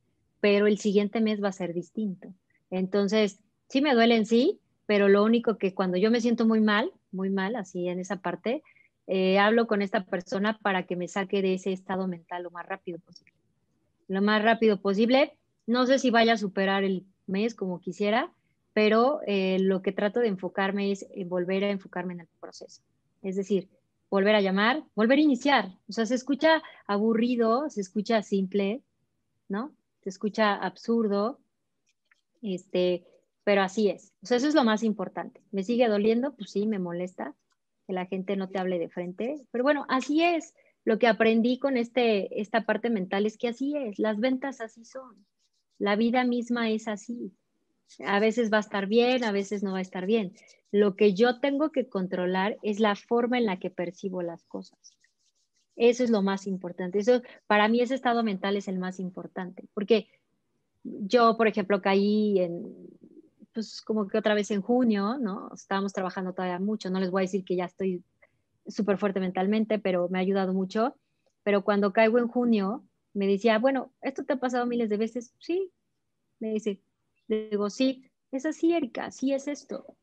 pero 0.41 0.67
el 0.67 0.79
siguiente 0.79 1.21
mes 1.21 1.43
va 1.43 1.49
a 1.49 1.53
ser 1.53 1.75
distinto. 1.75 2.33
Entonces, 2.71 3.41
sí 3.69 3.81
me 3.81 3.95
duele 3.95 4.17
en 4.17 4.27
sí, 4.27 4.61
pero 4.87 5.09
lo 5.09 5.23
único 5.23 5.59
que 5.59 5.75
cuando 5.75 5.99
yo 5.99 6.11
me 6.11 6.21
siento 6.21 6.47
muy 6.47 6.61
mal, 6.61 6.93
muy 7.13 7.31
mal, 7.31 7.57
así 7.57 7.89
en 7.89 8.01
esa 8.01 8.21
parte, 8.21 8.63
eh, 9.07 9.39
hablo 9.39 9.67
con 9.67 9.83
esta 9.83 10.05
persona 10.05 10.59
para 10.59 10.85
que 10.85 10.97
me 10.97 11.09
saque 11.09 11.43
de 11.43 11.55
ese 11.55 11.73
estado 11.73 12.09
mental 12.09 12.43
lo 12.43 12.51
más 12.51 12.67
rápido 12.67 12.99
posible. 12.99 13.33
Lo 14.07 14.23
más 14.23 14.43
rápido 14.43 14.81
posible. 14.81 15.33
No 15.67 15.87
sé 15.87 15.99
si 15.99 16.11
vaya 16.11 16.35
a 16.35 16.39
superar 16.39 16.85
el 16.85 17.07
mes 17.27 17.55
como 17.55 17.81
quisiera, 17.81 18.33
pero 18.73 19.21
eh, 19.27 19.59
lo 19.61 19.83
que 19.83 19.93
trato 19.93 20.21
de 20.21 20.29
enfocarme 20.29 20.93
es 20.93 21.07
volver 21.27 21.65
a 21.65 21.71
enfocarme 21.71 22.15
en 22.15 22.21
el 22.21 22.29
proceso. 22.41 22.83
Es 23.23 23.37
decir, 23.37 23.69
volver 24.11 24.35
a 24.35 24.41
llamar, 24.41 24.85
volver 24.95 25.19
a 25.19 25.23
iniciar. 25.23 25.77
O 25.89 25.93
sea, 25.93 26.07
se 26.07 26.15
escucha 26.15 26.63
aburrido, 26.87 27.69
se 27.71 27.81
escucha 27.81 28.23
simple, 28.23 28.83
¿no? 29.49 29.75
Se 30.03 30.09
escucha 30.09 30.55
absurdo, 30.55 31.41
este, 32.43 33.05
pero 33.45 33.63
así 33.63 33.89
es. 33.89 34.13
O 34.23 34.27
sea, 34.27 34.37
eso 34.37 34.49
es 34.49 34.55
lo 34.55 34.65
más 34.65 34.83
importante. 34.83 35.43
¿Me 35.51 35.63
sigue 35.63 35.89
doliendo? 35.89 36.35
Pues 36.35 36.51
sí, 36.51 36.67
me 36.67 36.79
molesta 36.79 37.35
que 37.87 37.93
la 37.93 38.07
gente 38.07 38.37
no 38.37 38.49
te 38.49 38.59
hable 38.59 38.79
de 38.79 38.89
frente, 38.89 39.47
pero 39.51 39.65
bueno, 39.65 39.87
así 39.89 40.23
es. 40.23 40.55
Lo 40.85 40.99
que 40.99 41.07
aprendí 41.07 41.59
con 41.59 41.77
este, 41.77 42.41
esta 42.41 42.65
parte 42.65 42.91
mental 42.91 43.27
es 43.27 43.37
que 43.37 43.49
así 43.49 43.77
es, 43.77 43.99
las 43.99 44.19
ventas 44.19 44.61
así 44.61 44.85
son, 44.85 45.27
la 45.79 45.97
vida 45.97 46.25
misma 46.25 46.71
es 46.71 46.89
así. 46.89 47.33
A 48.05 48.21
veces 48.21 48.53
va 48.53 48.59
a 48.59 48.61
estar 48.61 48.87
bien, 48.87 49.25
a 49.25 49.33
veces 49.33 49.63
no 49.63 49.73
va 49.73 49.79
a 49.79 49.83
estar 49.83 50.07
bien. 50.07 50.35
Lo 50.71 50.95
que 50.97 51.15
yo 51.15 51.41
tengo 51.41 51.71
que 51.71 51.89
controlar 51.89 52.59
es 52.63 52.81
la 52.81 52.95
forma 52.95 53.39
en 53.39 53.47
la 53.47 53.59
que 53.59 53.71
percibo 53.71 54.23
las 54.23 54.45
cosas. 54.45 54.79
Eso 55.77 56.05
es 56.05 56.11
lo 56.11 56.23
más 56.23 56.47
importante. 56.47 56.99
Eso, 56.99 57.23
para 57.47 57.69
mí 57.69 57.81
ese 57.81 57.95
estado 57.95 58.23
mental 58.23 58.57
es 58.57 58.69
el 58.69 58.79
más 58.79 58.99
importante, 58.99 59.65
porque 59.75 60.09
yo, 60.83 61.37
por 61.37 61.49
ejemplo, 61.49 61.81
caí 61.81 62.41
en, 62.41 62.75
pues 63.53 63.81
como 63.83 64.07
que 64.09 64.19
otra 64.19 64.35
vez 64.35 64.51
en 64.51 64.61
junio, 64.61 65.19
¿no? 65.19 65.51
Estábamos 65.55 65.93
trabajando 65.93 66.33
todavía 66.33 66.59
mucho, 66.59 66.91
no 66.91 67.01
les 67.01 67.11
voy 67.11 67.23
a 67.23 67.27
decir 67.27 67.45
que 67.45 67.57
ya 67.57 67.65
estoy 67.65 68.03
súper 68.67 68.99
fuerte 68.99 69.21
mentalmente, 69.21 69.79
pero 69.79 70.09
me 70.09 70.19
ha 70.19 70.23
ayudado 70.23 70.53
mucho. 70.53 70.97
Pero 71.43 71.65
cuando 71.65 71.93
caigo 71.93 72.19
en 72.19 72.29
junio, 72.29 72.85
me 73.15 73.27
decía, 73.27 73.59
bueno, 73.59 73.93
¿esto 74.03 74.25
te 74.25 74.35
ha 74.35 74.37
pasado 74.37 74.67
miles 74.67 74.91
de 74.91 74.97
veces? 74.97 75.33
Sí. 75.39 75.73
Me 76.41 76.51
dice, 76.51 76.81
digo, 77.29 77.71
sí, 77.71 78.11
es 78.33 78.47
así, 78.47 78.73
Erika, 78.73 79.11
sí 79.11 79.33
es 79.33 79.49
esto. 79.49 79.97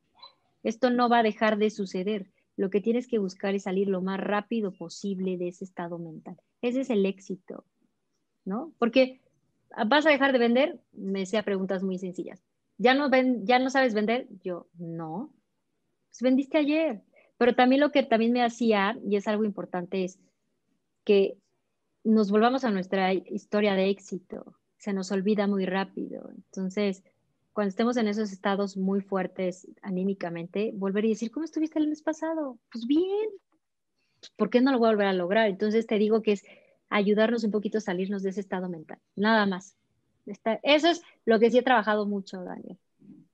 Esto 0.63 0.89
no 0.89 1.09
va 1.09 1.19
a 1.19 1.23
dejar 1.23 1.57
de 1.57 1.69
suceder. 1.69 2.31
Lo 2.57 2.69
que 2.69 2.81
tienes 2.81 3.07
que 3.07 3.19
buscar 3.19 3.53
es 3.53 3.63
salir 3.63 3.87
lo 3.87 4.01
más 4.01 4.19
rápido 4.19 4.71
posible 4.71 5.37
de 5.37 5.49
ese 5.49 5.65
estado 5.65 5.99
mental. 5.99 6.37
Ese 6.61 6.81
es 6.81 6.89
el 6.89 7.05
éxito, 7.05 7.65
¿no? 8.45 8.73
Porque 8.79 9.21
vas 9.85 10.05
a 10.05 10.09
dejar 10.09 10.31
de 10.31 10.39
vender, 10.39 10.79
me 10.93 11.19
decía 11.19 11.43
preguntas 11.43 11.83
muy 11.83 11.99
sencillas. 11.99 12.41
¿Ya 12.77 12.93
no, 12.93 13.09
ven, 13.09 13.45
¿Ya 13.45 13.59
no 13.59 13.69
sabes 13.69 13.93
vender? 13.93 14.27
Yo, 14.43 14.67
no. 14.77 15.33
Pues 16.09 16.21
vendiste 16.21 16.57
ayer. 16.57 17.03
Pero 17.37 17.55
también 17.55 17.81
lo 17.81 17.91
que 17.91 18.03
también 18.03 18.31
me 18.31 18.43
hacía, 18.43 18.97
y 19.05 19.17
es 19.17 19.27
algo 19.27 19.43
importante, 19.43 20.03
es 20.03 20.19
que 21.03 21.37
nos 22.03 22.31
volvamos 22.31 22.63
a 22.63 22.71
nuestra 22.71 23.13
historia 23.13 23.75
de 23.75 23.89
éxito. 23.89 24.55
Se 24.77 24.93
nos 24.93 25.11
olvida 25.11 25.47
muy 25.47 25.65
rápido. 25.65 26.29
Entonces, 26.29 27.03
cuando 27.55 27.69
estemos 27.69 27.95
en 27.95 28.09
esos 28.09 28.33
estados 28.33 28.75
muy 28.75 28.99
fuertes 28.99 29.65
anímicamente, 29.81 30.73
volver 30.75 31.05
y 31.05 31.09
decir, 31.11 31.31
¿cómo 31.31 31.45
estuviste 31.45 31.79
el 31.79 31.87
mes 31.87 32.01
pasado? 32.01 32.59
Pues 32.69 32.85
bien. 32.85 33.29
¿Por 34.35 34.49
qué 34.49 34.59
no 34.59 34.73
lo 34.73 34.77
voy 34.77 34.89
a 34.89 34.91
volver 34.91 35.07
a 35.07 35.13
lograr? 35.13 35.47
Entonces 35.47 35.87
te 35.87 35.97
digo 35.97 36.21
que 36.21 36.33
es 36.33 36.43
ayudarnos 36.89 37.45
un 37.45 37.51
poquito 37.51 37.77
a 37.77 37.81
salirnos 37.81 38.23
de 38.23 38.31
ese 38.31 38.41
estado 38.41 38.67
mental. 38.67 38.99
Nada 39.15 39.45
más. 39.45 39.77
eso 40.63 40.89
es 40.89 41.01
lo 41.23 41.39
que 41.39 41.49
sí 41.49 41.57
he 41.57 41.63
trabajado 41.63 42.05
mucho, 42.05 42.43
Daniel. 42.43 42.77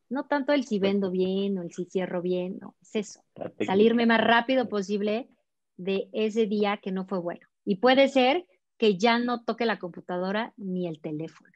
No 0.07 0.28
tanto 0.28 0.53
el 0.53 0.65
si 0.65 0.78
vendo 0.78 1.09
bien 1.09 1.57
o 1.57 1.63
el 1.63 1.72
si 1.74 1.86
cierro 1.86 2.22
bien, 2.22 2.59
no, 2.61 2.76
es 2.80 2.95
eso. 2.95 3.24
Salirme 3.65 4.05
más 4.05 4.22
rápido 4.22 4.69
posible 4.69 5.30
de 5.78 6.09
ese 6.13 6.45
día 6.45 6.78
que 6.78 6.91
no 6.91 7.05
fue 7.05 7.17
bueno. 7.17 7.47
Y 7.65 7.78
puede 7.78 8.07
ser 8.07 8.45
que 8.78 8.99
ya 8.99 9.17
no 9.17 9.43
toque 9.43 9.65
la 9.65 9.80
computadora 9.80 10.53
ni 10.57 10.88
el 10.88 11.01
teléfono 11.01 11.51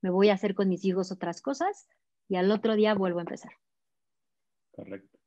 me 0.00 0.10
voy 0.10 0.28
a 0.28 0.34
hacer 0.34 0.54
con 0.54 0.68
mis 0.68 0.84
hijos 0.84 1.12
otras 1.12 1.42
cosas 1.42 1.88
y 2.28 2.36
al 2.36 2.50
otro 2.50 2.76
día 2.76 2.94
vuelvo 2.94 3.18
a 3.18 3.22
empezar. 3.22 3.52
Correcto. 4.72 5.18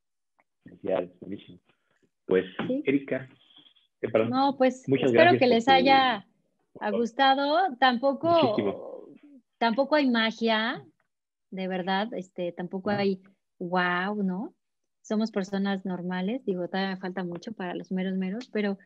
buenísimo. 1.19 1.59
Pues, 2.25 2.45
Erika, 2.85 3.27
no, 4.29 4.55
pues 4.57 4.83
espero 4.87 5.37
que 5.37 5.47
les 5.47 5.67
haya 5.67 6.25
gustado. 6.91 7.75
Tampoco, 7.79 9.09
tampoco 9.57 9.95
hay 9.95 10.09
magia, 10.09 10.83
de 11.51 11.67
verdad, 11.67 12.13
este, 12.13 12.51
tampoco 12.51 12.89
hay 12.89 13.21
wow, 13.59 14.23
¿no? 14.23 14.53
Somos 15.03 15.31
personas 15.31 15.85
normales, 15.85 16.45
digo, 16.45 16.67
todavía 16.67 16.95
me 16.95 17.01
falta 17.01 17.23
mucho 17.23 17.53
para 17.53 17.75
los 17.75 17.91
meros 17.91 18.15
meros, 18.17 18.49
pero 18.51 18.77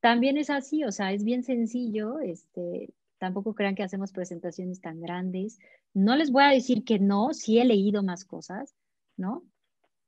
también 0.00 0.36
es 0.36 0.50
así, 0.50 0.84
o 0.84 0.92
sea, 0.92 1.12
es 1.12 1.24
bien 1.24 1.42
sencillo, 1.42 2.20
este, 2.20 2.92
tampoco 3.24 3.54
crean 3.54 3.74
que 3.74 3.82
hacemos 3.82 4.12
presentaciones 4.12 4.82
tan 4.82 5.00
grandes. 5.00 5.58
No 5.94 6.14
les 6.14 6.30
voy 6.30 6.42
a 6.42 6.48
decir 6.48 6.84
que 6.84 6.98
no, 6.98 7.32
sí 7.32 7.58
he 7.58 7.64
leído 7.64 8.02
más 8.02 8.26
cosas, 8.26 8.74
¿no? 9.16 9.42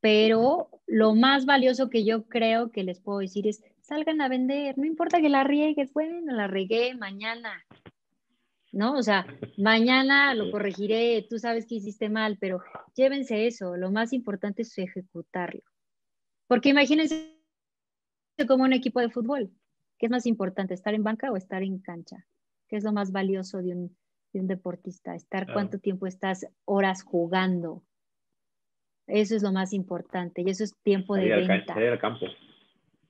Pero 0.01 0.69
lo 0.87 1.15
más 1.15 1.47
valioso 1.47 1.89
que 1.89 2.05
yo 2.05 2.27
creo 2.27 2.71
que 2.71 2.85
les 2.85 3.01
puedo 3.01 3.21
decir 3.21 3.47
es, 3.47 3.63
salgan 3.81 4.21
a 4.21 4.29
vender, 4.29 4.77
no 4.77 4.85
importa 4.85 5.23
que 5.23 5.31
la 5.31 5.45
riegues, 5.45 5.95
bueno, 5.95 6.31
la 6.35 6.47
regué 6.47 6.95
mañana, 6.95 7.65
¿no? 8.71 8.93
O 8.93 9.03
sea, 9.03 9.27
mañana 9.57 10.35
lo 10.35 10.51
corregiré, 10.51 11.27
tú 11.31 11.39
sabes 11.39 11.65
que 11.65 11.77
hiciste 11.77 12.11
mal, 12.11 12.37
pero 12.39 12.61
llévense 12.95 13.47
eso, 13.47 13.79
lo 13.79 13.91
más 13.91 14.13
importante 14.13 14.61
es 14.61 14.77
ejecutarlo. 14.77 15.63
Porque 16.49 16.69
imagínense 16.69 17.35
como 18.47 18.65
un 18.65 18.75
equipo 18.75 19.01
de 19.01 19.09
fútbol, 19.09 19.51
¿qué 19.97 20.05
es 20.05 20.13
más 20.13 20.27
importante, 20.27 20.75
estar 20.75 20.93
en 20.93 21.03
banca 21.03 21.33
o 21.33 21.37
estar 21.39 21.63
en 21.63 21.79
cancha? 21.79 22.27
¿Qué 22.69 22.77
es 22.77 22.85
lo 22.85 22.93
más 22.93 23.13
valioso 23.13 23.63
de 23.63 23.75
un, 23.75 23.97
deportista? 24.33 25.15
Estar 25.15 25.51
cuánto 25.53 25.79
tiempo 25.79 26.07
estás 26.07 26.47
horas 26.67 27.03
jugando. 27.03 27.83
Eso 29.07 29.37
es 29.37 29.43
lo 29.43 29.53
más 29.53 29.73
importante 29.73 30.43
y 30.43 30.51
eso 30.51 30.65
es 30.65 30.75
tiempo 30.83 31.15
de 31.15 31.29
venta. 31.47 31.75
salir 31.75 31.91
al 31.91 31.99
campo. 31.99 32.27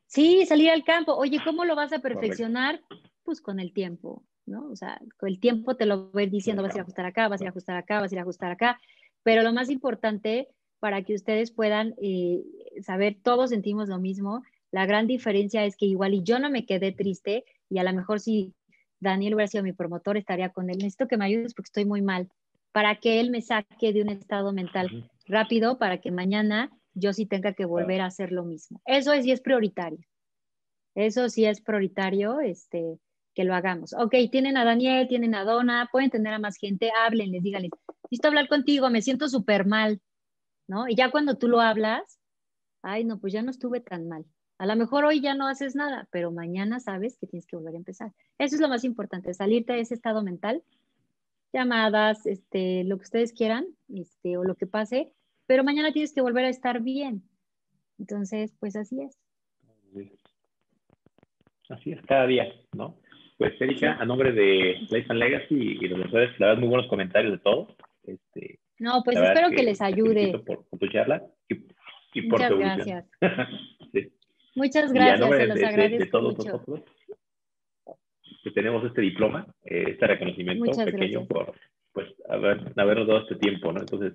Sí, 0.06 0.46
salir 0.46 0.70
al 0.70 0.84
campo. 0.84 1.14
Oye, 1.14 1.40
¿cómo 1.44 1.64
lo 1.64 1.74
vas 1.74 1.92
a 1.92 1.98
perfeccionar? 1.98 2.80
Pues 3.24 3.40
con 3.40 3.58
el 3.58 3.72
tiempo, 3.72 4.24
¿no? 4.44 4.68
O 4.70 4.76
sea, 4.76 5.00
con 5.18 5.28
el 5.28 5.40
tiempo 5.40 5.74
te 5.74 5.86
lo 5.86 6.10
voy 6.10 6.26
diciendo, 6.26 6.62
vas 6.62 6.72
a 6.72 6.76
ir 6.76 6.80
a 6.80 6.82
ajustar 6.82 7.06
acá, 7.06 7.28
vas 7.28 7.40
a 7.40 7.44
ir 7.44 7.48
a 7.48 7.50
ajustar 7.50 7.76
acá, 7.76 8.00
vas 8.00 8.12
a 8.12 8.14
ir 8.14 8.18
a 8.18 8.22
ajustar 8.22 8.52
acá. 8.52 8.78
Pero 9.22 9.42
lo 9.42 9.52
más 9.52 9.70
importante 9.70 10.48
para 10.78 11.02
que 11.02 11.14
ustedes 11.14 11.50
puedan 11.50 11.94
eh, 12.00 12.44
saber, 12.82 13.16
todos 13.22 13.50
sentimos 13.50 13.88
lo 13.88 13.98
mismo. 13.98 14.42
La 14.70 14.86
gran 14.86 15.06
diferencia 15.06 15.64
es 15.64 15.76
que 15.76 15.86
igual 15.86 16.14
y 16.14 16.22
yo 16.22 16.38
no 16.38 16.50
me 16.50 16.66
quedé 16.66 16.92
triste 16.92 17.44
y 17.68 17.78
a 17.78 17.84
lo 17.84 17.92
mejor 17.92 18.20
si 18.20 18.54
Daniel 19.00 19.34
hubiera 19.34 19.48
sido 19.48 19.62
mi 19.64 19.72
promotor, 19.72 20.16
estaría 20.16 20.50
con 20.50 20.70
él. 20.70 20.78
Necesito 20.78 21.08
que 21.08 21.16
me 21.16 21.24
ayudes 21.26 21.54
porque 21.54 21.68
estoy 21.68 21.84
muy 21.84 22.02
mal. 22.02 22.28
para 22.76 22.96
que 22.96 23.20
él 23.20 23.30
me 23.30 23.40
saque 23.40 23.94
de 23.94 24.02
un 24.02 24.10
estado 24.10 24.52
mental 24.52 25.10
rápido 25.24 25.78
para 25.78 25.98
que 26.02 26.10
mañana 26.10 26.70
yo 26.92 27.14
sí 27.14 27.24
tenga 27.24 27.54
que 27.54 27.64
volver 27.64 28.02
a 28.02 28.06
hacer 28.06 28.32
lo 28.32 28.44
mismo. 28.44 28.82
Eso 28.84 29.14
sí 29.22 29.32
es 29.32 29.40
prioritario. 29.40 29.98
Eso 30.94 31.30
sí 31.30 31.46
es 31.46 31.62
prioritario, 31.62 32.40
este, 32.40 32.98
que 33.34 33.44
lo 33.44 33.54
hagamos. 33.54 33.94
Ok, 33.94 34.14
tienen 34.30 34.58
a 34.58 34.64
Daniel, 34.66 35.08
tienen 35.08 35.34
a 35.34 35.44
Donna, 35.44 35.88
pueden 35.90 36.10
tener 36.10 36.34
a 36.34 36.38
más 36.38 36.56
gente, 36.58 36.90
háblenles, 36.90 37.42
díganles, 37.42 37.70
listo 38.10 38.28
hablar 38.28 38.46
contigo, 38.46 38.90
me 38.90 39.00
siento 39.00 39.28
súper 39.30 39.66
mal, 39.66 40.02
¿no? 40.68 40.86
Y 40.86 40.96
ya 40.96 41.10
cuando 41.10 41.38
tú 41.38 41.48
lo 41.48 41.60
hablas, 41.62 42.18
ay, 42.82 43.04
no, 43.04 43.18
pues 43.18 43.32
ya 43.32 43.40
no 43.42 43.50
estuve 43.50 43.80
tan 43.80 44.06
mal. 44.06 44.26
A 44.58 44.66
lo 44.66 44.76
mejor 44.76 45.04
hoy 45.04 45.20
ya 45.20 45.34
no 45.34 45.48
haces 45.48 45.74
nada, 45.74 46.08
pero 46.10 46.30
mañana 46.30 46.80
sabes 46.80 47.18
que 47.18 47.26
tienes 47.26 47.46
que 47.46 47.56
volver 47.56 47.74
a 47.74 47.78
empezar. 47.78 48.12
Eso 48.38 48.54
es 48.54 48.60
lo 48.60 48.68
más 48.68 48.84
importante, 48.84 49.34
salirte 49.34 49.74
de 49.74 49.80
ese 49.80 49.94
estado 49.94 50.22
mental, 50.22 50.62
llamadas, 51.52 52.26
este, 52.26 52.84
lo 52.84 52.96
que 52.96 53.04
ustedes 53.04 53.32
quieran, 53.32 53.66
este, 53.94 54.36
o 54.36 54.44
lo 54.44 54.54
que 54.54 54.66
pase, 54.66 55.12
pero 55.46 55.62
mañana 55.62 55.92
tienes 55.92 56.14
que 56.14 56.22
volver 56.22 56.46
a 56.46 56.48
estar 56.48 56.80
bien. 56.80 57.22
Entonces, 57.98 58.54
pues 58.58 58.76
así 58.76 59.00
es. 59.02 59.18
Así 61.68 61.92
es, 61.92 62.00
cada 62.02 62.26
día, 62.26 62.46
¿no? 62.72 62.96
Pues 63.38 63.60
Erika, 63.60 63.94
a 63.94 64.04
nombre 64.04 64.32
de 64.32 64.78
Life 64.90 65.06
and 65.08 65.18
Legacy 65.18 65.78
y 65.80 65.88
los 65.88 65.98
mejores, 65.98 66.38
la 66.38 66.46
verdad, 66.48 66.60
muy 66.60 66.68
buenos 66.68 66.88
comentarios 66.88 67.32
de 67.32 67.38
todo. 67.38 67.76
Este, 68.04 68.60
no, 68.78 69.02
pues 69.04 69.18
espero 69.18 69.50
que, 69.50 69.62
les 69.62 69.80
ayude. 69.80 70.38
Por, 70.38 70.64
tu 70.78 70.88
charla 70.88 71.22
y, 71.48 72.22
por 72.28 72.40
Muchas 72.40 72.58
gracias. 72.58 73.10
Muchas 74.56 74.92
gracias, 74.92 75.30
se 75.30 75.46
los 75.46 75.62
agradezco 75.62 76.04
de, 76.04 76.10
todos 76.10 76.36
mucho. 76.36 76.50
nosotros 76.50 76.80
que 78.42 78.50
tenemos 78.52 78.84
este 78.84 79.00
diploma, 79.00 79.46
eh, 79.64 79.84
este 79.88 80.06
reconocimiento 80.06 80.70
pequeño 80.84 81.26
por 81.26 81.52
pues 81.92 82.08
haber, 82.28 82.72
habernos 82.76 83.08
dado 83.08 83.20
este 83.20 83.36
tiempo, 83.36 83.72
¿no? 83.72 83.80
Entonces, 83.80 84.12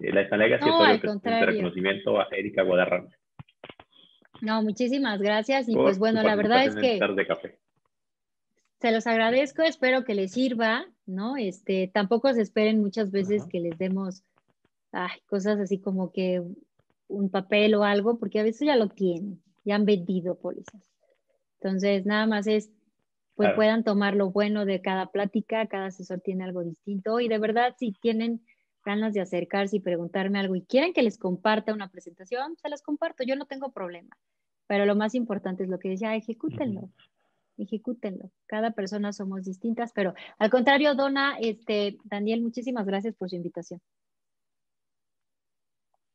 eh, 0.00 0.12
la 0.12 0.36
Legacy 0.36 0.66
no, 0.66 0.86
es 0.86 1.02
este 1.02 1.46
reconocimiento 1.46 2.20
a 2.20 2.28
Erika 2.30 2.62
Guadarrama. 2.62 3.08
No, 4.40 4.62
muchísimas 4.62 5.20
gracias 5.20 5.68
y 5.68 5.74
pues 5.74 5.98
bueno, 5.98 6.22
la 6.22 6.36
verdad 6.36 6.64
es 6.64 6.74
que 6.74 7.00
de 7.00 7.26
café. 7.26 7.58
se 8.80 8.92
los 8.92 9.06
agradezco, 9.06 9.62
espero 9.62 10.04
que 10.04 10.14
les 10.14 10.32
sirva, 10.32 10.84
¿no? 11.06 11.36
Este, 11.36 11.90
tampoco 11.92 12.32
se 12.32 12.42
esperen 12.42 12.80
muchas 12.80 13.10
veces 13.10 13.46
que 13.46 13.60
les 13.60 13.78
demos 13.78 14.24
ay, 14.92 15.20
cosas 15.26 15.58
así 15.58 15.80
como 15.80 16.12
que 16.12 16.42
un 17.08 17.30
papel 17.30 17.74
o 17.74 17.84
algo, 17.84 18.18
porque 18.18 18.40
a 18.40 18.44
veces 18.44 18.66
ya 18.66 18.76
lo 18.76 18.88
tienen, 18.88 19.42
ya 19.64 19.76
han 19.76 19.84
vendido 19.84 20.38
pólizas. 20.38 20.90
Entonces, 21.60 22.06
nada 22.06 22.26
más 22.26 22.46
es 22.46 22.70
pues 23.34 23.54
puedan 23.54 23.82
tomar 23.82 24.14
lo 24.14 24.30
bueno 24.30 24.64
de 24.64 24.80
cada 24.80 25.06
plática, 25.06 25.66
cada 25.66 25.86
asesor 25.86 26.20
tiene 26.20 26.44
algo 26.44 26.62
distinto 26.62 27.18
y 27.20 27.28
de 27.28 27.38
verdad 27.38 27.74
si 27.78 27.92
tienen 27.92 28.42
ganas 28.84 29.14
de 29.14 29.20
acercarse 29.20 29.76
y 29.76 29.80
preguntarme 29.80 30.38
algo 30.38 30.54
y 30.56 30.62
quieren 30.62 30.92
que 30.92 31.02
les 31.02 31.18
comparta 31.18 31.72
una 31.72 31.88
presentación, 31.88 32.56
se 32.56 32.68
las 32.68 32.82
comparto, 32.82 33.24
yo 33.24 33.36
no 33.36 33.46
tengo 33.46 33.72
problema, 33.72 34.16
pero 34.66 34.86
lo 34.86 34.96
más 34.96 35.14
importante 35.14 35.62
es 35.62 35.68
lo 35.68 35.78
que 35.78 35.90
decía, 35.90 36.14
ejecútenlo, 36.14 36.90
ejecútenlo, 37.56 38.30
cada 38.46 38.72
persona 38.72 39.12
somos 39.12 39.44
distintas, 39.44 39.92
pero 39.94 40.14
al 40.38 40.50
contrario, 40.50 40.94
Dona, 40.94 41.36
este, 41.40 41.96
Daniel, 42.04 42.42
muchísimas 42.42 42.86
gracias 42.86 43.14
por 43.14 43.30
su 43.30 43.36
invitación. 43.36 43.80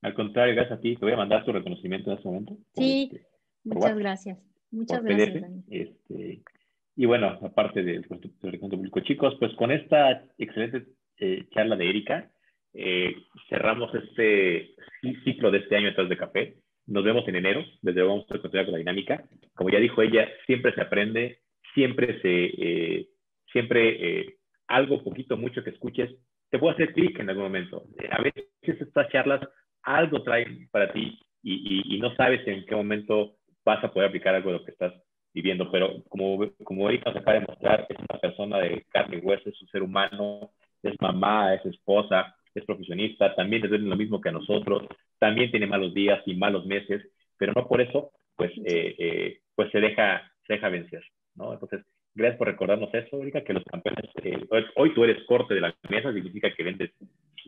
Al 0.02 0.14
contrario, 0.14 0.54
gracias 0.54 0.78
a 0.78 0.82
ti, 0.82 0.95
te 0.95 1.04
voy 1.04 1.14
a 1.14 1.18
mandar 1.18 1.43
tu 1.43 1.52
reconocimiento 1.52 2.12
en 2.12 2.18
este 2.18 2.28
momento. 2.28 2.58
Sí, 2.76 3.10
este, 3.12 3.28
muchas 3.76 3.97
gracias. 3.97 4.38
Muchas 4.72 5.03
gracias. 5.03 5.41
Daniel. 5.41 5.63
Este, 5.70 6.41
y 6.95 7.05
bueno, 7.05 7.38
aparte 7.43 7.84
del 7.84 8.03
reconocimiento 8.03 8.78
público, 8.78 8.99
chicos, 9.01 9.36
pues 9.39 9.53
con 9.53 9.72
esta 9.72 10.24
excelente 10.38 10.88
eh, 11.20 11.47
charla 11.51 11.76
de 11.76 11.89
Erika, 11.89 12.32
eh, 12.74 13.15
cerramos 13.49 13.93
este 13.93 14.72
ciclo 15.24 15.51
de 15.51 15.59
este 15.59 15.76
año 15.78 15.88
detrás 15.88 16.09
de 16.09 16.18
café. 16.18 16.57
Nos 16.88 17.03
vemos 17.03 17.28
en 17.28 17.36
enero, 17.36 17.63
desde 17.82 17.99
luego 17.99 18.15
vamos 18.15 18.26
a 18.32 18.39
continuar 18.39 18.65
con 18.65 18.74
la 18.74 18.80
dinámica. 18.80 19.24
Como 19.53 19.70
ya 19.70 19.80
dijo 19.80 20.01
ella, 20.01 20.28
siempre 20.45 20.74
se 20.74 20.82
aprende, 20.82 21.39
siempre 21.74 22.20
se, 22.22 22.45
eh, 22.45 23.07
siempre 23.51 24.38
algo, 24.68 25.03
poquito, 25.03 25.38
mucho 25.38 25.63
que 25.63 25.70
escuches, 25.70 26.09
te 26.49 26.57
puede 26.57 26.74
hacer 26.74 26.93
clic 26.93 27.20
en 27.20 27.30
algún 27.30 27.43
momento. 27.43 27.84
a 28.09 28.22
veces 28.22 28.45
estas 28.63 29.09
charlas 29.09 29.41
algo 29.84 30.24
traen 30.24 30.68
para 30.72 30.91
ti 30.91 31.20
y, 31.43 31.95
y 31.95 31.99
no 31.99 32.15
sabes 32.15 32.45
en 32.47 32.65
qué 32.65 32.76
momento 32.76 33.37
vas 33.68 33.84
a 33.84 33.91
poder 33.91 34.07
aplicar 34.07 34.34
algo 34.34 34.49
de 34.49 34.59
lo 34.59 34.63
que 34.63 34.72
estás 34.72 34.93
viviendo, 35.34 35.70
pero 35.70 36.01
como, 36.07 36.39
como 36.63 36.88
Erika 36.88 37.11
nos 37.11 37.22
acaba 37.22 37.39
de 37.39 37.45
mostrar, 37.45 37.86
es 37.89 37.97
una 37.99 38.20
persona 38.20 38.59
de 38.59 38.86
carne 38.89 39.18
y 39.18 39.20
hueso, 39.20 39.49
es 39.49 39.61
un 39.61 39.68
ser 39.68 39.84
humano, 39.84 40.51
es 40.82 40.95
mamá, 41.01 41.53
es 41.53 41.65
esposa, 41.65 42.34
es 42.55 42.63
profesionista, 42.63 43.36
también 43.36 43.65
es 43.65 43.72
lo 43.72 43.97
mismo 43.97 44.22
que 44.22 44.30
a 44.30 44.32
nosotros, 44.32 44.88
también 45.20 45.51
tiene 45.51 45.68
malos 45.68 45.93
días 45.93 46.22
y 46.26 46.36
malos 46.36 46.65
meses, 46.65 47.03
pero 47.38 47.51
no 47.53 47.68
por 47.68 47.82
eso, 47.82 48.11
pues, 48.38 48.51
eh, 48.65 48.95
eh, 48.97 49.39
pues 49.53 49.70
se 49.72 49.82
deja, 49.82 50.32
se 50.47 50.53
deja 50.53 50.70
vencer, 50.70 51.03
¿no? 51.36 51.51
Entonces, 51.51 51.82
gracias 52.15 52.38
por 52.38 52.47
recordarnos 52.47 52.93
eso, 52.93 53.22
Erika, 53.22 53.43
que 53.43 53.53
los 53.53 53.65
campeones, 53.65 54.05
eh, 54.24 54.47
hoy 54.78 54.93
tú 54.93 55.03
eres 55.03 55.26
corte 55.26 55.53
de 55.53 55.61
la 55.61 55.76
mesa, 55.89 56.13
significa 56.13 56.53
que 56.55 56.63
vendes 56.63 56.91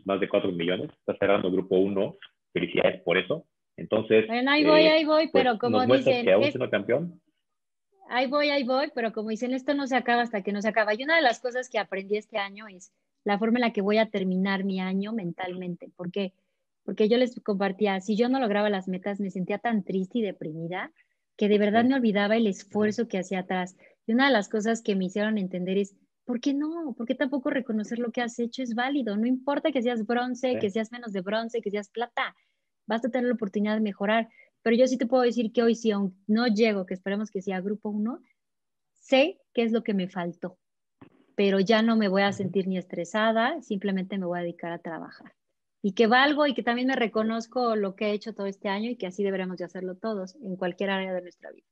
más 0.04 0.20
de 0.20 0.28
4 0.28 0.52
millones, 0.52 0.90
estás 0.90 1.16
cerrando 1.18 1.50
grupo 1.50 1.76
1, 1.76 2.16
felicidades 2.52 3.00
por 3.04 3.16
eso. 3.16 3.46
Entonces, 3.80 4.26
bueno, 4.26 4.50
ahí 4.50 4.62
voy, 4.62 4.82
ahí 4.82 5.04
voy, 5.06 5.30
pero 5.32 5.52
pues, 5.52 5.60
como 5.60 5.86
dicen, 5.86 6.26
que 6.26 6.32
aún 6.32 6.44
es... 6.44 6.50
siendo 6.50 6.68
campeón, 6.68 7.18
ahí 8.10 8.26
voy, 8.26 8.50
ahí 8.50 8.62
voy, 8.62 8.92
pero 8.94 9.10
como 9.10 9.30
dicen, 9.30 9.54
esto 9.54 9.72
no 9.72 9.86
se 9.86 9.96
acaba 9.96 10.20
hasta 10.20 10.42
que 10.42 10.52
no 10.52 10.60
se 10.60 10.68
acaba. 10.68 10.92
Y 10.92 11.02
una 11.02 11.16
de 11.16 11.22
las 11.22 11.40
cosas 11.40 11.70
que 11.70 11.78
aprendí 11.78 12.18
este 12.18 12.36
año 12.36 12.68
es 12.68 12.92
la 13.24 13.38
forma 13.38 13.58
en 13.58 13.62
la 13.62 13.72
que 13.72 13.80
voy 13.80 13.96
a 13.96 14.10
terminar 14.10 14.64
mi 14.64 14.80
año 14.80 15.14
mentalmente. 15.14 15.90
¿Por 15.96 16.10
qué? 16.12 16.34
Porque 16.84 17.08
yo 17.08 17.16
les 17.16 17.40
compartía, 17.40 18.02
si 18.02 18.16
yo 18.16 18.28
no 18.28 18.38
lograba 18.38 18.68
las 18.68 18.86
metas, 18.86 19.18
me 19.18 19.30
sentía 19.30 19.58
tan 19.58 19.82
triste 19.82 20.18
y 20.18 20.22
deprimida 20.22 20.92
que 21.38 21.48
de 21.48 21.58
verdad 21.58 21.86
me 21.86 21.94
olvidaba 21.94 22.36
el 22.36 22.46
esfuerzo 22.46 23.08
que 23.08 23.16
hacía 23.16 23.40
atrás. 23.40 23.78
Y 24.06 24.12
una 24.12 24.26
de 24.26 24.32
las 24.32 24.50
cosas 24.50 24.82
que 24.82 24.94
me 24.94 25.06
hicieron 25.06 25.38
entender 25.38 25.78
es, 25.78 25.96
¿por 26.26 26.38
qué 26.40 26.52
no? 26.52 26.94
¿Por 26.98 27.06
qué 27.06 27.14
tampoco 27.14 27.48
reconocer 27.48 27.98
lo 27.98 28.12
que 28.12 28.20
has 28.20 28.38
hecho 28.38 28.62
es 28.62 28.74
válido? 28.74 29.16
No 29.16 29.26
importa 29.26 29.72
que 29.72 29.80
seas 29.80 30.04
bronce, 30.04 30.58
que 30.58 30.68
seas 30.68 30.92
menos 30.92 31.12
de 31.14 31.22
bronce, 31.22 31.62
que 31.62 31.70
seas 31.70 31.88
plata. 31.88 32.36
Vas 32.90 33.04
a 33.04 33.08
tener 33.08 33.28
la 33.28 33.34
oportunidad 33.34 33.74
de 33.74 33.80
mejorar. 33.80 34.28
Pero 34.62 34.74
yo 34.74 34.88
sí 34.88 34.98
te 34.98 35.06
puedo 35.06 35.22
decir 35.22 35.52
que 35.52 35.62
hoy, 35.62 35.76
si 35.76 35.92
aún 35.92 36.20
no 36.26 36.48
llego, 36.48 36.86
que 36.86 36.94
esperemos 36.94 37.30
que 37.30 37.40
sea 37.40 37.60
grupo 37.60 37.88
1, 37.88 38.20
sé 38.94 39.38
qué 39.54 39.62
es 39.62 39.70
lo 39.70 39.84
que 39.84 39.94
me 39.94 40.08
faltó, 40.08 40.58
pero 41.36 41.60
ya 41.60 41.82
no 41.82 41.96
me 41.96 42.08
voy 42.08 42.22
a 42.22 42.32
sentir 42.32 42.66
ni 42.66 42.78
estresada, 42.78 43.62
simplemente 43.62 44.18
me 44.18 44.26
voy 44.26 44.40
a 44.40 44.42
dedicar 44.42 44.72
a 44.72 44.80
trabajar. 44.80 45.32
Y 45.82 45.92
que 45.92 46.08
valgo 46.08 46.48
y 46.48 46.52
que 46.52 46.64
también 46.64 46.88
me 46.88 46.96
reconozco 46.96 47.76
lo 47.76 47.94
que 47.94 48.06
he 48.06 48.12
hecho 48.12 48.34
todo 48.34 48.46
este 48.46 48.68
año 48.68 48.90
y 48.90 48.96
que 48.96 49.06
así 49.06 49.22
deberemos 49.22 49.56
de 49.56 49.66
hacerlo 49.66 49.94
todos 49.94 50.34
en 50.42 50.56
cualquier 50.56 50.90
área 50.90 51.12
de 51.12 51.22
nuestra 51.22 51.52
vida. 51.52 51.66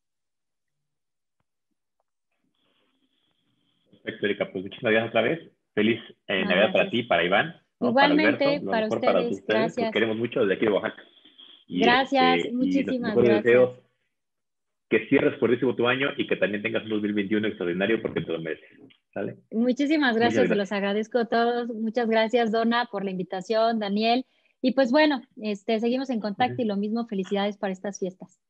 Perfecto, 3.91 4.25
Erika. 4.25 4.53
Pues 4.53 4.64
muchas 4.64 4.81
gracias 4.81 5.09
otra 5.09 5.23
vez. 5.23 5.53
Feliz 5.75 6.01
eh, 6.29 6.45
Navidad 6.45 6.73
para 6.73 6.89
ti, 6.89 7.03
para 7.03 7.25
Iván. 7.25 7.68
Igualmente, 7.81 8.61
para, 8.61 8.89
ustedes. 8.89 9.45
Gracias. 9.47 9.93
queremos 9.93 10.16
mucho 10.16 10.41
desde 10.41 10.55
aquí 10.55 10.66
de 10.66 10.72
Oaxaca. 10.72 11.03
gracias, 11.68 12.39
este, 12.39 12.53
muchísimas 12.53 13.16
gracias. 13.16 13.70
que 14.89 15.07
cierres 15.09 15.39
fuertísimo 15.39 15.76
tu 15.76 15.87
año 15.87 16.09
y 16.16 16.26
que 16.26 16.37
también 16.37 16.62
tengas 16.62 16.83
un 16.85 16.91
2021 16.91 17.47
extraordinario 17.47 18.03
porque 18.03 18.22
te 18.22 18.33
lo 18.33 18.41
mereces. 18.41 18.68
¿sale? 19.14 19.37
Muchísimas 19.53 20.16
gracias, 20.16 20.49
se 20.49 20.57
los 20.57 20.72
agradezco 20.72 21.18
a 21.18 21.26
todos. 21.26 21.68
Muchas 21.68 22.09
gracias, 22.09 22.51
Donna, 22.51 22.89
por 22.91 23.05
la 23.05 23.11
invitación, 23.11 23.79
Daniel. 23.79 24.24
Y 24.61 24.72
pues 24.72 24.91
bueno, 24.91 25.22
este, 25.37 25.79
seguimos 25.79 26.11
en 26.11 26.20
contacto 26.20 26.61
y 26.61 26.64
lo 26.64 26.76
mismo, 26.76 27.07
felicidades 27.07 27.57
para 27.57 27.72
estas 27.72 28.01
fiestas. 28.01 28.41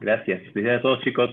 Gracias. 0.00 0.42
Felicidades 0.52 0.80
a 0.80 0.82
todos, 0.82 1.04
chicos. 1.04 1.30